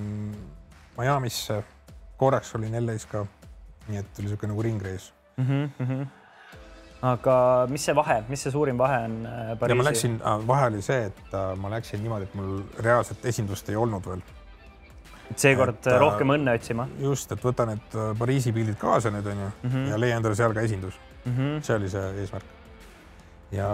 Miami'sse, 0.97 1.61
korraks 2.17 2.55
olin 2.57 2.73
LA-s 2.85 3.05
ka. 3.09 3.25
nii 3.87 4.01
et 4.01 4.17
oli 4.17 4.27
niisugune 4.27 4.53
nagu 4.53 4.65
ringreis 4.65 5.11
mm. 5.37 5.69
-hmm 5.79 6.07
aga 7.01 7.67
mis 7.69 7.85
see 7.85 7.95
vahe, 7.95 8.17
mis 8.29 8.41
see 8.45 8.53
suurim 8.53 8.77
vahe 8.79 8.97
on 9.05 9.17
Pariisi? 9.59 9.73
Äh, 9.73 9.77
ma 9.77 9.85
läksin, 9.85 10.17
äh, 10.17 10.47
vahe 10.47 10.65
oli 10.71 10.81
see, 10.81 11.05
et 11.11 11.33
äh, 11.33 11.53
ma 11.61 11.69
läksin 11.69 12.01
niimoodi, 12.01 12.27
et 12.29 12.35
mul 12.37 12.61
reaalset 12.83 13.25
esindust 13.31 13.69
ei 13.69 13.77
olnud 13.77 14.05
veel. 14.09 14.23
seekord 15.35 15.75
et, 15.83 15.89
rohkem 15.99 16.31
õnne 16.37 16.53
otsima. 16.55 16.87
just, 17.03 17.31
et 17.31 17.43
võta 17.43 17.65
need 17.67 17.97
Pariisi 18.17 18.53
pildid 18.55 18.77
kaasa 18.79 19.11
nüüd 19.11 19.27
onju 19.27 19.49
mm 19.49 19.69
-hmm. 19.69 19.89
ja 19.91 19.99
leia 19.99 20.17
endale 20.17 20.35
seal 20.35 20.53
ka 20.53 20.61
esindus 20.61 20.95
mm. 21.25 21.33
-hmm. 21.33 21.61
see 21.61 21.75
oli 21.75 21.89
see 21.89 22.21
eesmärk. 22.21 22.45
ja 23.51 23.67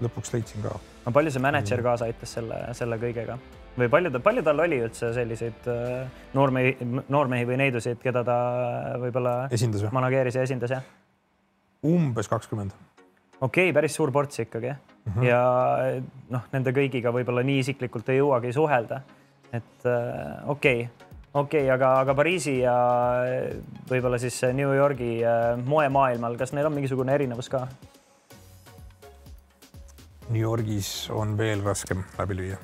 lõpuks 0.00 0.32
leidsin 0.32 0.62
ka. 0.62 0.78
no 1.06 1.12
palju 1.12 1.30
see 1.30 1.42
mänedžer 1.42 1.82
kaasa 1.82 2.04
aitas 2.04 2.32
selle, 2.32 2.62
selle 2.72 2.96
kõigega? 2.96 3.38
Või 3.76 3.88
palju 3.92 4.12
ta, 4.14 4.20
palju 4.24 4.42
tal 4.46 4.60
oli 4.64 4.80
üldse 4.84 5.12
selliseid 5.16 5.68
noormehi, 6.34 6.76
noormehi 7.08 7.48
või 7.48 7.60
neidusid, 7.64 8.00
keda 8.02 8.24
ta 8.26 8.36
võib-olla 9.02 9.38
manageeris 9.92 10.38
ja 10.38 10.44
esindas, 10.48 10.76
jah? 10.78 10.84
umbes 11.86 12.28
kakskümmend. 12.28 12.72
okei 13.40 13.68
okay,, 13.68 13.74
päris 13.76 13.94
suur 13.94 14.12
ports 14.12 14.40
ikkagi 14.40 14.72
mm 14.72 15.12
-hmm. 15.12 15.24
ja 15.28 15.40
noh, 16.30 16.46
nende 16.52 16.72
kõigiga 16.72 17.12
võib-olla 17.12 17.42
nii 17.42 17.58
isiklikult 17.64 18.08
ei 18.08 18.18
jõuagi 18.18 18.52
suhelda. 18.52 19.00
et 19.52 19.86
äh, 19.86 20.48
okei 20.48 20.80
okay 20.82 21.06
okei 21.36 21.60
okay,, 21.60 21.70
aga, 21.70 22.00
aga 22.00 22.14
Pariisi 22.14 22.58
ja 22.62 22.76
võib-olla 23.90 24.18
siis 24.18 24.40
New 24.54 24.72
Yorgi 24.74 25.20
äh, 25.24 25.58
moemaailmal, 25.64 26.36
kas 26.36 26.52
neil 26.52 26.66
on 26.66 26.74
mingisugune 26.74 27.12
erinevus 27.14 27.48
ka? 27.52 27.66
New 30.28 30.42
Yorgis 30.42 31.10
on 31.14 31.36
veel 31.38 31.62
raskem 31.62 32.02
läbi 32.18 32.34
lüüa. 32.40 32.56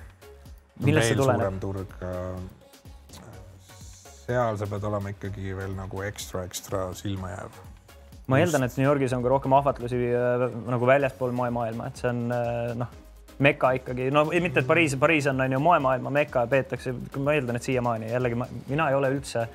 Millest 0.81 1.13
see 1.13 1.19
tuleneb? 1.19 1.61
turg. 1.61 1.99
seal 4.23 4.57
sa 4.57 4.71
pead 4.71 4.89
olema 4.89 5.13
ikkagi 5.13 5.53
veel 5.59 5.77
nagu 5.77 6.03
ekstra, 6.07 6.47
ekstra 6.49 6.89
silmajääv 6.97 7.61
ma 8.31 8.39
eeldan, 8.41 8.67
et 8.67 8.77
New 8.79 8.87
Yorgis 8.87 9.13
on 9.17 9.25
ka 9.25 9.33
rohkem 9.33 9.55
ahvatlusi 9.57 9.99
äh, 10.15 10.45
nagu 10.71 10.89
väljaspool 10.89 11.35
moemaailma, 11.37 11.89
et 11.91 12.03
see 12.03 12.11
on 12.11 12.23
äh, 12.35 12.75
noh, 12.79 12.95
meka 13.43 13.73
ikkagi, 13.79 14.09
no 14.15 14.25
mitte, 14.31 14.63
et 14.63 14.69
Pariis, 14.69 14.95
Pariis 15.01 15.27
on, 15.31 15.41
on 15.43 15.57
ju 15.57 15.61
moemaailma 15.63 16.13
meka, 16.15 16.47
peetakse, 16.51 16.95
ma 17.19 17.37
eeldan, 17.37 17.59
et 17.59 17.69
siiamaani 17.69 18.13
jällegi 18.13 18.39
ma, 18.39 18.49
mina 18.69 18.89
ei 18.91 18.99
ole 18.99 19.11
üldse 19.17 19.47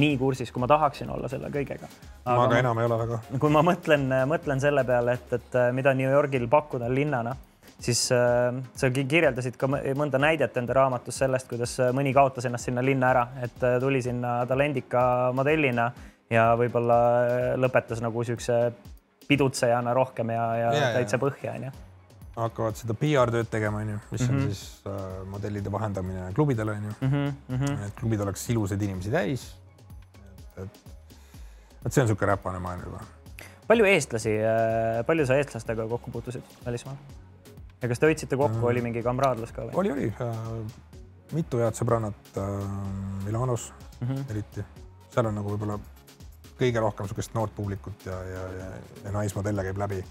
nii 0.00 0.16
kursis, 0.20 0.52
kui 0.54 0.62
ma 0.62 0.68
tahaksin 0.70 1.10
olla 1.10 1.28
selle 1.28 1.50
kõigega. 1.50 1.88
ma 2.28 2.46
ka 2.50 2.58
enam 2.60 2.78
ei 2.78 2.86
ole 2.86 2.98
väga. 3.00 3.20
kui 3.42 3.54
ma 3.54 3.64
mõtlen, 3.66 4.06
mõtlen 4.30 4.62
selle 4.62 4.84
peale, 4.86 5.16
et, 5.18 5.38
et 5.40 5.58
äh, 5.58 5.70
mida 5.76 5.94
New 5.96 6.10
Yorgil 6.10 6.46
pakkuda 6.50 6.90
linnana, 6.92 7.34
siis 7.80 8.12
äh, 8.12 8.62
sa 8.76 8.90
kirjeldasid 8.90 9.56
ka 9.56 9.68
mõnda 9.68 10.20
näidet 10.20 10.56
enda 10.56 10.76
raamatus 10.76 11.18
sellest, 11.24 11.48
kuidas 11.48 11.78
mõni 11.96 12.14
kaotas 12.14 12.46
ennast 12.46 12.68
sinna 12.68 12.84
linna 12.84 13.10
ära, 13.10 13.26
et 13.42 13.68
tuli 13.80 14.02
sinna 14.04 14.40
talendika 14.46 15.02
modellina 15.34 15.90
ja 16.30 16.50
võib-olla 16.58 16.96
äh, 17.26 17.44
lõpetas 17.60 18.02
nagu 18.02 18.24
siukse 18.26 18.58
pidutsejana 19.28 19.94
rohkem 19.94 20.32
ja, 20.34 20.44
ja 20.58 20.72
yeah, 20.74 20.92
täitsa 20.98 21.18
yeah. 21.18 21.24
põhja 21.24 21.54
onju. 21.58 21.72
hakkavad 22.40 22.78
seda 22.78 22.96
PR-tööd 22.98 23.50
tegema, 23.52 23.82
onju, 23.84 23.98
mis 24.10 24.20
mm 24.20 24.26
-hmm. 24.26 24.34
on 24.34 24.42
mhm. 24.42 24.52
siis 24.52 24.82
äh, 24.86 25.06
modellide 25.30 25.72
vahendamine 25.72 26.32
klubidele 26.34 26.72
onju 26.72 26.92
mm. 27.00 27.32
-hmm. 27.48 27.86
et 27.86 27.94
klubid 28.00 28.20
oleks 28.20 28.50
ilusaid 28.50 28.82
inimesi 28.82 29.10
täis. 29.10 29.56
et, 30.56 30.64
et, 30.64 30.80
et 31.86 31.92
see 31.92 32.02
on 32.02 32.08
sihuke 32.08 32.26
räpane 32.26 32.58
maailm 32.58 32.84
juba. 32.84 33.00
palju 33.66 33.84
eestlasi, 33.84 34.36
äh, 34.38 35.06
palju 35.06 35.26
sa 35.26 35.34
eestlastega 35.34 35.88
kokku 35.88 36.10
puutusid 36.10 36.42
välismaal? 36.66 36.96
Ja 37.82 37.88
kas 37.88 38.00
te 38.00 38.10
hoidsite 38.10 38.36
kokku 38.36 38.66
oli 38.70 38.82
mingi 38.84 39.02
kamraadlus 39.02 39.52
ka 39.56 39.68
või? 39.68 39.76
oli, 39.82 39.92
oli 39.92 40.08
äh, 40.10 40.50
mitu 41.36 41.62
head 41.62 41.78
sõbrannat 41.78 42.36
äh, 42.40 42.50
Milanos 43.24 43.70
mm 44.00 44.08
-hmm. 44.08 44.30
eriti, 44.34 44.64
seal 45.10 45.30
on 45.30 45.38
nagu 45.40 45.54
võib-olla 45.54 45.78
kõige 46.60 46.82
rohkem 46.82 47.06
niisugust 47.06 47.34
noort 47.34 47.54
publikut 47.56 48.04
ja, 48.06 48.18
ja, 48.24 48.42
ja, 48.58 48.68
ja 49.04 49.14
naismodelle 49.14 49.64
käib 49.64 49.78
läbi. 49.78 50.04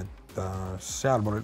et 0.00 0.38
äh, 0.38 0.78
seal 0.78 1.22
mul 1.22 1.40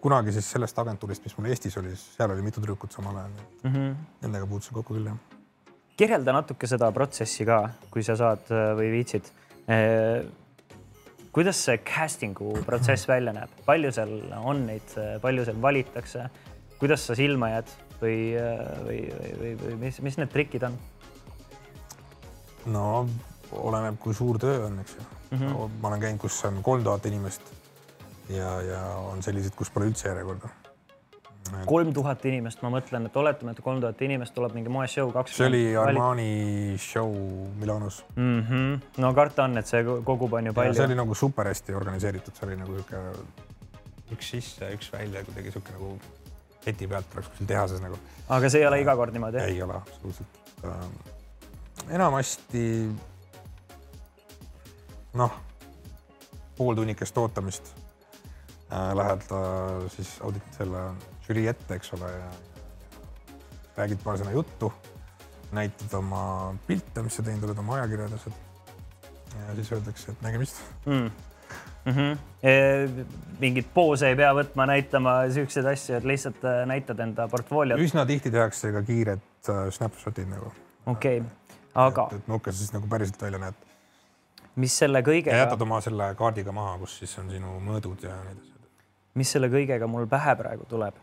kunagi 0.00 0.32
siis 0.32 0.50
sellest 0.52 0.78
agentuurist, 0.78 1.24
mis 1.24 1.36
mul 1.38 1.48
Eestis 1.50 1.76
oli, 1.80 1.94
seal 1.96 2.30
oli 2.30 2.42
mitu 2.42 2.60
tüdrukut 2.60 2.92
samal 2.92 3.16
ajal 3.16 3.30
mm. 3.62 3.72
-hmm. 3.72 3.94
Nendega 4.22 4.46
puutusin 4.46 4.74
kokku 4.74 4.94
küll, 4.94 5.06
jah. 5.06 5.16
kirjelda 5.96 6.32
natuke 6.32 6.66
seda 6.66 6.92
protsessi 6.92 7.44
ka, 7.44 7.70
kui 7.90 8.02
sa 8.02 8.16
saad 8.16 8.50
äh, 8.50 8.72
või 8.78 8.90
viitsid. 8.92 9.32
Kuidas 11.36 11.58
see 11.66 11.76
casting'u 11.84 12.54
protsess 12.64 13.08
välja 13.08 13.34
näeb, 13.36 13.52
palju 13.66 13.92
seal 13.92 14.14
on 14.40 14.62
neid, 14.70 14.94
palju 15.20 15.44
seal 15.44 15.58
valitakse, 15.60 16.30
kuidas 16.80 17.04
sa 17.04 17.16
silma 17.18 17.50
jääd 17.52 17.72
või, 18.00 18.16
või, 18.86 19.00
või, 19.12 19.32
või, 19.40 19.50
või 19.60 19.74
mis, 19.84 20.00
mis 20.06 20.16
need 20.16 20.32
trikid 20.32 20.64
on? 20.70 20.78
no 22.72 22.86
oleneb, 23.52 24.00
kui 24.02 24.16
suur 24.16 24.40
töö 24.42 24.64
on, 24.70 24.80
eks 24.82 24.96
ju 24.96 25.04
mm. 25.04 25.38
-hmm. 25.38 25.76
ma 25.82 25.88
olen 25.92 26.06
käinud, 26.06 26.20
kus 26.24 26.40
on 26.48 26.62
kolm 26.62 26.84
tuhat 26.84 27.06
inimest 27.06 27.52
ja, 28.32 28.56
ja 28.62 28.80
on 29.12 29.22
selliseid, 29.22 29.54
kus 29.54 29.70
pole 29.70 29.90
üldse 29.90 30.08
järjekorda. 30.08 30.48
Kolm 31.66 31.92
tuhat 31.96 32.24
inimest, 32.28 32.62
ma 32.64 32.70
mõtlen, 32.74 33.08
et 33.08 33.16
oletame, 33.16 33.54
et 33.56 33.62
kolm 33.64 33.80
tuhat 33.84 34.02
inimest 34.06 34.34
tuleb 34.36 34.54
mingi 34.56 34.72
moeshow 34.72 35.12
kaks. 35.14 35.36
see 35.38 35.48
oli 35.50 35.62
Armani 35.80 36.76
show 36.82 37.10
Milanos 37.60 38.04
mm. 38.16 38.40
-hmm. 38.50 39.00
no 39.02 39.14
karta 39.14 39.44
on, 39.44 39.58
et 39.58 39.66
see 39.66 39.84
kogub 39.84 40.32
on 40.32 40.46
ju 40.46 40.52
palju. 40.52 40.74
see 40.74 40.90
oli 40.90 40.98
nagu 40.98 41.14
super 41.14 41.50
hästi 41.52 41.74
organiseeritud, 41.74 42.34
see 42.34 42.48
oli 42.48 42.60
nagu 42.62 42.78
sihuke 42.78 43.02
üks 44.14 44.30
sisse, 44.30 44.70
üks 44.74 44.92
välja, 44.92 45.24
kuidagi 45.24 45.50
sihuke 45.50 45.72
nagu 45.78 45.98
keti 46.64 46.88
pealt 46.88 47.14
oleks 47.14 47.28
kuskil 47.28 47.46
tehases 47.46 47.82
nagu. 47.82 47.98
aga 48.28 48.50
see 48.50 48.60
ei 48.60 48.66
ole 48.66 48.80
iga 48.80 48.96
kord 48.96 49.12
niimoodi? 49.12 49.42
ei 49.42 49.62
ole 49.62 49.74
absoluutselt 49.82 50.42
enamasti 51.90 52.90
noh, 55.16 55.32
pooltunnikest 56.56 57.18
ootamist 57.18 57.74
äh, 58.72 58.92
lähed 58.96 59.28
äh, 59.30 59.90
siis 59.96 60.16
audit 60.20 60.58
selle 60.58 60.88
žürii 61.26 61.46
ette, 61.52 61.78
eks 61.78 61.92
ole, 61.96 62.10
ja 62.10 62.30
räägid 63.76 64.02
paar 64.04 64.18
sõna 64.20 64.34
juttu, 64.34 64.72
näitad 65.56 65.94
oma 65.98 66.54
pilte, 66.66 67.04
mis 67.06 67.18
sa 67.18 67.24
teinud 67.26 67.48
oled, 67.48 67.62
oma 67.62 67.80
ajakirjandused. 67.80 68.42
ja 69.36 69.54
siis 69.54 69.72
öeldakse, 69.72 70.12
et 70.12 70.22
nägemist 70.22 70.60
mm.. 70.86 71.10
Mm 71.86 71.92
-hmm. 71.92 72.18
e, 72.42 73.04
mingit 73.38 73.66
poose 73.74 74.08
ei 74.08 74.16
pea 74.16 74.32
võtma, 74.34 74.66
näitama 74.66 75.18
siukseid 75.30 75.66
asju, 75.70 75.96
et 75.96 76.04
lihtsalt 76.04 76.44
äh, 76.44 76.66
näitad 76.66 76.98
enda 76.98 77.28
portfooliot. 77.28 77.80
üsna 77.80 78.06
tihti 78.06 78.30
tehakse 78.30 78.72
ka 78.72 78.82
kiired 78.82 79.20
äh, 79.48 79.68
snapshot'id 79.70 80.26
nagu. 80.26 80.52
okei 80.86 81.20
okay 81.20 81.46
aga. 81.76 82.08
et 82.16 82.28
nukke 82.30 82.52
sa 82.52 82.58
siis 82.58 82.72
nagu 82.74 82.88
päriselt 82.90 83.22
välja 83.22 83.40
näed. 83.42 83.64
mis 84.56 84.76
selle 84.78 85.02
kõigega. 85.04 85.36
jätad 85.44 85.64
oma 85.66 85.80
selle 85.84 86.08
kaardiga 86.18 86.54
maha, 86.56 86.76
kus 86.82 86.98
siis 87.02 87.16
on 87.20 87.30
sinu 87.32 87.58
mõõdud 87.64 88.06
ja 88.06 88.16
nii 88.24 88.36
edasi. 88.36 88.54
mis 89.20 89.32
selle 89.36 89.50
kõigega 89.52 89.88
mul 89.90 90.08
pähe 90.10 90.36
praegu 90.38 90.68
tuleb, 90.68 90.96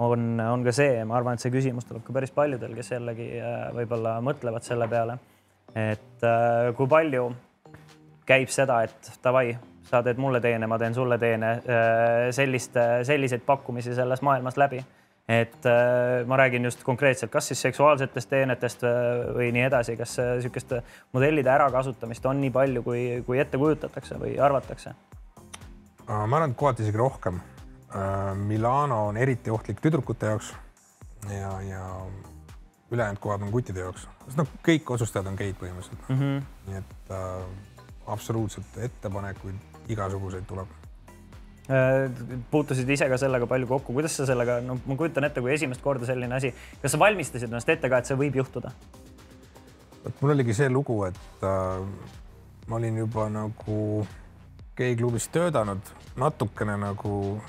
on, 0.00 0.40
on 0.40 0.64
ka 0.64 0.72
see, 0.74 1.00
ma 1.04 1.18
arvan, 1.18 1.36
et 1.36 1.44
see 1.44 1.52
küsimus 1.52 1.88
tuleb 1.88 2.04
ka 2.06 2.14
päris 2.16 2.32
paljudel, 2.34 2.74
kes 2.78 2.94
jällegi 2.94 3.28
äh, 3.38 3.66
võib-olla 3.76 4.16
mõtlevad 4.24 4.64
selle 4.66 4.88
peale, 4.90 5.18
et 5.76 6.24
äh, 6.26 6.70
kui 6.78 6.88
palju 6.90 7.28
käib 8.28 8.52
seda, 8.52 8.80
et 8.86 9.12
davai, 9.24 9.52
sa 9.90 10.04
teed 10.06 10.20
mulle 10.22 10.40
teene, 10.42 10.68
ma 10.70 10.78
teen 10.78 10.94
sulle 10.94 11.16
teene, 11.18 11.48
sellist, 12.36 12.76
selliseid 13.08 13.42
pakkumisi 13.42 13.90
selles 13.96 14.22
maailmas 14.22 14.58
läbi 14.60 14.78
et 15.30 15.66
äh, 15.66 16.22
ma 16.30 16.38
räägin 16.38 16.64
just 16.66 16.84
konkreetselt, 16.86 17.30
kas 17.30 17.50
siis 17.50 17.60
seksuaalsetest 17.66 18.30
teenetest 18.30 18.82
või 19.36 19.50
nii 19.54 19.66
edasi, 19.68 19.94
kas 19.98 20.16
niisugust 20.18 20.74
modellide 21.14 21.52
ärakasutamist 21.52 22.26
on 22.26 22.40
nii 22.42 22.50
palju, 22.54 22.82
kui, 22.86 23.04
kui 23.26 23.38
ette 23.42 23.58
kujutatakse 23.58 24.18
või 24.22 24.36
arvatakse? 24.42 24.94
ma 26.10 26.24
arvan, 26.26 26.50
et 26.50 26.58
kohati 26.58 26.82
isegi 26.82 26.98
rohkem 26.98 27.38
Äh, 27.38 27.59
Milano 28.34 29.06
on 29.08 29.16
eriti 29.16 29.50
ohtlik 29.50 29.80
tüdrukute 29.82 30.26
jaoks 30.26 30.52
ja, 31.26 31.60
ja 31.62 31.86
ülejäänud 32.90 33.18
kohad 33.20 33.42
on 33.42 33.50
kuttide 33.50 33.80
jaoks, 33.80 34.06
sest 34.24 34.38
noh, 34.38 34.50
kõik 34.66 34.92
otsustajad 34.94 35.30
on 35.30 35.38
geid 35.38 35.58
põhimõtteliselt 35.60 36.08
mm. 36.08 36.20
-hmm. 36.20 36.44
nii 36.68 36.78
et 36.78 37.12
äh, 37.14 37.42
absoluutselt 38.06 38.78
ettepanekuid 38.86 39.88
igasuguseid 39.88 40.46
tuleb 40.46 40.70
äh, 41.70 42.10
puutusid 42.50 42.88
ise 42.90 43.08
ka 43.08 43.18
sellega 43.18 43.46
palju 43.46 43.66
kokku, 43.66 43.92
kuidas 43.92 44.16
sa 44.16 44.26
sellega, 44.26 44.60
no 44.60 44.78
ma 44.86 44.96
kujutan 44.96 45.24
ette, 45.24 45.40
kui 45.40 45.54
esimest 45.54 45.82
korda 45.82 46.06
selline 46.06 46.34
asi, 46.34 46.54
kas 46.82 46.92
sa 46.92 46.98
valmistasid 46.98 47.50
ennast 47.50 47.68
ette 47.68 47.90
ka, 47.90 47.98
et 47.98 48.10
see 48.10 48.18
võib 48.18 48.40
juhtuda? 48.42 48.72
vot 50.04 50.22
mul 50.22 50.34
oligi 50.34 50.54
see 50.54 50.68
lugu, 50.70 51.04
et 51.04 51.46
äh, 51.46 51.86
ma 52.66 52.76
olin 52.76 52.98
juba 53.04 53.28
nagu 53.28 54.06
geiklubis 54.76 55.28
töötanud 55.28 55.94
natukene 56.16 56.76
nagu 56.80 57.40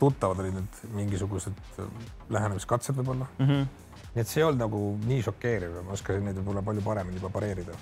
tuttavad 0.00 0.40
olid 0.42 0.56
need 0.58 0.80
mingisugused 0.94 1.56
äh, 1.80 1.90
lähenemiskatsed 2.30 2.96
võib-olla 2.96 3.28
mm. 3.38 3.46
-hmm. 3.46 3.66
nii 4.14 4.24
et 4.24 4.32
see 4.32 4.42
ei 4.42 4.48
olnud 4.48 4.64
nagu 4.64 4.82
nii 5.06 5.22
šokeeriv 5.28 5.80
ma 5.86 5.96
oskasin 5.96 6.24
neid 6.28 6.40
võib-olla 6.40 6.64
palju 6.66 6.84
paremini 6.86 7.20
juba 7.20 7.32
pareerida. 7.38 7.78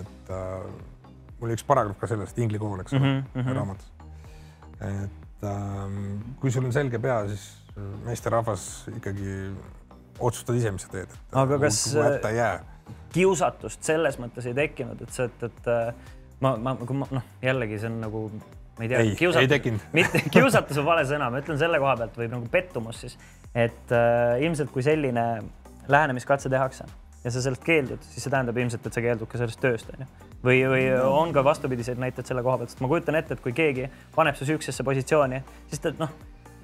et 0.00 0.30
äh, 0.30 0.68
mul 1.38 1.48
oli 1.48 1.58
üks 1.58 1.66
paragrahv 1.66 1.98
ka 2.00 2.10
sellest, 2.10 2.38
Ingli 2.38 2.58
kool, 2.58 2.80
eks 2.80 2.92
ole 2.92 3.06
mm 3.06 3.24
-hmm. 3.34 3.54
raamatus. 3.54 3.92
et 4.80 5.44
äh, 5.44 5.98
kui 6.40 6.50
sul 6.50 6.64
on 6.64 6.72
selge 6.72 6.98
pea, 6.98 7.26
siis 7.28 7.48
meesterahvas 8.04 8.88
ikkagi 8.96 9.52
otsustad 10.18 10.54
ise, 10.54 10.70
mis 10.70 10.82
sa 10.82 10.88
teed. 10.92 11.18
aga 11.32 11.58
kas 11.58 11.84
kiusatust 13.14 13.82
selles 13.86 14.18
mõttes 14.22 14.46
ei 14.46 14.56
tekkinud, 14.56 15.02
et 15.02 15.12
sa, 15.14 15.26
et, 15.30 15.44
et 15.46 15.70
äh, 15.70 15.92
ma, 16.44 16.54
ma, 16.56 16.74
kui 16.78 16.96
ma 16.96 17.08
noh, 17.10 17.26
jällegi 17.42 17.80
see 17.80 17.90
on 17.90 18.00
nagu 18.04 18.24
ma 18.80 18.86
ei 18.86 18.92
tea, 18.92 19.02
kiusatus, 19.18 19.84
mitte 19.98 20.22
kiusatus 20.32 20.80
on 20.80 20.88
vale 20.88 21.04
sõna, 21.08 21.28
ma 21.32 21.42
ütlen 21.42 21.60
selle 21.60 21.80
koha 21.82 21.98
pealt 22.00 22.16
võib 22.16 22.32
nagu 22.32 22.48
pettumus 22.52 23.04
siis, 23.04 23.18
et 23.52 23.92
äh, 23.92 24.40
ilmselt 24.46 24.72
kui 24.72 24.84
selline 24.86 25.26
lähenemiskatse 25.90 26.48
tehakse 26.52 26.88
ja 27.20 27.32
sa 27.34 27.42
sellest 27.44 27.64
keeldud, 27.66 28.00
siis 28.08 28.24
see 28.24 28.32
tähendab 28.32 28.56
ilmselt, 28.56 28.86
et 28.86 28.96
sa 28.96 29.04
keeldud 29.04 29.28
ka 29.28 29.40
sellest 29.40 29.60
tööst, 29.60 29.92
onju. 29.92 30.08
või, 30.46 30.62
või 30.72 30.84
on 31.04 31.34
ka 31.36 31.44
vastupidiseid 31.44 32.00
näiteid 32.00 32.30
selle 32.30 32.44
koha 32.46 32.62
pealt, 32.62 32.72
sest 32.72 32.80
ma 32.80 32.88
kujutan 32.88 33.20
ette, 33.20 33.36
et 33.36 33.44
kui 33.44 33.52
keegi 33.56 33.90
paneb 34.16 34.38
su 34.38 34.48
siuksesse 34.48 34.86
positsiooni, 34.86 35.42
siis 35.68 35.84
ta 35.84 35.92
noh 36.00 36.16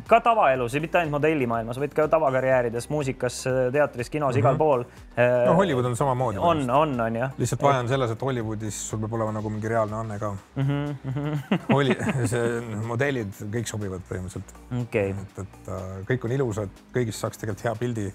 ka 0.08 0.20
tavaelus 0.22 0.74
ja 0.74 0.80
mitte 0.80 0.98
ainult 1.00 1.16
modellimaailmas, 1.16 1.80
vaid 1.82 1.94
ka 1.96 2.06
tavakarjäärides, 2.10 2.88
muusikas, 2.92 3.40
teatris, 3.72 4.10
kinos 4.10 4.34
mm, 4.34 4.36
-hmm. 4.36 4.38
igal 4.38 4.52
mhm. 4.52 4.58
pool. 4.58 4.84
no 5.46 5.54
Hollywood 5.54 5.84
on 5.84 5.96
samamoodi. 5.96 6.38
on, 6.38 6.70
on, 6.70 7.00
on 7.00 7.16
jah. 7.16 7.32
lihtsalt 7.38 7.62
vahe 7.62 7.78
on 7.78 7.88
selles, 7.88 8.10
et 8.10 8.22
Hollywoodis 8.22 8.80
sul 8.90 8.98
peab 8.98 9.12
olema 9.12 9.32
nagu 9.32 9.50
mingi 9.50 9.68
reaalne 9.68 9.96
anne 9.96 10.18
ka 10.18 10.30
mm. 10.56 10.64
-hmm. 10.64 11.58
Oli, 11.74 11.96
see 12.26 12.60
modellid 12.86 13.34
kõik 13.52 13.66
sobivad 13.66 14.00
põhimõtteliselt 14.10 14.82
okay.. 14.82 15.10
et, 15.10 15.38
et 15.44 15.68
äh, 15.68 15.84
kõik 16.10 16.24
on 16.24 16.32
ilusad, 16.32 16.82
kõigist 16.94 17.20
saaks 17.20 17.38
tegelikult 17.38 17.64
hea 17.64 17.74
pildi. 17.74 18.12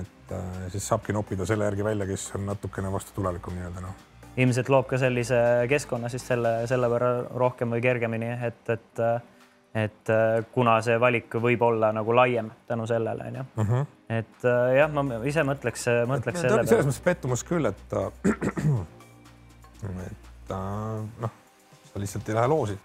et 0.00 0.32
äh, 0.32 0.68
siis 0.68 0.88
saabki 0.88 1.12
noppida 1.12 1.46
selle 1.46 1.64
järgi 1.64 1.84
välja, 1.84 2.06
kes 2.06 2.30
on 2.34 2.46
natukene 2.46 2.92
vastutulelikum 2.92 3.54
nii-öelda 3.54 3.80
noh 3.80 4.04
ilmselt 4.38 4.68
loob 4.68 4.86
ka 4.86 4.98
sellise 4.98 5.38
keskkonna 5.68 6.08
siis 6.08 6.26
selle, 6.26 6.66
selle 6.70 6.88
võrra 6.90 7.10
rohkem 7.34 7.72
või 7.74 7.80
kergemini, 7.82 8.30
et, 8.46 8.70
et 8.70 9.00
äh, 9.02 9.20
et 9.74 10.10
äh, 10.10 10.44
kuna 10.54 10.82
see 10.84 11.00
valik 11.00 11.34
võib 11.42 11.62
olla 11.62 11.92
nagu 11.92 12.14
laiem 12.16 12.50
tänu 12.66 12.86
sellele, 12.88 13.24
onju. 13.32 13.44
Mhm. 13.56 13.86
et 14.08 14.44
äh, 14.44 14.76
jah, 14.78 14.92
ma 14.92 15.02
ise 15.28 15.42
mõtleks, 15.46 15.86
mõtleks 16.08 16.40
selle 16.40 16.56
peale. 16.62 16.68
selles 16.72 16.86
mõttes 16.88 17.04
pettumus 17.04 17.44
küll, 17.48 17.64
et, 17.68 17.92
et 20.08 20.48
noh, 20.54 21.30
sa 21.92 22.00
lihtsalt 22.00 22.28
ei 22.28 22.34
lähe 22.40 22.48
loosi 22.48 22.76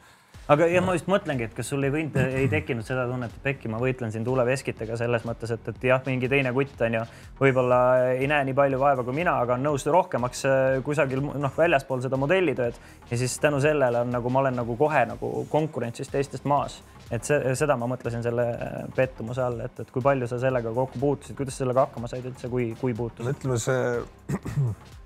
aga 0.51 0.67
ja 0.67 0.81
ma 0.83 0.95
just 0.95 1.07
mõtlengi, 1.11 1.47
et 1.47 1.53
kas 1.55 1.69
sul 1.71 1.83
ei 1.87 1.91
võinud, 1.93 2.17
ei 2.39 2.47
tekkinud 2.51 2.85
seda 2.87 3.05
tunnet, 3.09 3.31
et 3.31 3.45
pekki, 3.45 3.69
ma 3.71 3.79
võitlen 3.81 4.11
siin 4.13 4.25
tuleveskitega 4.27 4.97
selles 4.99 5.25
mõttes, 5.27 5.53
et, 5.55 5.69
et 5.71 5.85
jah, 5.87 6.01
mingi 6.07 6.29
teine 6.31 6.51
kutt 6.55 6.81
on 6.83 6.97
ju, 6.99 7.03
võib-olla 7.39 7.79
ei 8.17 8.27
näe 8.29 8.49
nii 8.49 8.57
palju 8.57 8.79
vaeva 8.81 9.05
kui 9.07 9.15
mina, 9.17 9.37
aga 9.43 9.57
on 9.57 9.63
nõus 9.67 9.87
rohkemaks 9.87 10.45
äh, 10.49 10.79
kusagil 10.85 11.23
noh, 11.23 11.53
väljaspool 11.57 12.03
seda 12.03 12.19
modellitööd. 12.19 12.79
Ja 13.11 13.19
siis 13.19 13.37
tänu 13.39 13.61
sellele 13.63 14.03
on 14.03 14.11
nagu 14.13 14.31
ma 14.33 14.43
olen 14.43 14.59
nagu 14.59 14.75
kohe 14.79 15.05
nagu 15.09 15.45
konkurentsis 15.51 16.11
teistest 16.11 16.47
maas. 16.49 16.81
Et 17.13 17.23
see, 17.27 17.53
seda 17.59 17.75
ma 17.77 17.87
mõtlesin 17.91 18.23
selle 18.25 18.47
äh, 18.55 18.73
pettumuse 18.95 19.43
all, 19.43 19.61
et, 19.63 19.79
et 19.79 19.93
kui 19.93 20.03
palju 20.03 20.27
sa 20.27 20.41
sellega 20.41 20.73
kokku 20.75 20.99
puutusid, 20.99 21.37
kuidas 21.37 21.59
sellega 21.61 21.87
hakkama 21.87 22.09
said 22.11 22.25
üldse, 22.27 22.49
kui, 22.51 22.71
kui 22.79 22.95
puutusid? 22.97 23.35
ütleme, 23.37 23.59
see 23.61 25.01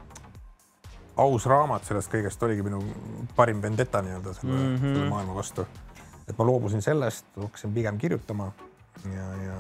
aus 1.18 1.46
raamat 1.50 1.86
sellest 1.88 2.12
kõigest 2.14 2.44
oligi 2.46 2.66
minu 2.66 2.82
parim 3.36 3.62
vendeta 3.62 4.02
nii-öelda 4.06 4.34
selle 4.38 4.56
mm, 4.56 4.76
-hmm. 4.76 4.96
selle 4.96 5.10
maailma 5.10 5.36
vastu. 5.36 5.68
et 6.28 6.38
ma 6.38 6.46
loobusin 6.46 6.82
sellest, 6.82 7.26
hakkasin 7.42 7.74
pigem 7.74 7.98
kirjutama 7.98 8.52
ja, 9.14 9.28
ja 9.46 9.58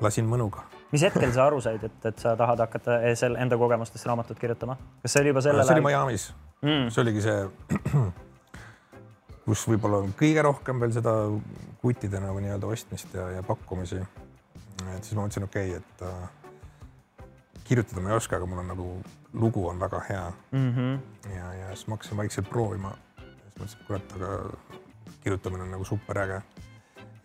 lasin 0.00 0.28
mõnuga. 0.28 0.64
mis 0.92 1.02
hetkel 1.02 1.32
sa 1.32 1.46
aru 1.46 1.60
said, 1.60 1.84
et, 1.84 2.06
et 2.06 2.18
sa 2.18 2.36
tahad 2.36 2.58
hakata 2.58 3.00
selle 3.14 3.38
enda 3.38 3.58
kogemustest 3.58 4.06
raamatut 4.06 4.38
kirjutama? 4.38 4.76
kas 5.02 5.12
see 5.12 5.22
oli 5.24 5.34
juba 5.34 5.44
sellel 5.46 5.60
ajal? 5.60 5.68
see 5.74 5.80
oli 5.80 5.86
Miami's 5.88 6.32
mm.. 6.62 6.90
see 6.90 7.02
oligi 7.02 7.22
see, 7.26 7.38
kus 9.46 9.66
võib-olla 9.68 10.02
on 10.04 10.12
kõige 10.18 10.44
rohkem 10.46 10.82
veel 10.82 10.92
seda 10.96 11.14
kuttide 11.80 12.20
nagu 12.22 12.42
nii-öelda 12.42 12.68
ostmist 12.70 13.14
ja, 13.14 13.30
ja 13.36 13.46
pakkumisi. 13.46 14.02
et 14.96 15.04
siis 15.04 15.16
ma 15.16 15.24
mõtlesin, 15.24 15.48
okei 15.48 15.74
okay,, 15.74 15.80
et 15.80 16.04
äh, 16.06 17.24
kirjutada 17.64 18.04
ma 18.04 18.12
ei 18.12 18.20
oska, 18.20 18.36
aga 18.36 18.48
mul 18.50 18.62
on 18.62 18.70
nagu 18.72 18.90
lugu 19.32 19.68
on 19.68 19.80
väga 19.80 20.00
hea 20.08 20.32
mm. 20.50 20.74
-hmm. 20.74 21.30
ja, 21.36 21.54
ja 21.54 21.68
siis 21.68 21.86
ma 21.86 21.94
hakkasin 21.94 22.16
vaikselt 22.16 22.50
proovima. 22.50 22.94
siis 23.16 23.56
mõtlesin, 23.58 23.80
et 23.80 23.86
kurat, 23.86 24.12
aga 24.16 24.50
kirjutamine 25.20 25.62
on 25.62 25.70
nagu 25.70 25.84
superäge. 25.84 26.42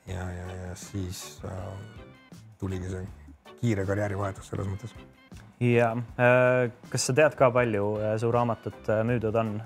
ja, 0.08 0.32
ja, 0.32 0.56
ja 0.68 0.76
siis 0.76 1.42
äh, 1.46 1.52
tuligi 2.60 2.90
see 2.90 3.08
kiire 3.62 3.86
karjäärivahetus 3.86 4.50
selles 4.50 4.68
mõttes. 4.68 4.94
ja 5.60 5.92
äh, 5.92 6.72
kas 6.90 7.08
sa 7.08 7.14
tead 7.14 7.36
ka, 7.36 7.52
palju 7.52 7.98
äh, 7.98 8.18
su 8.18 8.32
raamatut 8.32 8.90
äh, 8.90 9.04
müüdud 9.04 9.36
on 9.36 9.62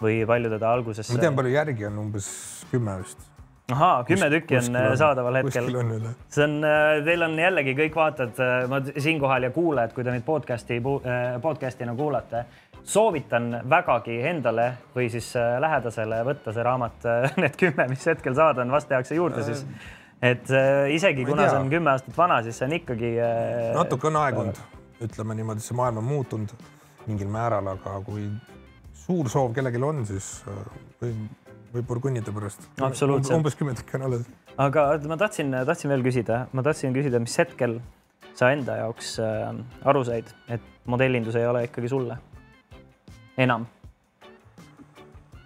või 0.00 0.26
palju 0.26 0.50
teda 0.50 0.72
alguses? 0.72 1.10
ma 1.10 1.20
tean, 1.20 1.36
palju 1.36 1.52
järgi 1.52 1.86
on, 1.86 1.98
umbes 1.98 2.28
kümme 2.70 2.98
vist 3.02 3.33
ahaa, 3.72 4.04
kümme 4.04 4.30
tükki 4.30 4.56
on, 4.58 4.76
on 4.76 4.98
saadaval 4.98 5.34
hetkel. 5.34 5.68
see 6.28 6.44
on, 6.44 6.56
äh, 6.64 6.98
teil 7.04 7.24
on 7.24 7.38
jällegi 7.38 7.74
kõik 7.78 7.96
vaatajad, 7.96 8.40
äh, 8.44 8.68
ma 8.68 8.80
siinkohal 8.84 9.48
ja 9.48 9.50
kuulajad, 9.54 9.94
kui 9.96 10.04
te 10.04 10.12
neid 10.12 10.24
podcast'i, 10.26 10.78
äh, 10.80 11.24
podcast'ina 11.42 11.94
kuulate, 11.96 12.44
soovitan 12.84 13.62
vägagi 13.70 14.18
endale 14.28 14.66
või 14.96 15.08
siis 15.12 15.30
lähedasele 15.60 16.20
võtta 16.28 16.52
see 16.52 16.66
raamat, 16.66 17.06
need 17.42 17.56
kümme, 17.60 17.88
mis 17.88 18.04
hetkel 18.06 18.36
saada 18.36 18.64
on, 18.64 18.72
vast 18.74 18.90
tehakse 18.90 19.16
juurde 19.16 19.44
siis. 19.46 19.64
et 20.22 20.50
isegi 20.92 21.24
kuna 21.24 21.48
see 21.48 21.60
on 21.60 21.70
kümme 21.72 21.94
aastat 21.94 22.16
vana, 22.16 22.42
siis 22.44 22.58
see 22.60 22.68
on 22.68 22.76
ikkagi. 22.80 23.14
natuke 23.74 24.10
on 24.10 24.20
aegunud, 24.20 24.60
ütleme 25.08 25.38
niimoodi, 25.40 25.64
see 25.64 25.76
maailm 25.76 26.02
on 26.02 26.10
muutunud 26.10 26.52
mingil 27.06 27.32
määral, 27.32 27.72
aga 27.72 27.96
kui 28.04 28.28
suur 29.06 29.32
soov 29.32 29.56
kellelgi 29.56 29.80
on, 29.84 30.04
siis 30.08 30.28
või 31.74 31.82
purgunnide 31.86 32.32
pärast. 32.32 32.68
absoluutselt. 32.80 33.36
umbes 33.36 33.56
kümme 33.58 33.74
tükki 33.74 33.98
on 33.98 34.06
alles. 34.08 34.26
aga 34.56 34.86
ma 35.10 35.16
tahtsin, 35.20 35.54
tahtsin 35.66 35.90
veel 35.90 36.04
küsida, 36.06 36.46
ma 36.52 36.62
tahtsin 36.62 36.94
küsida, 36.94 37.20
mis 37.22 37.36
hetkel 37.38 37.80
sa 38.34 38.50
enda 38.54 38.78
jaoks 38.82 39.16
äh, 39.22 39.48
aru 39.90 40.04
said, 40.06 40.30
et 40.48 40.62
modellindus 40.90 41.38
ei 41.38 41.46
ole 41.46 41.64
ikkagi 41.68 41.90
sulle 41.90 42.18
enam? 43.38 43.66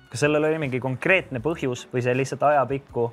kas 0.09 0.25
sellel 0.25 0.45
oli 0.51 0.61
mingi 0.61 0.81
konkreetne 0.81 1.41
põhjus 1.45 1.87
või 1.93 2.05
see 2.05 2.17
lihtsalt 2.17 2.45
ajapikku 2.49 3.11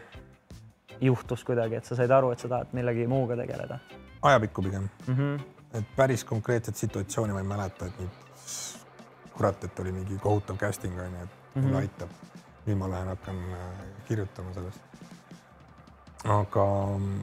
juhtus 1.04 1.44
kuidagi, 1.44 1.80
et 1.80 1.88
sa 1.88 1.98
said 2.00 2.12
aru, 2.12 2.32
et 2.32 2.40
sa 2.40 2.52
tahad 2.52 2.76
millegi 2.76 3.08
muuga 3.08 3.40
tegeleda? 3.40 3.80
ajapikku 4.22 4.68
pigem 4.68 4.90
mm. 5.08 5.16
-hmm. 5.16 5.42
et 5.80 5.96
päris 5.96 6.24
konkreetset 6.24 6.76
situatsiooni 6.76 7.34
ma 7.34 7.44
ei 7.44 7.52
mäleta, 7.56 7.86
et 7.86 8.00
nüüd 8.00 8.22
kurat, 9.36 9.64
et 9.64 9.80
oli 9.80 9.92
mingi 9.92 10.18
kohutav 10.24 10.58
casting 10.58 11.00
on 11.00 11.12
ju, 11.20 11.24
et 11.24 11.56
mm 11.56 11.64
-hmm. 11.64 11.76
aitab 11.76 12.10
nüüd 12.66 12.78
ma 12.78 12.90
lähen 12.90 13.08
hakkan 13.08 13.40
äh, 13.54 13.86
kirjutama 14.08 14.54
sellest. 14.54 14.82
aga 16.26 16.66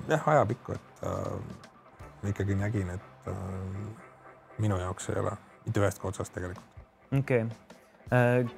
jah, 0.09 0.28
ajapikku, 0.34 0.72
et 0.72 1.05
äh, 1.07 1.38
ma 2.22 2.30
ikkagi 2.30 2.55
nägin, 2.59 2.90
et 2.95 3.28
äh, 3.28 3.34
minu 4.59 4.78
jaoks 4.78 5.11
ei 5.11 5.18
ole 5.20 5.36
mitte 5.66 5.82
ühest 5.82 6.05
otsast 6.05 6.34
tegelikult. 6.34 6.82
okei 7.18 7.45
okay. 7.45 7.49
äh,. 8.12 8.51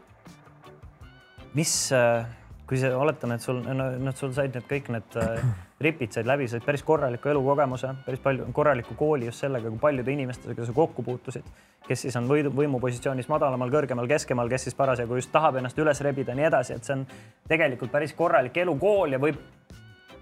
mis 1.54 1.92
äh,, 1.92 2.26
kui 2.66 2.80
sa, 2.80 2.92
oletame, 2.98 3.38
et 3.38 3.42
sul, 3.42 3.62
no, 3.64 3.90
no 3.98 4.12
sul 4.12 4.32
said 4.36 4.54
need 4.56 4.68
kõik 4.68 4.92
need 4.92 5.20
äh, 5.20 5.44
tripid 5.84 6.16
said 6.16 6.28
läbi, 6.28 6.48
said 6.48 6.64
päris 6.64 6.82
korraliku 6.86 7.28
elukogemuse, 7.28 7.90
päris 8.06 8.22
palju 8.24 8.48
korralikku 8.56 8.96
kooli 8.96 9.28
just 9.28 9.44
sellega, 9.44 9.68
kui 9.68 9.80
paljude 9.82 10.12
inimestega 10.12 10.64
sa 10.64 10.72
kokku 10.72 11.04
puutusid, 11.04 11.44
kes 11.84 12.06
siis 12.06 12.16
on 12.16 12.28
võidu, 12.30 12.52
võimupositsioonis 12.56 13.28
madalamal, 13.28 13.72
kõrgemal, 13.72 14.08
keskemal, 14.08 14.48
kes 14.52 14.68
siis 14.68 14.78
parasjagu 14.78 15.20
just 15.20 15.32
tahab 15.34 15.60
ennast 15.60 15.78
üles 15.78 16.00
rebida 16.06 16.32
ja 16.32 16.40
nii 16.40 16.48
edasi, 16.48 16.78
et 16.78 16.88
see 16.88 16.96
on 16.96 17.04
tegelikult 17.50 17.92
päris 17.92 18.16
korralik 18.16 18.56
elukool 18.64 19.12
ja 19.16 19.20
võib 19.20 19.42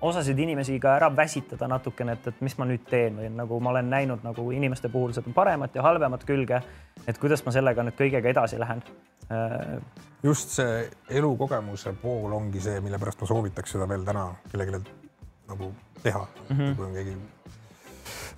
osasid 0.03 0.39
inimesi 0.43 0.81
ka 0.83 0.97
ära 0.99 1.11
väsitada 1.15 1.69
natukene, 1.71 2.17
et, 2.19 2.27
et 2.33 2.41
mis 2.43 2.57
ma 2.59 2.67
nüüd 2.67 2.83
teen 2.91 3.21
või 3.21 3.29
nagu 3.31 3.61
ma 3.63 3.71
olen 3.71 3.91
näinud 3.91 4.25
nagu 4.27 4.49
inimeste 4.55 4.91
puhul 4.91 5.15
seda 5.15 5.31
paremat 5.35 5.79
ja 5.79 5.85
halvemat 5.87 6.27
külge. 6.27 6.59
et 7.07 7.19
kuidas 7.19 7.45
ma 7.47 7.55
sellega 7.55 7.83
nüüd 7.87 7.99
kõigega 7.99 8.31
edasi 8.31 8.59
lähen. 8.59 8.83
Äh, 9.31 9.79
just 10.23 10.59
see 10.59 10.83
elukogemuse 11.11 11.95
pool 12.03 12.35
ongi 12.35 12.61
see, 12.61 12.81
mille 12.81 12.99
pärast 12.99 13.23
ma 13.23 13.31
soovitaks 13.31 13.79
seda 13.79 13.89
veel 13.89 14.05
täna 14.07 14.27
kellelegi 14.51 15.02
nagu 15.49 15.73
teha 16.03 16.27
mm, 16.49 16.57
-hmm. 16.57 16.77
kui 16.77 16.87
on 16.87 16.93
keegi. 16.93 17.17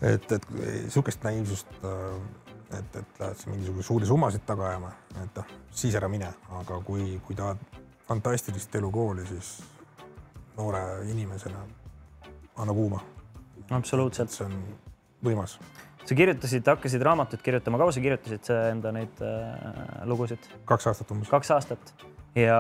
et, 0.03 0.33
et 0.33 0.47
sihukest 0.89 1.25
naiivsust, 1.25 1.69
äh, 1.85 2.79
et, 2.79 2.97
et 2.97 3.21
lähed 3.21 3.37
sa 3.37 3.51
mingisuguseid 3.51 3.87
suuri 3.87 4.07
summasid 4.07 4.47
taga 4.47 4.69
ajama, 4.69 4.93
et 5.25 5.37
noh, 5.37 5.47
siis 5.71 5.95
ära 5.95 6.09
mine, 6.09 6.33
aga 6.61 6.81
kui, 6.81 7.21
kui 7.27 7.37
tahad 7.37 7.59
fantastilist 8.09 8.75
elukooli, 8.75 9.27
siis 9.27 9.63
noore 10.57 10.83
inimesena 11.11 11.65
anna 12.57 12.73
kuuma. 12.75 13.01
absoluutselt. 13.71 14.31
see 14.31 14.47
on 14.47 14.59
võimas. 15.25 15.59
sa 16.05 16.15
kirjutasid, 16.15 16.67
hakkasid 16.67 17.03
raamatuid 17.03 17.43
kirjutama, 17.43 17.79
kaua 17.79 17.93
sa 17.93 18.01
kirjutasid 18.01 18.51
enda 18.71 18.93
neid 18.93 19.23
äh, 19.23 20.03
lugusid? 20.05 20.51
kaks 20.65 20.87
aastat 20.87 21.11
umbes. 21.11 21.29
kaks 21.29 21.51
aastat 21.51 21.95
ja 22.35 22.59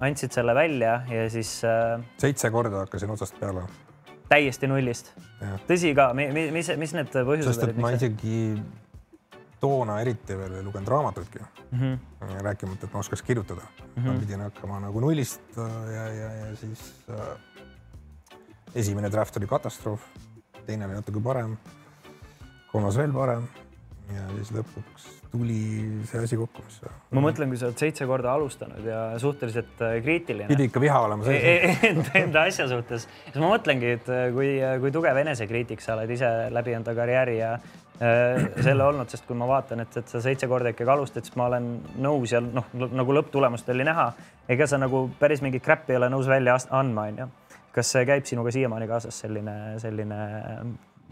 andsid 0.00 0.32
selle 0.32 0.54
välja 0.56 1.00
ja 1.10 1.30
siis 1.30 1.60
äh,. 1.64 2.00
seitse 2.18 2.50
korda 2.50 2.84
hakkasin 2.84 3.10
otsast 3.10 3.38
peale. 3.40 3.66
täiesti 4.28 4.68
nullist. 4.70 5.12
tõsi 5.68 5.94
ka, 5.96 6.12
mis, 6.16 6.70
mis 6.76 6.94
need 6.96 7.10
põhjused 7.12 7.32
olid? 7.32 7.48
sest 7.50 7.66
et 7.68 7.80
ma 7.80 7.92
isegi 7.96 8.36
toona 9.60 10.00
eriti 10.00 10.36
veel 10.38 10.56
ei 10.58 10.64
lugenud 10.64 10.88
raamatuidki 10.88 11.38
mm. 11.40 11.78
-hmm. 11.80 12.42
rääkimata, 12.46 12.86
et 12.86 12.92
ma 12.92 13.04
oskaks 13.04 13.22
kirjutada 13.22 13.60
mm. 13.62 14.02
-hmm. 14.02 14.06
ma 14.06 14.18
pidin 14.20 14.40
hakkama 14.40 14.80
nagu 14.80 15.00
nullist 15.00 15.58
äh, 15.58 15.94
ja, 15.94 16.08
ja, 16.08 16.32
ja 16.32 16.56
siis 16.56 16.94
äh, 17.10 17.36
esimene 18.74 19.12
draft 19.12 19.36
oli 19.36 19.46
katastroof, 19.46 20.00
teine 20.66 20.86
oli 20.86 20.94
natuke 20.94 21.20
parem, 21.20 21.56
kolmas 22.72 22.96
veel 22.96 23.12
parem 23.12 23.48
ja 24.16 24.28
siis 24.36 24.52
lõpuks 24.58 25.08
tuli 25.30 25.58
see 26.10 26.24
asi 26.26 26.38
kokku, 26.38 26.64
mis. 26.66 26.80
ma 27.14 27.22
mõtlen, 27.22 27.52
kui 27.52 27.60
sa 27.60 27.68
oled 27.68 27.82
seitse 27.82 28.06
korda 28.10 28.32
alustanud 28.34 28.86
ja 28.86 29.02
suhteliselt 29.22 29.84
äh, 29.86 29.98
kriitiline. 30.04 30.48
pidi 30.50 30.70
ikka 30.70 30.82
viha 30.82 31.02
olema 31.06 31.28
sees 31.28 31.44
e. 31.44 31.76
e 31.90 31.92
enda, 32.24 32.46
asja 32.46 32.66
suhtes, 32.70 33.06
siis 33.28 33.38
ma 33.42 33.52
mõtlengi, 33.52 33.94
et 33.98 34.10
kui, 34.34 34.56
kui 34.82 34.94
tugev 34.94 35.22
enesekriitik 35.22 35.84
sa 35.84 35.94
oled 35.98 36.10
ise 36.16 36.32
läbi 36.54 36.74
enda 36.78 36.96
karjääri 36.98 37.38
ja 37.38 37.54
Äh, 38.00 38.46
selle 38.64 38.86
olnud, 38.88 39.10
sest 39.12 39.26
kui 39.28 39.36
ma 39.36 39.44
vaatan, 39.44 39.82
et, 39.82 39.96
et 40.00 40.08
sa 40.08 40.22
seitse 40.24 40.46
korda 40.48 40.70
ikkagi 40.72 40.88
alustad, 40.88 41.26
siis 41.26 41.34
ma 41.36 41.50
olen 41.50 41.66
nõus 42.00 42.32
ja 42.32 42.38
noh, 42.40 42.70
nagu 42.72 43.12
lõpptulemust 43.12 43.68
oli 43.74 43.84
näha, 43.84 44.06
ega 44.48 44.64
sa 44.70 44.78
nagu 44.80 45.02
päris 45.20 45.42
mingit 45.44 45.60
crap'i 45.66 45.92
ei 45.92 45.98
ole 45.98 46.08
nõus 46.08 46.30
välja 46.30 46.54
andma, 46.78 47.04
onju. 47.10 47.26
kas 47.76 47.92
see 47.92 48.06
käib 48.08 48.24
sinuga 48.24 48.54
siiamaani 48.56 48.88
kaasas, 48.88 49.20
selline, 49.20 49.56
selline 49.84 50.20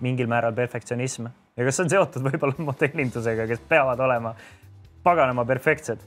mingil 0.01 0.33
määral 0.33 0.57
perfektsionism 0.57 1.29
ja 1.59 1.67
kas 1.67 1.79
see 1.79 1.87
on 1.87 1.93
seotud 1.95 2.25
võib-olla 2.29 2.69
modellindusega, 2.71 3.49
kes 3.51 3.63
peavad 3.71 4.01
olema 4.07 4.35
paganama 5.07 5.45
perfektsed? 5.49 6.05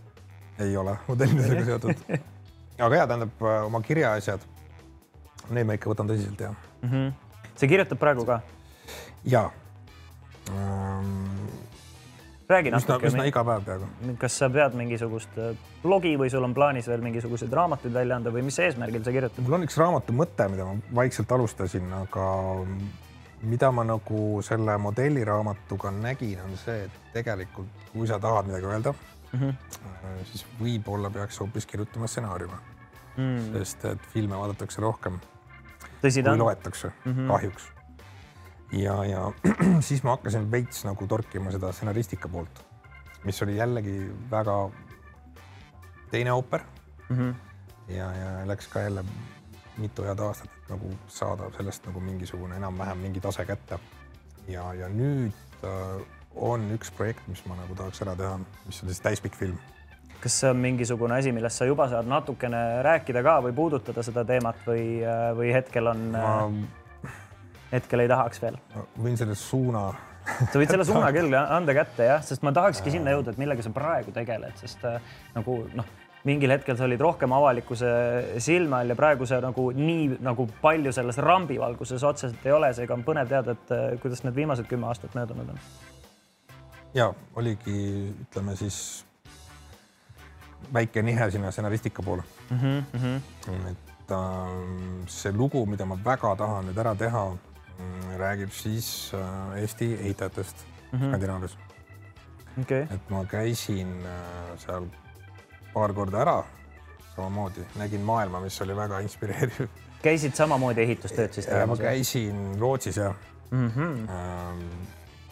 ei 0.62 0.78
ole 0.78 0.98
modellindusega 1.08 1.66
seotud. 1.72 2.06
aga 2.80 2.96
ja 2.96 3.08
tähendab 3.08 3.48
oma 3.66 3.82
kirjaasjad, 3.86 4.46
neid 5.52 5.68
ma 5.68 5.78
ikka 5.80 5.92
võtan 5.92 6.12
tõsiselt 6.12 6.48
ja 6.48 6.54
mm. 6.54 6.90
-hmm. 6.90 7.50
sa 7.56 7.68
kirjutad 7.68 8.00
praegu 8.02 8.26
ka? 8.26 8.42
ja 9.26 9.50
räägi 12.52 12.72
natuke. 12.72 13.08
üsna 13.08 13.26
iga 13.30 13.44
päev 13.48 13.64
peaaegu. 13.66 14.16
kas 14.20 14.38
sa 14.42 14.50
pead 14.50 14.76
mingisugust 14.78 15.38
äh, 15.40 15.54
blogi 15.84 16.14
või 16.20 16.32
sul 16.34 16.44
on 16.48 16.56
plaanis 16.58 16.90
veel 16.92 17.04
mingisuguseid 17.06 17.54
raamatuid 17.54 17.94
välja 17.94 18.18
anda 18.20 18.34
või 18.34 18.44
mis 18.48 18.60
eesmärgil 18.60 19.04
sa 19.06 19.14
kirjutad? 19.16 19.44
mul 19.46 19.60
on 19.60 19.68
üks 19.68 19.78
raamatu 19.80 20.16
mõte, 20.16 20.48
mida 20.52 20.68
ma 20.68 20.76
vaikselt 21.02 21.32
alustasin, 21.32 21.88
aga 22.02 22.28
mida 23.42 23.72
ma 23.72 23.84
nagu 23.84 24.42
selle 24.46 24.78
modelliraamatuga 24.78 25.92
nägin, 25.92 26.40
on 26.46 26.58
see, 26.58 26.86
et 26.86 27.14
tegelikult 27.14 27.90
kui 27.92 28.08
sa 28.08 28.20
tahad 28.20 28.48
midagi 28.48 28.66
öelda 28.70 28.94
mm, 28.94 29.40
-hmm. 29.40 30.24
siis 30.32 30.46
võib-olla 30.62 31.10
peaks 31.10 31.40
hoopis 31.40 31.66
kirjutama 31.66 32.08
stsenaariume 32.08 32.58
mm.. 33.18 33.54
sest 33.58 33.86
et 33.86 34.08
filme 34.14 34.38
vaadatakse 34.38 34.82
rohkem. 34.82 35.20
kui 36.02 36.38
loetakse 36.38 36.92
mm, 37.06 37.12
-hmm. 37.12 37.28
kahjuks 37.28 37.72
ja, 38.72 39.06
ja 39.06 39.32
siis 39.88 40.04
ma 40.04 40.16
hakkasin 40.16 40.52
veits 40.52 40.86
nagu 40.86 41.08
torkima 41.08 41.52
seda 41.52 41.72
stsenaristika 41.72 42.30
poolt, 42.30 42.64
mis 43.24 43.42
oli 43.44 43.58
jällegi 43.58 44.12
väga 44.32 44.70
teine 46.12 46.32
ooper 46.32 46.62
mm. 47.10 47.18
-hmm. 47.18 47.36
ja, 47.88 48.14
ja 48.16 48.48
läks 48.48 48.68
ka 48.68 48.80
jälle 48.80 49.04
mitu 49.78 50.04
head 50.04 50.20
aastat 50.20 50.70
nagu 50.70 50.92
saada 51.08 51.50
sellest 51.58 51.86
nagu 51.88 52.00
mingisugune 52.04 52.58
enam-vähem 52.60 52.98
mingi 52.98 53.22
tase 53.24 53.46
kätte. 53.46 53.80
ja, 54.48 54.74
ja 54.74 54.90
nüüd 54.90 55.64
äh, 55.64 56.02
on 56.36 56.70
üks 56.76 56.92
projekt, 56.96 57.28
mis 57.28 57.44
ma 57.46 57.58
nagu 57.60 57.76
tahaks 57.76 58.02
ära 58.02 58.16
teha, 58.16 58.40
mis 58.66 58.84
on 58.84 58.92
siis 58.92 59.02
täispikk 59.04 59.36
film. 59.36 59.58
kas 60.22 60.40
see 60.40 60.52
on 60.52 60.62
mingisugune 60.62 61.18
asi, 61.18 61.32
millest 61.32 61.58
sa 61.58 61.66
juba 61.66 61.88
saad 61.90 62.10
natukene 62.10 62.84
rääkida 62.86 63.24
ka 63.26 63.40
või 63.48 63.56
puudutada 63.58 64.04
seda 64.06 64.26
teemat 64.28 64.62
või, 64.68 64.86
äh, 65.02 65.26
või 65.38 65.52
hetkel 65.56 65.92
on 65.94 66.08
ma...? 66.14 66.38
Äh, 66.46 66.80
hetkel 67.72 68.04
ei 68.04 68.10
tahaks 68.12 68.42
veel. 68.44 68.58
võin 69.00 69.18
selle 69.18 69.36
suuna 69.40 69.90
sa 70.22 70.60
võid 70.60 70.72
selle 70.72 70.86
suuna 70.88 71.10
küll 71.18 71.34
anda 71.40 71.76
kätte 71.76 72.08
jah, 72.10 72.24
sest 72.26 72.44
ma 72.46 72.54
tahakski 72.56 72.94
sinna 72.94 73.16
jõuda, 73.16 73.34
et 73.34 73.42
millega 73.42 73.66
sa 73.66 73.74
praegu 73.76 74.14
tegeled, 74.16 74.58
sest 74.62 74.84
äh, 74.88 75.02
nagu 75.36 75.64
noh, 75.78 75.88
mingil 76.28 76.54
hetkel 76.54 76.78
sa 76.78 76.86
olid 76.86 77.02
rohkem 77.02 77.34
avalikkuse 77.34 77.92
silme 78.44 78.78
all 78.78 78.94
ja 78.94 78.98
praegu 78.98 79.26
sa 79.26 79.42
nagu 79.44 79.70
nii 79.76 80.18
nagu 80.22 80.48
palju 80.62 80.94
selles 80.94 81.18
rambivalguses 81.18 82.04
otseselt 82.04 82.46
ei 82.46 82.56
ole, 82.56 82.74
seega 82.78 82.94
on 82.94 83.06
põnev 83.08 83.30
teada, 83.30 83.56
et 83.58 83.76
äh, 83.76 83.86
kuidas 84.02 84.24
need 84.26 84.36
viimased 84.36 84.70
kümme 84.70 84.90
aastat 84.92 85.16
möödunud 85.18 85.54
on. 85.54 85.62
ja 86.94 87.14
oligi, 87.36 87.78
ütleme 88.28 88.56
siis 88.56 89.06
väike 90.74 91.02
nihe 91.02 91.32
sinna 91.32 91.52
stsenaristika 91.52 92.04
poole 92.04 92.24
mm. 92.50 92.84
-hmm. 92.94 93.72
et 93.72 94.12
äh, 94.12 95.08
see 95.08 95.32
lugu, 95.32 95.66
mida 95.66 95.86
ma 95.86 95.98
väga 96.06 96.36
tahan 96.36 96.70
nüüd 96.70 96.78
ära 96.86 96.96
teha 96.96 97.32
Mm, 97.82 98.18
räägib 98.18 98.52
siis 98.52 99.12
äh, 99.14 99.62
Eesti 99.62 99.94
ehitajatest 99.94 100.66
mm 100.92 101.00
-hmm. 101.00 101.08
Skandinaavias 101.08 101.58
okay.. 102.62 102.82
et 102.82 103.10
ma 103.10 103.26
käisin 103.26 103.88
äh, 104.06 104.58
seal 104.58 104.86
paar 105.74 105.94
korda 105.94 106.22
ära, 106.22 106.38
samamoodi 107.16 107.66
nägin 107.80 108.02
maailma, 108.08 108.42
mis 108.44 108.62
oli 108.62 108.76
väga 108.76 109.00
inspireeriv. 109.06 109.68
käisid 110.02 110.36
samamoodi 110.36 110.82
ehitustööd 110.86 111.34
siis 111.34 111.46
tegemas? 111.46 111.80
ma 111.80 111.92
käisin 111.92 112.42
Rootsis 112.60 112.98
ja 112.98 113.14
mm 113.52 113.70
-hmm. 113.70 114.66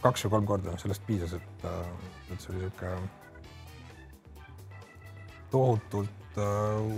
kaks 0.01 0.25
või 0.25 0.29
kolm 0.29 0.45
korda, 0.45 0.77
sellest 0.77 1.05
piisas, 1.07 1.33
et, 1.33 1.65
et 2.31 2.41
see 2.41 2.55
oli 2.55 2.63
niisugune 2.63 3.09
tohutult 5.51 6.09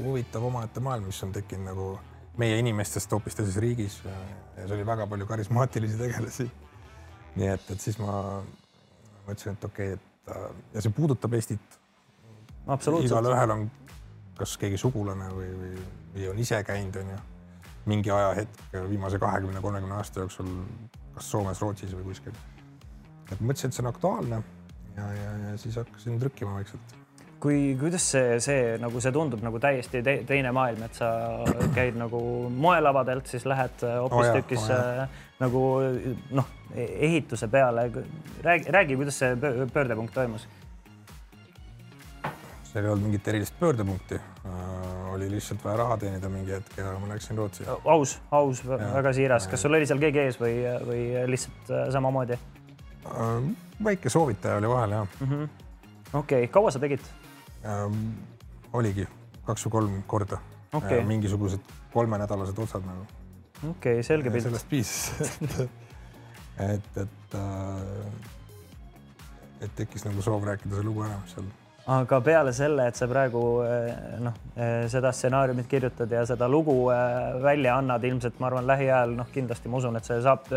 huvitav 0.04 0.44
omaette 0.44 0.80
maailm, 0.80 1.06
mis 1.06 1.24
on 1.24 1.32
tekkinud 1.32 1.66
nagu 1.66 2.00
meie 2.38 2.58
inimestest 2.60 3.12
hoopis 3.12 3.36
teises 3.36 3.58
riigis 3.58 4.00
ja 4.06 4.68
see 4.68 4.76
oli 4.76 4.86
väga 4.86 5.08
palju 5.08 5.28
karismaatilisi 5.28 5.98
tegelasi. 5.98 6.52
nii 7.36 7.48
et, 7.48 7.70
et 7.72 7.82
siis 7.82 7.98
ma 8.00 8.42
mõtlesin, 9.28 9.56
et 9.56 9.66
okei 9.66 9.94
okay,, 9.94 10.00
et 10.00 10.36
äh, 10.36 10.50
ja 10.74 10.84
see 10.86 10.96
puudutab 10.96 11.34
Eestit. 11.38 11.80
Igalühel 13.04 13.56
on 13.56 13.68
kas 14.38 14.56
keegi 14.58 14.78
sugulane 14.78 15.28
või, 15.36 15.50
või, 15.58 15.84
või 16.16 16.30
on 16.32 16.40
ise 16.42 16.62
käinud, 16.66 16.96
onju, 17.02 17.20
mingi 17.92 18.12
ajahetk 18.14 18.80
viimase 18.90 19.20
kahekümne, 19.22 19.62
kolmekümne 19.62 19.98
aasta 19.98 20.24
jooksul, 20.24 20.50
kas 21.16 21.30
Soomes, 21.32 21.62
Rootsis 21.62 21.94
või 21.98 22.10
kuskil. 22.12 22.34
et 23.32 23.40
mõtlesin, 23.40 23.70
et 23.70 23.78
see 23.78 23.86
on 23.86 23.92
aktuaalne 23.92 24.42
ja, 24.98 25.12
ja, 25.18 25.38
ja 25.50 25.58
siis 25.58 25.78
hakkasin 25.82 26.20
trükkima 26.20 26.58
vaikselt 26.60 26.98
kui, 27.42 27.76
kuidas 27.80 28.06
see, 28.14 28.38
see 28.44 28.78
nagu 28.82 29.02
see 29.02 29.14
tundub 29.16 29.42
nagu 29.44 29.60
täiesti 29.62 30.02
te, 30.06 30.16
teine 30.28 30.54
maailm, 30.56 30.84
et 30.86 30.98
sa 30.98 31.10
käid 31.78 31.98
nagu 32.00 32.22
moelavadelt, 32.54 33.30
siis 33.32 33.48
lähed 33.50 33.86
hoopistükkis 33.86 34.68
oh, 34.68 34.76
oh, 34.76 35.04
äh, 35.04 35.22
nagu 35.42 35.64
noh, 36.38 36.52
ehituse 36.76 37.50
peale. 37.52 37.90
räägi, 38.44 38.72
räägi, 38.72 38.96
kuidas 38.96 39.20
see 39.20 39.36
pöördepunkt 39.74 40.14
toimus? 40.14 40.48
Seal 42.72 42.86
ei 42.86 42.92
olnud 42.92 43.10
mingit 43.10 43.28
erilist 43.28 43.58
pöördepunkti 43.60 44.16
äh,. 44.16 45.14
oli 45.14 45.28
lihtsalt 45.32 45.64
vaja 45.64 45.78
raha 45.78 45.98
teenida 45.98 46.30
mingi 46.32 46.54
hetk 46.56 46.78
ja 46.78 46.94
ma 47.00 47.10
läksin 47.10 47.38
Rootsi. 47.38 47.66
aus, 47.68 48.20
aus, 48.32 48.64
väga 48.68 49.14
siiras. 49.14 49.48
kas 49.52 49.62
sul 49.62 49.76
oli 49.76 49.88
seal 49.90 50.00
keegi 50.00 50.24
ees 50.24 50.40
või, 50.40 50.56
või 50.88 51.02
lihtsalt 51.32 51.72
äh, 51.72 51.90
samamoodi 51.94 52.38
äh,? 52.38 53.50
väike 53.84 54.10
soovitaja 54.10 54.62
oli 54.62 54.70
vahel 54.72 54.98
jah 54.98 55.08
mm 55.20 55.28
-hmm.. 55.28 55.50
okei 56.14 56.44
okay., 56.44 56.48
kaua 56.48 56.72
sa 56.72 56.80
tegid? 56.80 57.04
ähm,. 57.66 58.14
oligi 58.74 59.08
kaks 59.46 59.68
või 59.68 59.72
kolm 59.78 60.04
korda 60.08 60.40
okay.. 60.74 61.00
Äh, 61.00 61.08
mingisugused 61.08 61.74
kolmenädalased 61.94 62.60
otsad 62.60 62.86
nagu. 62.86 63.08
okei 63.70 64.00
okay,, 64.00 64.04
selge 64.04 64.32
pilt. 64.32 64.44
sellest 64.44 64.70
piisas 64.70 65.40
et, 66.76 66.98
et, 66.98 67.36
et 69.62 69.76
tekkis 69.76 70.06
nagu 70.08 70.22
soov 70.22 70.46
rääkida 70.48 70.78
see 70.78 70.86
lugu 70.86 71.04
ära 71.08 71.20
seal. 71.34 71.50
Aga 71.92 72.22
peale 72.24 72.54
selle, 72.56 72.88
et 72.88 72.98
sa 73.00 73.08
praegu 73.10 73.42
noh, 74.24 74.36
seda 74.92 75.12
stsenaariumit 75.16 75.68
kirjutad 75.72 76.12
ja 76.12 76.26
seda 76.30 76.48
lugu 76.50 76.76
välja 77.44 77.78
annad, 77.82 78.04
ilmselt 78.08 78.40
ma 78.40 78.52
arvan, 78.52 78.68
lähiajal 78.70 79.16
noh, 79.18 79.32
kindlasti 79.34 79.72
ma 79.72 79.82
usun, 79.82 79.98
et 80.00 80.08
see 80.08 80.20
saab, 80.24 80.48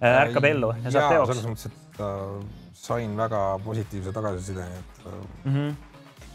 ärkab 0.00 0.48
ellu 0.48 0.72
ja 0.84 0.94
saab 0.94 1.12
teoks. 1.14 1.34
selles 1.34 1.50
mõttes, 1.50 1.68
et 1.68 2.00
äh, 2.06 2.48
sain 2.78 3.16
väga 3.16 3.42
positiivse 3.64 4.12
tagasiside, 4.12 4.66
et 4.80 5.04
mm. 5.44 5.52
-hmm 5.52 5.76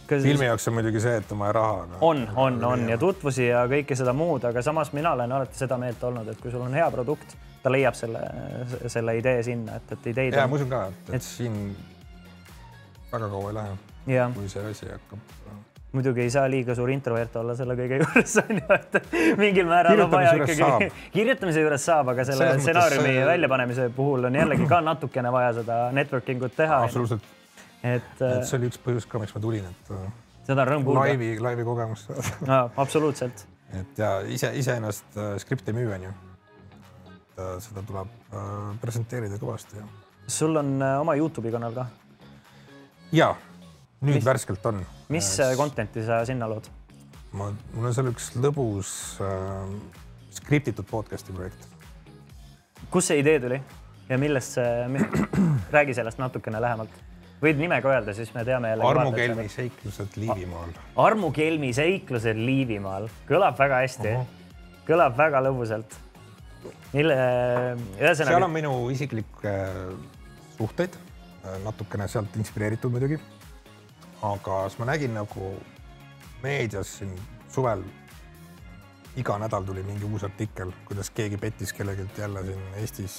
Kas... 0.07 0.23
filmi 0.23 0.45
jaoks 0.45 0.67
on 0.67 0.73
muidugi 0.73 0.99
see, 0.99 1.15
et 1.17 1.31
on 1.31 1.39
vaja 1.39 1.51
raha. 1.51 1.87
on, 2.01 2.27
on, 2.35 2.63
on 2.65 2.89
ja 2.89 2.97
tutvusi 2.97 3.45
ja 3.47 3.63
kõike 3.71 3.95
seda 3.95 4.13
muud, 4.13 4.43
aga 4.43 4.61
samas 4.61 4.91
mina 4.93 5.13
olen 5.15 5.31
alati 5.31 5.57
seda 5.57 5.77
meelt 5.79 6.03
olnud, 6.03 6.27
et 6.27 6.41
kui 6.41 6.51
sul 6.51 6.61
on 6.61 6.73
hea 6.75 6.89
produkt, 6.91 7.37
ta 7.63 7.71
leiab 7.71 7.95
selle, 7.95 8.19
selle 8.87 9.15
idee 9.17 9.43
sinna, 9.47 9.79
et, 9.79 9.95
et 9.95 10.07
ideid. 10.11 10.35
ja 10.35 10.43
on... 10.43 10.51
ma 10.51 10.59
usun 10.59 10.69
ka, 10.69 10.81
et 11.15 11.23
siin 11.23 11.55
väga 13.13 13.29
kaua 13.31 13.53
ei 13.53 13.57
lähe, 13.61 13.77
kui 14.05 14.49
see 14.51 14.65
asi 14.69 14.89
hakkab 14.89 15.19
muidugi 15.93 16.23
ei 16.23 16.31
saa 16.33 16.47
liiga 16.49 16.75
suur 16.75 16.89
introvert 16.89 17.35
olla 17.37 17.53
selle 17.55 17.75
kõige 17.77 17.99
juures 18.01 18.35
on 18.41 18.57
ju, 18.57 18.77
et 18.77 18.97
mingil 19.37 19.69
määral 19.69 20.01
on 20.05 20.11
vaja 20.11 20.33
ikkagi, 20.39 20.89
kirjutamise 21.13 21.61
juures 21.61 21.85
saab, 21.85 22.09
aga 22.15 22.25
selle 22.27 22.49
stsenaariumi 22.57 23.13
see... 23.13 23.29
väljapanemise 23.29 23.87
puhul 23.95 24.29
on 24.29 24.41
jällegi 24.41 24.67
ka 24.69 24.81
natukene 24.81 25.31
vaja 25.33 25.53
seda 25.61 25.79
networking 25.95 26.43
ut 26.49 26.57
teha. 26.57 26.81
absoluutselt. 26.87 27.31
et, 27.83 28.11
et 28.17 28.49
see 28.49 28.59
oli 28.59 28.73
üks 28.73 28.81
põhjus 28.81 29.07
ka, 29.09 29.21
miks 29.21 29.37
ma 29.37 29.45
tulin, 29.45 29.69
et. 29.69 29.93
Äh, 29.93 30.11
seda 30.49 30.65
on 30.65 30.73
rõõm 30.73 30.89
kuulda. 30.89 31.05
laivi, 31.05 31.31
laivi 31.45 31.69
kogemust 31.69 32.09
saada 32.17 32.65
absoluutselt. 32.81 33.47
et 33.77 34.01
ja 34.01 34.15
ise, 34.25 34.49
iseenesest 34.59 35.17
äh, 35.21 35.33
skripti 35.45 35.71
ei 35.71 35.81
müü, 35.83 35.91
on 35.93 36.09
ju 36.09 36.15
et 37.33 37.63
seda 37.65 37.81
tuleb 37.85 38.09
äh, 38.33 38.73
presenteerida 38.81 39.39
kõvasti. 39.41 39.81
sul 40.27 40.55
on 40.57 40.75
äh, 40.81 40.99
oma 41.01 41.15
Youtube'i 41.17 41.53
kanal 41.53 41.73
ka? 41.73 41.87
ja, 43.11 43.33
nüüd 44.03 44.19
mis, 44.19 44.25
värskelt 44.25 44.65
on. 44.69 44.81
mis 45.13 45.29
äh, 45.43 45.53
content'i 45.59 46.03
sa 46.05 46.23
sinna 46.27 46.49
lood? 46.51 46.67
ma, 47.33 47.51
mul 47.73 47.89
on 47.89 47.95
seal 47.95 48.11
üks 48.11 48.33
lõbus 48.37 48.91
äh, 49.23 49.71
skriptitud 50.33 50.87
podcast'i 50.89 51.35
projekt. 51.35 51.65
kust 52.93 53.11
see 53.11 53.23
idee 53.23 53.39
tuli 53.43 53.61
ja 54.09 54.19
millest 54.21 54.59
see, 54.59 55.01
räägi 55.75 55.97
sellest 55.97 56.21
natukene 56.21 56.61
lähemalt 56.61 57.01
võid 57.43 57.59
nime 57.59 57.81
ka 57.83 57.91
öelda, 57.91 58.13
siis 58.15 58.29
me 58.31 58.45
teame 58.47 58.69
jälle. 58.71 58.85
Armu 58.87 59.11
Kelmi 59.11 59.49
seiklused 59.51 60.13
Liivimaal. 60.15 60.69
Armu 61.03 61.31
Kelmi 61.35 61.73
seiklused 61.75 62.39
Liivimaal, 62.39 63.09
kõlab 63.27 63.57
väga 63.59 63.81
hästi 63.83 64.13
uh, 64.13 64.21
-huh. 64.21 64.85
kõlab 64.87 65.17
väga 65.19 65.41
lõbusalt 65.43 65.97
mille, 66.93 67.15
ühesõnaga. 67.99 68.35
seal 68.35 68.47
on 68.47 68.53
minu 68.53 68.73
isiklikke 68.93 69.53
suhteid, 70.57 70.95
natukene 71.65 72.07
sealt 72.07 72.35
inspireeritud 72.39 72.93
muidugi. 72.93 73.19
Aga 74.23 74.63
siis 74.69 74.79
ma 74.79 74.89
nägin 74.93 75.13
nagu 75.17 75.51
meedias 76.43 76.97
siin 76.99 77.11
suvel 77.51 77.83
iga 79.19 79.37
nädal 79.41 79.65
tuli 79.67 79.83
mingi 79.85 80.07
uus 80.09 80.25
artikkel, 80.25 80.73
kuidas 80.87 81.11
keegi 81.13 81.37
pettis 81.37 81.73
kellelgi 81.73 82.07
jälle 82.17 82.43
siin 82.47 82.63
Eestis, 82.81 83.17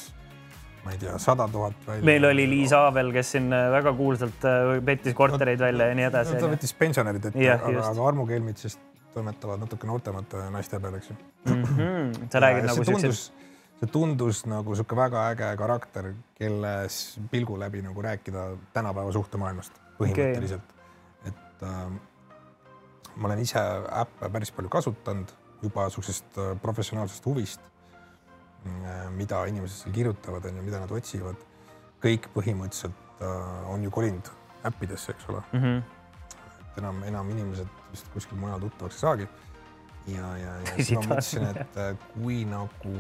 ma 0.85 0.95
ei 0.95 0.99
tea, 0.99 1.19
sada 1.23 1.47
tuhat 1.49 1.77
välja. 1.87 2.05
meil 2.05 2.25
oli 2.31 2.49
Liis 2.51 2.73
Aavel, 2.73 3.13
kes 3.15 3.31
siin 3.37 3.51
väga 3.51 3.93
kuulsalt 3.93 4.49
äh, 4.49 4.73
pettis 4.85 5.15
kortereid 5.15 5.61
no, 5.61 5.69
välja 5.69 5.93
ja 5.93 6.01
nii 6.01 6.09
edasi. 6.09 6.41
ta 6.41 6.51
võttis 6.51 6.75
pensionärid 6.79 7.31
ette, 7.31 7.47
aga, 7.53 7.87
aga 7.93 8.11
Armu 8.11 8.27
Kelmid 8.27 8.59
siis 8.61 8.79
toimetavad 9.15 9.63
natuke 9.63 9.87
noortemate 9.87 10.49
naiste 10.51 10.81
peal, 10.83 10.99
eks 10.99 11.13
ju 11.13 11.17
mm. 11.17 11.65
-hmm. 11.65 12.29
sa 12.33 12.43
räägid 12.43 12.71
nagu 12.73 12.85
siukses 12.85 13.25
see 13.81 13.91
tundus 13.91 14.45
nagu 14.51 14.75
sihuke 14.75 14.97
väga 14.97 15.29
äge 15.31 15.57
karakter, 15.59 16.13
kelles 16.39 17.19
pilgu 17.31 17.59
läbi 17.61 17.83
nagu 17.83 18.03
rääkida 18.03 18.49
tänapäeva 18.73 19.13
suhtemaailmast 19.13 19.79
põhimõtteliselt 19.99 20.63
okay.. 20.63 20.74
Et 21.65 21.71
äh, 21.71 23.17
ma 23.17 23.29
olen 23.29 23.43
ise 23.43 23.61
äppe 24.03 24.31
päris 24.33 24.53
palju 24.55 24.71
kasutanud 24.73 25.33
juba 25.63 25.89
sihukesest 25.91 26.39
äh, 26.39 26.53
professionaalsest 26.63 27.27
huvist 27.27 27.61
äh,, 28.67 29.11
mida 29.11 29.45
inimesed 29.51 29.85
seal 29.85 29.95
kirjutavad, 29.95 30.45
on 30.51 30.61
ju, 30.61 30.63
mida 30.63 30.81
nad 30.83 30.93
otsivad. 30.93 31.51
kõik 32.05 32.27
põhimõtteliselt 32.35 33.23
on 33.73 33.81
ju 33.81 33.91
kolinud 33.91 34.27
äppidesse, 34.69 35.15
eks 35.15 35.29
ole 35.33 35.39
mm. 35.53 35.61
-hmm. 35.61 35.79
et 36.61 36.79
enam, 36.83 36.99
enam 37.09 37.31
inimesed 37.31 37.69
vist 37.93 38.11
kuskil 38.13 38.37
mujal 38.39 38.61
tuttavaks 38.61 38.95
ei 38.95 39.01
saagi. 39.01 39.29
ja, 40.07 40.37
ja, 40.37 40.57
ja 40.67 40.75
siis 40.75 40.91
ma 40.99 41.01
mõtlesin, 41.01 41.47
et 41.49 42.03
kui 42.13 42.45
nagu 42.45 42.93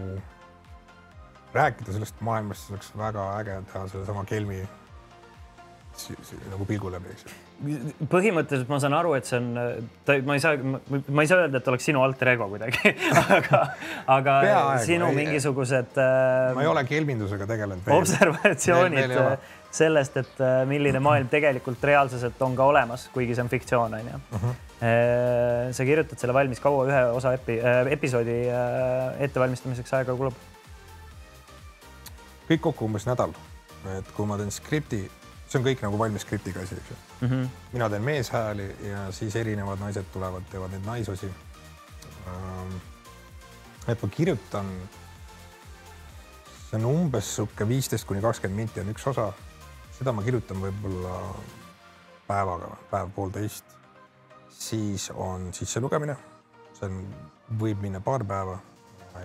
rääkida 1.54 1.92
sellest 1.92 2.20
maailmast, 2.20 2.60
siis 2.60 2.70
oleks 2.70 2.96
väga 2.96 3.26
äge 3.38 3.58
teha 3.72 3.88
sellesama 3.88 4.24
Kelmi 4.24 4.62
nagu 6.50 6.66
pilgu 6.68 6.90
läbi, 6.92 7.14
eks 7.14 7.24
ju. 7.26 7.78
põhimõtteliselt 8.10 8.70
ma 8.72 8.78
saan 8.82 8.96
aru, 8.98 9.14
et 9.18 9.28
see 9.28 9.38
on, 9.40 9.50
ma 10.26 10.36
ei 10.36 10.42
saa, 10.42 10.58
ma 10.58 11.24
ei 11.24 11.30
saa 11.30 11.44
öelda, 11.44 11.60
et 11.60 11.72
oleks 11.72 11.88
sinu 11.90 12.02
alter 12.04 12.34
ego 12.34 12.48
kuidagi 12.52 12.94
aga, 13.38 13.60
aga 14.18 14.38
Peaaegu, 14.46 14.86
sinu 14.86 15.10
ei, 15.12 15.18
mingisugused 15.22 16.00
äh,. 16.00 16.54
ma 16.56 16.64
ei 16.64 16.70
ole 16.70 16.84
kelmindusega 16.88 17.48
tegelenud. 17.50 17.92
observatsioonid 17.94 19.14
sellest, 19.74 20.16
et 20.20 20.42
äh, 20.42 20.62
milline 20.70 21.00
maailm 21.02 21.28
tegelikult 21.30 21.82
reaalsuselt 21.86 22.40
on 22.46 22.54
ka 22.58 22.66
olemas, 22.70 23.08
kuigi 23.14 23.34
see 23.34 23.44
on 23.44 23.50
fiktsioon, 23.52 23.96
on 23.98 24.10
ju. 24.12 24.20
Mhm. 24.38 24.60
Äh, 24.84 25.72
sa 25.74 25.86
kirjutad 25.86 26.20
selle 26.20 26.34
valmis, 26.36 26.60
kaua 26.62 26.84
ühe 26.88 27.02
osa 27.16 27.34
epi, 27.36 27.58
äh, 27.58 27.80
episoodi 27.96 28.38
ettevalmistamiseks 29.26 29.96
aega 30.00 30.16
kulub? 30.18 30.36
kõik 32.44 32.60
kokku 32.60 32.84
umbes 32.84 33.06
nädal. 33.08 33.32
et 33.98 34.08
kui 34.16 34.26
ma 34.28 34.36
teen 34.40 34.50
skripti, 34.52 35.02
see 35.54 35.62
on 35.62 35.66
kõik 35.68 35.84
nagu 35.84 35.98
valmis 35.98 36.24
skriptiga 36.26 36.64
asi, 36.64 36.76
eks 36.80 36.90
ju 36.90 36.96
mm. 36.96 37.28
-hmm. 37.30 37.48
mina 37.72 37.88
teen 37.90 38.02
meeshääli 38.02 38.66
ja 38.88 39.12
siis 39.12 39.36
erinevad 39.36 39.78
naised 39.78 40.10
tulevad, 40.12 40.42
teevad 40.50 40.70
neid 40.70 40.86
naisosi. 40.86 41.30
Ähm, 42.26 42.76
et 43.88 44.02
ma 44.02 44.08
kirjutan, 44.08 44.72
see 46.70 46.80
on 46.80 46.84
umbes 46.90 47.36
sihuke 47.36 47.68
viisteist 47.68 48.06
kuni 48.06 48.20
kakskümmend 48.20 48.56
minti 48.56 48.80
on 48.80 48.90
üks 48.90 49.06
osa. 49.06 49.32
seda 49.98 50.12
ma 50.12 50.22
kirjutan 50.22 50.58
võib-olla 50.58 51.34
päevaga, 52.26 52.76
päev-poolteist. 52.90 53.64
siis 54.50 55.10
on 55.10 55.52
sisselugemine, 55.52 56.16
see 56.72 56.86
on, 56.88 57.14
võib 57.60 57.80
minna 57.80 58.00
paar 58.00 58.24
päeva 58.24 58.58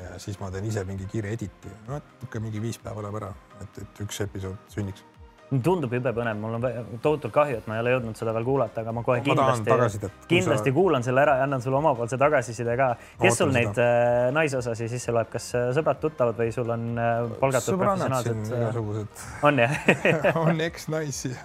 ja 0.04 0.20
siis 0.20 0.40
ma 0.40 0.52
teen 0.52 0.66
ise 0.66 0.84
mingi 0.84 1.06
kiire 1.06 1.32
editi, 1.32 1.70
no 1.88 1.96
et 1.96 2.04
niisugune 2.04 2.44
mingi 2.44 2.62
viis 2.62 2.78
päeva 2.78 3.02
läheb 3.02 3.16
ära, 3.16 3.34
et, 3.62 3.78
et 3.82 4.02
üks 4.06 4.22
episood 4.22 4.58
sünniks 4.70 5.04
tundub 5.50 5.94
jube 5.94 6.12
põnev, 6.14 6.38
mul 6.38 6.58
on 6.60 6.66
tohutult 7.02 7.34
kahju, 7.34 7.58
et 7.58 7.70
ma 7.70 7.78
ei 7.78 7.82
ole 7.82 7.94
jõudnud 7.96 8.20
seda 8.20 8.34
veel 8.36 8.46
kuulata, 8.46 8.84
aga 8.84 8.94
ma 8.94 9.02
kohe 9.06 9.18
ma 9.18 9.26
kindlasti, 9.26 10.10
kindlasti 10.30 10.70
sa... 10.70 10.76
kuulan 10.76 11.06
selle 11.06 11.24
ära 11.24 11.40
ja 11.40 11.48
annan 11.48 11.64
sulle 11.64 11.80
omapoolse 11.80 12.20
tagasiside 12.22 12.76
ka. 12.78 12.90
kes 13.22 13.40
sul 13.42 13.54
neid 13.56 13.72
seda. 13.74 13.88
Äh, 13.90 14.30
naisosasi 14.36 14.90
sisse 14.92 15.16
loeb, 15.16 15.32
kas 15.34 15.50
äh, 15.58 15.72
sõbrad-tuttavad 15.78 16.38
või 16.38 16.54
sul 16.54 16.70
on 16.70 16.86
äh, 17.02 17.26
palgatud 17.42 17.80
professionaalsed? 17.82 18.44
igasugused. 18.46 19.26
on 19.50 19.64
jah 19.64 19.74
on 20.46 20.62
eksnaisi 20.70 21.34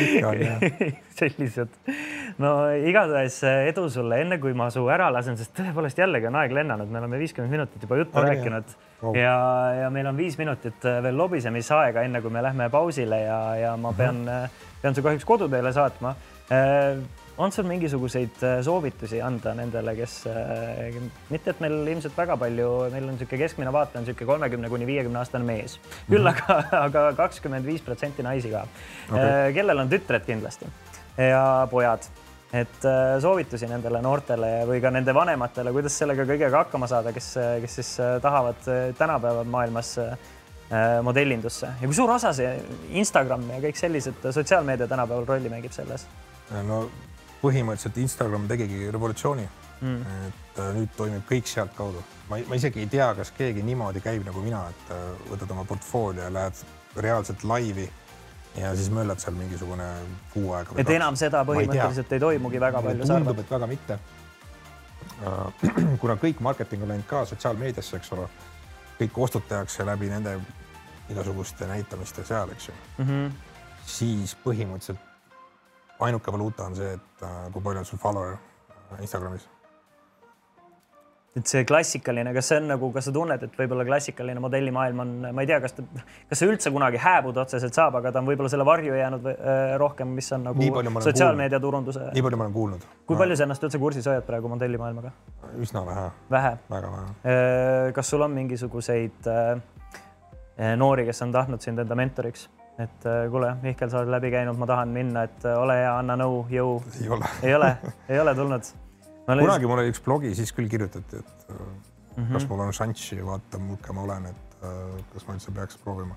ikka 0.00 0.32
on 0.32 0.44
jah 0.48 0.64
sellised. 1.18 1.78
no 2.42 2.54
igatahes 2.74 3.38
edu 3.70 3.86
sulle, 3.92 4.20
enne 4.24 4.40
kui 4.42 4.54
ma 4.56 4.70
su 4.74 4.84
ära 4.90 5.10
lasen, 5.14 5.38
sest 5.38 5.54
tõepoolest 5.58 6.00
jällegi 6.00 6.30
on 6.30 6.38
aeg 6.42 6.54
lennanud, 6.58 6.90
me 6.90 7.02
oleme 7.02 7.20
viiskümmend 7.22 7.54
minutit 7.54 7.82
juba 7.86 8.00
juttu 8.02 8.24
rääkinud 8.24 8.76
oh. 9.02 9.16
ja, 9.18 9.34
ja 9.84 9.90
meil 9.94 10.10
on 10.10 10.18
viis 10.18 10.38
minutit 10.40 10.86
äh, 10.88 11.00
veel 11.04 11.18
lobisemisaega, 11.18 12.06
enne 12.06 12.22
kui 12.24 12.34
me 12.34 12.44
lähme 12.44 12.70
pausile 12.72 13.24
ja, 13.24 13.42
ja 13.60 13.74
ma 13.80 13.92
pean 13.96 14.24
mm, 14.24 14.30
-hmm. 14.46 14.72
pean 14.82 14.94
su 14.94 15.02
kahjuks 15.02 15.24
koduteele 15.24 15.72
saatma. 15.72 16.14
On 17.38 17.52
sul 17.52 17.64
mingisuguseid 17.66 18.42
soovitusi 18.62 19.18
anda 19.22 19.54
nendele, 19.58 19.94
kes 19.96 20.12
mitte, 21.30 21.50
et 21.50 21.60
meil 21.64 21.88
ilmselt 21.88 22.14
väga 22.16 22.36
palju, 22.38 22.68
meil 22.92 23.08
on 23.08 23.16
niisugune 23.16 23.40
keskmine 23.40 23.72
vaataja 23.74 23.98
on 23.98 24.04
niisugune 24.04 24.28
kolmekümne 24.28 24.68
kuni 24.70 24.86
viiekümne 24.86 25.18
aastane 25.18 25.44
mees, 25.44 25.80
küll 26.06 26.22
mm 26.22 26.28
-hmm. 26.28 26.52
aga, 26.52 26.84
aga 26.84 27.12
kakskümmend 27.16 27.66
viis 27.66 27.82
protsenti 27.82 28.22
naisi 28.22 28.50
ka 28.50 28.66
okay., 29.10 29.52
kellel 29.52 29.82
on 29.82 29.90
tütred 29.90 30.22
kindlasti 30.28 30.70
ja 31.18 31.66
pojad 31.70 32.06
et 32.54 32.84
äh, 32.86 33.16
soovitusi 33.22 33.66
nendele 33.66 34.00
noortele 34.04 34.50
või 34.68 34.78
ka 34.82 34.92
nende 34.94 35.14
vanematele, 35.16 35.72
kuidas 35.74 35.96
sellega 35.98 36.26
kõigega 36.28 36.62
hakkama 36.62 36.88
saada, 36.90 37.12
kes, 37.14 37.32
kes 37.64 37.78
siis 37.80 37.90
äh, 38.02 38.14
tahavad 38.22 38.68
äh, 38.70 38.86
tänapäeva 38.98 39.44
maailmas 39.44 39.98
modellindusse 41.04 41.68
ja 41.68 41.86
kui 41.86 41.94
suur 41.94 42.08
osa 42.10 42.30
see 42.34 42.48
Instagram 42.98 43.42
ja 43.52 43.58
kõik 43.62 43.76
sellised 43.78 44.24
sotsiaalmeedia 44.32 44.88
tänapäeval 44.90 45.26
rolli 45.28 45.50
mängib 45.52 45.74
selles? 45.76 46.06
no 46.66 46.78
põhimõtteliselt 47.42 48.00
Instagram 48.00 48.48
tegigi 48.48 48.88
revolutsiooni 48.88 49.44
mm.. 49.44 50.16
et 50.30 50.62
nüüd 50.74 50.96
toimib 50.96 51.28
kõik 51.28 51.52
sealtkaudu. 51.52 52.00
ma, 52.30 52.40
ma 52.48 52.58
isegi 52.58 52.80
ei 52.80 52.88
tea, 52.90 53.10
kas 53.14 53.30
keegi 53.36 53.62
niimoodi 53.62 54.02
käib 54.02 54.24
nagu 54.26 54.42
mina, 54.42 54.64
et 54.72 54.96
võtad 55.28 55.52
oma 55.52 55.66
portfoolio 55.68 56.24
ja 56.24 56.32
lähed 56.32 56.64
reaalselt 56.96 57.44
laivi 57.44 57.86
ja 58.56 58.74
siis 58.76 58.90
möllad 58.90 59.18
seal 59.18 59.34
mingisugune 59.34 59.86
kuu 60.34 60.52
aega. 60.54 60.76
et 60.78 60.90
enam 60.96 61.16
seda 61.16 61.44
põhimõtteliselt 61.46 62.12
ei, 62.12 62.18
ei 62.18 62.24
toimugi 62.26 62.60
väga 62.60 62.82
palju. 62.82 63.06
tundub, 63.08 63.38
et 63.38 63.50
väga 63.50 63.70
mitte. 63.70 63.98
kuna 66.02 66.16
kõik 66.20 66.42
marketing 66.44 66.84
on 66.84 66.92
läinud 66.94 67.06
ka 67.08 67.24
sotsiaalmeediasse, 67.30 67.96
eks 67.96 68.12
ole, 68.16 68.28
kõik 68.98 69.18
ostud 69.26 69.48
tehakse 69.48 69.86
läbi 69.86 70.10
nende 70.10 70.36
igasuguste 71.10 71.66
näitamiste 71.68 72.24
seal, 72.24 72.50
eks 72.50 72.68
ju 72.68 72.74
mm, 72.74 73.08
-hmm. 73.08 73.32
siis 73.86 74.36
põhimõtteliselt 74.44 75.12
ainuke 76.00 76.32
valuuta 76.32 76.64
on 76.64 76.76
see, 76.76 76.94
et 76.94 77.22
äh, 77.22 77.52
kui 77.52 77.62
palju 77.62 77.84
on 77.84 77.84
sul 77.84 77.98
follower 77.98 78.36
Instagramis 79.00 79.48
et 81.34 81.50
see 81.50 81.64
klassikaline, 81.66 82.30
kas 82.34 82.48
see 82.50 82.60
on 82.60 82.68
nagu, 82.70 82.88
kas 82.94 83.08
sa 83.08 83.12
tunned, 83.14 83.42
et 83.42 83.56
võib-olla 83.58 83.84
klassikaline 83.86 84.42
modellimaailm 84.42 85.00
on, 85.02 85.14
ma 85.34 85.42
ei 85.42 85.48
tea, 85.50 85.58
kas 85.64 85.74
ta, 85.74 85.82
kas 86.30 86.40
see 86.40 86.50
üldse 86.50 86.70
kunagi 86.74 87.00
hääbuda 87.02 87.42
otseselt 87.42 87.74
saab, 87.74 87.98
aga 87.98 88.12
ta 88.14 88.22
on 88.22 88.28
võib-olla 88.28 88.50
selle 88.52 88.66
varju 88.68 88.94
jäänud 88.94 89.24
või, 89.24 89.34
äh, 89.34 89.74
rohkem, 89.82 90.12
mis 90.14 90.30
on 90.36 90.46
nagu 90.46 90.68
sotsiaalmeedia 91.08 91.58
turunduse. 91.62 92.06
nii 92.14 92.24
palju 92.26 92.38
ma 92.38 92.46
olen 92.46 92.54
kuulnud. 92.54 92.84
kui 93.10 93.18
palju 93.18 93.38
sa 93.38 93.48
ennast 93.48 93.66
üldse 93.66 93.80
kursis 93.82 94.06
hoiad 94.10 94.26
praegu 94.28 94.52
modellimaailmaga? 94.52 95.10
üsna 95.58 95.82
vähe. 95.88 96.06
vähe? 96.30 96.54
väga 96.70 96.92
vähe. 96.92 97.16
Äh, 97.32 97.88
kas 97.98 98.14
sul 98.14 98.22
on 98.22 98.30
mingisuguseid 98.38 99.26
äh, 99.26 100.76
noori, 100.78 101.08
kes 101.10 101.22
on 101.26 101.34
tahtnud 101.34 101.66
sind 101.66 101.82
enda 101.82 101.98
mentoriks? 101.98 102.46
et 102.78 103.04
kuule, 103.30 103.52
Mihkel, 103.62 103.90
sa 103.90 104.00
oled 104.00 104.10
läbi 104.10 104.32
käinud, 104.34 104.58
ma 104.58 104.66
tahan 104.66 104.90
minna, 104.90 105.28
et 105.28 105.44
ole 105.46 105.76
hea, 105.78 105.92
anna 105.94 106.16
nõu, 106.18 106.40
jõu. 106.50 106.80
ei 107.02 107.12
ole. 107.18 107.34
ei 107.42 107.54
ole, 107.54 107.74
ei 108.10 108.18
ole 108.22 108.34
tulnud 108.34 108.74
kunagi 109.26 109.68
mul 109.70 109.82
oli 109.82 109.92
üks 109.92 110.02
blogi, 110.04 110.34
siis 110.36 110.52
küll 110.56 110.68
kirjutati, 110.70 111.20
et 111.22 111.48
mm 111.48 111.56
-hmm. 112.16 112.32
kas 112.32 112.48
mul 112.48 112.60
on 112.66 112.72
šanssi, 112.72 113.20
vaata, 113.26 113.58
muhke 113.58 113.92
ma 113.92 114.02
olen, 114.02 114.26
et 114.26 114.56
äh, 114.62 115.02
kas 115.12 115.26
ma 115.26 115.34
üldse 115.34 115.54
peaks 115.54 115.76
proovima. 115.84 116.16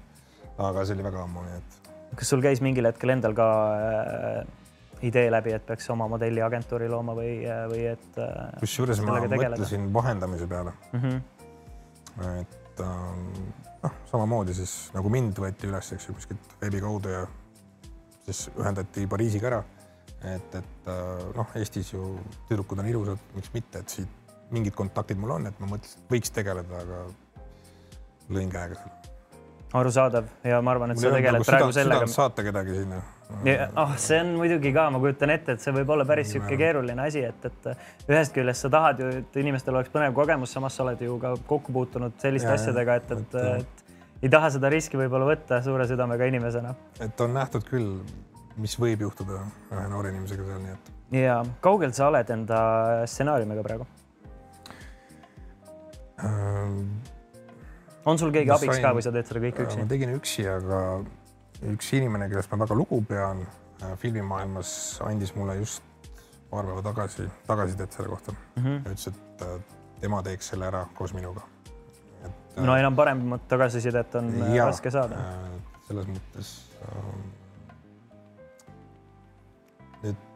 aga 0.57 0.85
see 0.85 0.95
oli 0.95 1.03
väga 1.03 1.23
ammu, 1.23 1.41
nii 1.45 1.57
et. 1.57 1.91
kas 2.15 2.29
sul 2.29 2.41
käis 2.41 2.61
mingil 2.61 2.85
hetkel 2.85 3.09
endal 3.09 3.33
ka 3.33 3.47
äh, 3.77 4.47
idee 5.01 5.31
läbi, 5.31 5.53
et 5.53 5.65
peaks 5.65 5.89
oma 5.89 6.07
modelliagentuuri 6.07 6.89
looma 6.89 7.13
või, 7.13 7.33
või 7.71 7.83
et 7.93 8.17
äh,? 8.17 8.59
kusjuures 8.59 9.01
ma 9.01 9.19
mõtlesin 9.21 9.93
vahendamise 9.93 10.47
peale 10.47 10.73
mm. 10.91 10.99
-hmm. 11.01 12.39
et 12.41 12.79
noh, 13.83 13.91
samamoodi 14.11 14.53
siis 14.53 14.91
nagu 14.93 15.09
mind 15.09 15.39
võeti 15.39 15.69
üles, 15.69 15.91
eks 15.93 16.09
ju, 16.09 16.13
kuskilt 16.13 16.57
veebi 16.61 16.81
kaudu 16.81 17.09
ja 17.13 17.25
siis 18.25 18.49
ühendati 18.57 19.07
Pariisiga 19.07 19.47
ära 19.47 19.63
et, 20.23 20.55
et 20.55 20.89
äh, 20.89 21.25
noh, 21.37 21.57
Eestis 21.59 21.93
ju 21.93 22.13
tüdrukud 22.49 22.79
on 22.81 22.89
ilusad, 22.89 23.33
miks 23.35 23.51
mitte, 23.53 23.83
et 23.83 23.97
siit 23.97 24.17
mingid 24.51 24.75
kontaktid 24.75 25.19
mul 25.19 25.35
on, 25.37 25.49
et 25.49 25.59
ma 25.61 25.69
mõtlesin, 25.73 26.01
et 26.01 26.13
võiks 26.13 26.31
tegeleda, 26.33 26.81
aga 26.83 27.03
lõin 28.33 28.49
käega 28.51 28.79
selle. 28.79 28.95
arusaadav 29.77 30.27
ja 30.47 30.61
ma 30.63 30.73
arvan, 30.73 30.93
et 30.93 31.01
sa 31.01 31.11
tegeled 31.11 31.41
nagu 31.41 31.47
praegu 31.47 31.71
süda, 31.71 31.81
sellega. 31.81 32.09
saata 32.11 32.45
kedagi 32.47 32.77
sinna. 32.79 33.01
ah 33.67 33.81
oh,, 33.83 33.95
see 33.99 34.19
on 34.23 34.33
muidugi 34.39 34.71
ka, 34.75 34.87
ma 34.93 35.01
kujutan 35.03 35.33
ette, 35.35 35.57
et 35.57 35.63
see 35.63 35.73
võib 35.75 35.91
olla 35.95 36.05
päris 36.07 36.31
niisugune 36.31 36.59
keeruline 36.61 37.03
asi, 37.03 37.25
et, 37.27 37.49
et 37.49 38.07
ühest 38.07 38.35
küljest 38.35 38.65
sa 38.65 38.71
tahad 38.77 39.03
ju, 39.03 39.09
et 39.21 39.41
inimestel 39.43 39.75
oleks 39.75 39.91
põnev 39.93 40.15
kogemus, 40.15 40.53
samas 40.55 40.79
sa 40.79 40.85
oled 40.87 41.03
ju 41.03 41.19
ka 41.23 41.35
kokku 41.49 41.75
puutunud 41.75 42.15
selliste 42.23 42.53
ja, 42.53 42.55
asjadega, 42.55 43.01
et, 43.01 43.11
et, 43.17 43.35
et, 43.35 43.59
et 43.59 44.23
ei 44.23 44.31
taha 44.33 44.53
seda 44.55 44.71
riski 44.71 44.97
võib-olla 44.97 45.27
võtta 45.27 45.59
suure 45.65 45.85
südamega 45.89 46.31
inimesena. 46.31 46.73
et 47.03 47.21
on 47.21 47.35
nähtud 47.35 47.67
küll 47.67 47.99
mis 48.57 48.77
võib 48.79 49.05
juhtuda 49.07 49.41
ühe 49.71 49.85
noore 49.91 50.13
inimesega 50.13 50.47
seal, 50.47 50.63
nii 50.63 50.73
et. 50.75 50.91
ja 51.23 51.37
kaugel 51.63 51.93
sa 51.97 52.09
oled 52.11 52.33
enda 52.37 52.59
stsenaariumiga 53.05 53.65
praegu 53.67 53.87
ähm,? 56.25 56.97
on 58.07 58.19
sul 58.19 58.31
keegi 58.31 58.53
abiks 58.53 58.77
sain, 58.77 58.85
ka 58.85 58.93
või 58.95 59.05
sa 59.05 59.13
teed 59.15 59.29
seda 59.29 59.43
kõik 59.45 59.63
üksi? 59.65 59.81
ma 59.81 59.91
tegin 59.93 60.15
üksi, 60.15 60.47
aga 60.49 60.81
üks 61.73 61.93
inimene, 61.97 62.29
kellest 62.31 62.51
ma 62.53 62.61
väga 62.63 62.77
lugu 62.77 63.01
pean 63.07 63.43
äh, 63.43 63.93
filmimaailmas, 64.01 64.71
andis 65.05 65.35
mulle 65.37 65.57
just 65.61 65.83
paar 66.49 66.65
päeva 66.65 66.83
tagasi 66.85 67.27
tagasisidet 67.47 67.91
selle 67.91 68.09
kohta 68.09 68.31
mm. 68.31 68.63
-hmm. 68.63 68.79
ütles, 68.85 69.07
et 69.07 69.41
äh, 69.41 69.59
tema 70.01 70.23
teeks 70.23 70.53
selle 70.53 70.67
ära 70.67 70.85
koos 70.93 71.13
minuga. 71.13 71.41
no 72.55 72.75
enam 72.77 72.95
paremat 72.95 73.47
tagasisidet 73.47 74.15
on 74.15 74.29
äh, 74.41 74.55
ja, 74.55 74.65
raske 74.65 74.91
saada. 74.91 75.19
selles 75.87 76.07
mõttes 76.07 76.53
äh, 76.81 77.46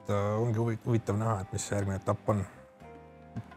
et 0.01 0.13
äh, 0.13 0.41
ongi 0.41 0.77
huvitav 0.85 1.17
näha, 1.19 1.41
et 1.41 1.53
mis 1.53 1.67
see 1.67 1.77
järgmine 1.77 1.99
etapp 2.01 2.29
on. 2.33 2.43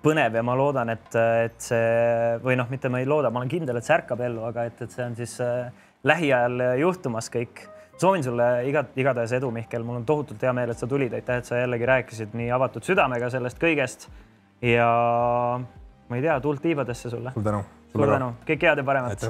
põnev 0.05 0.37
ja 0.37 0.43
ma 0.47 0.55
loodan, 0.55 0.91
et, 0.93 1.15
et 1.45 1.57
see 1.59 2.39
või 2.45 2.57
noh, 2.61 2.69
mitte 2.71 2.91
ma 2.93 3.01
ei 3.01 3.09
looda, 3.09 3.31
ma 3.33 3.41
olen 3.41 3.51
kindel, 3.51 3.81
et 3.81 3.87
see 3.87 3.97
ärkab 3.97 4.21
ellu, 4.23 4.45
aga 4.47 4.67
et, 4.69 4.83
et 4.85 4.93
see 4.93 5.05
on 5.05 5.17
siis 5.19 5.39
äh, 5.43 5.71
lähiajal 6.05 6.67
juhtumas 6.81 7.31
kõik. 7.33 7.65
soovin 7.99 8.25
sulle 8.27 8.49
igat, 8.69 8.93
igatahes 8.99 9.33
edu, 9.39 9.51
Mihkel, 9.55 9.83
mul 9.87 10.03
on 10.03 10.05
tohutult 10.05 10.43
hea 10.43 10.53
meel, 10.53 10.71
et 10.71 10.79
sa 10.79 10.87
tulid, 10.91 11.15
aitäh, 11.15 11.41
et 11.41 11.49
sa 11.49 11.63
jällegi 11.63 11.87
rääkisid 11.87 12.35
nii 12.35 12.51
avatud 12.53 12.85
südamega 12.85 13.31
sellest 13.31 13.59
kõigest. 13.63 14.09
ja 14.63 14.91
ma 16.09 16.17
ei 16.17 16.23
tea, 16.23 16.39
tuld 16.41 16.63
tiibadesse 16.63 17.11
sulle. 17.11 17.33
suur 17.35 17.45
tänu. 17.45 17.65
suur 17.93 18.15
tänu, 18.15 18.33
kõike 18.47 18.71
head 18.71 18.83
ja 18.83 18.85
paremat. 18.85 19.29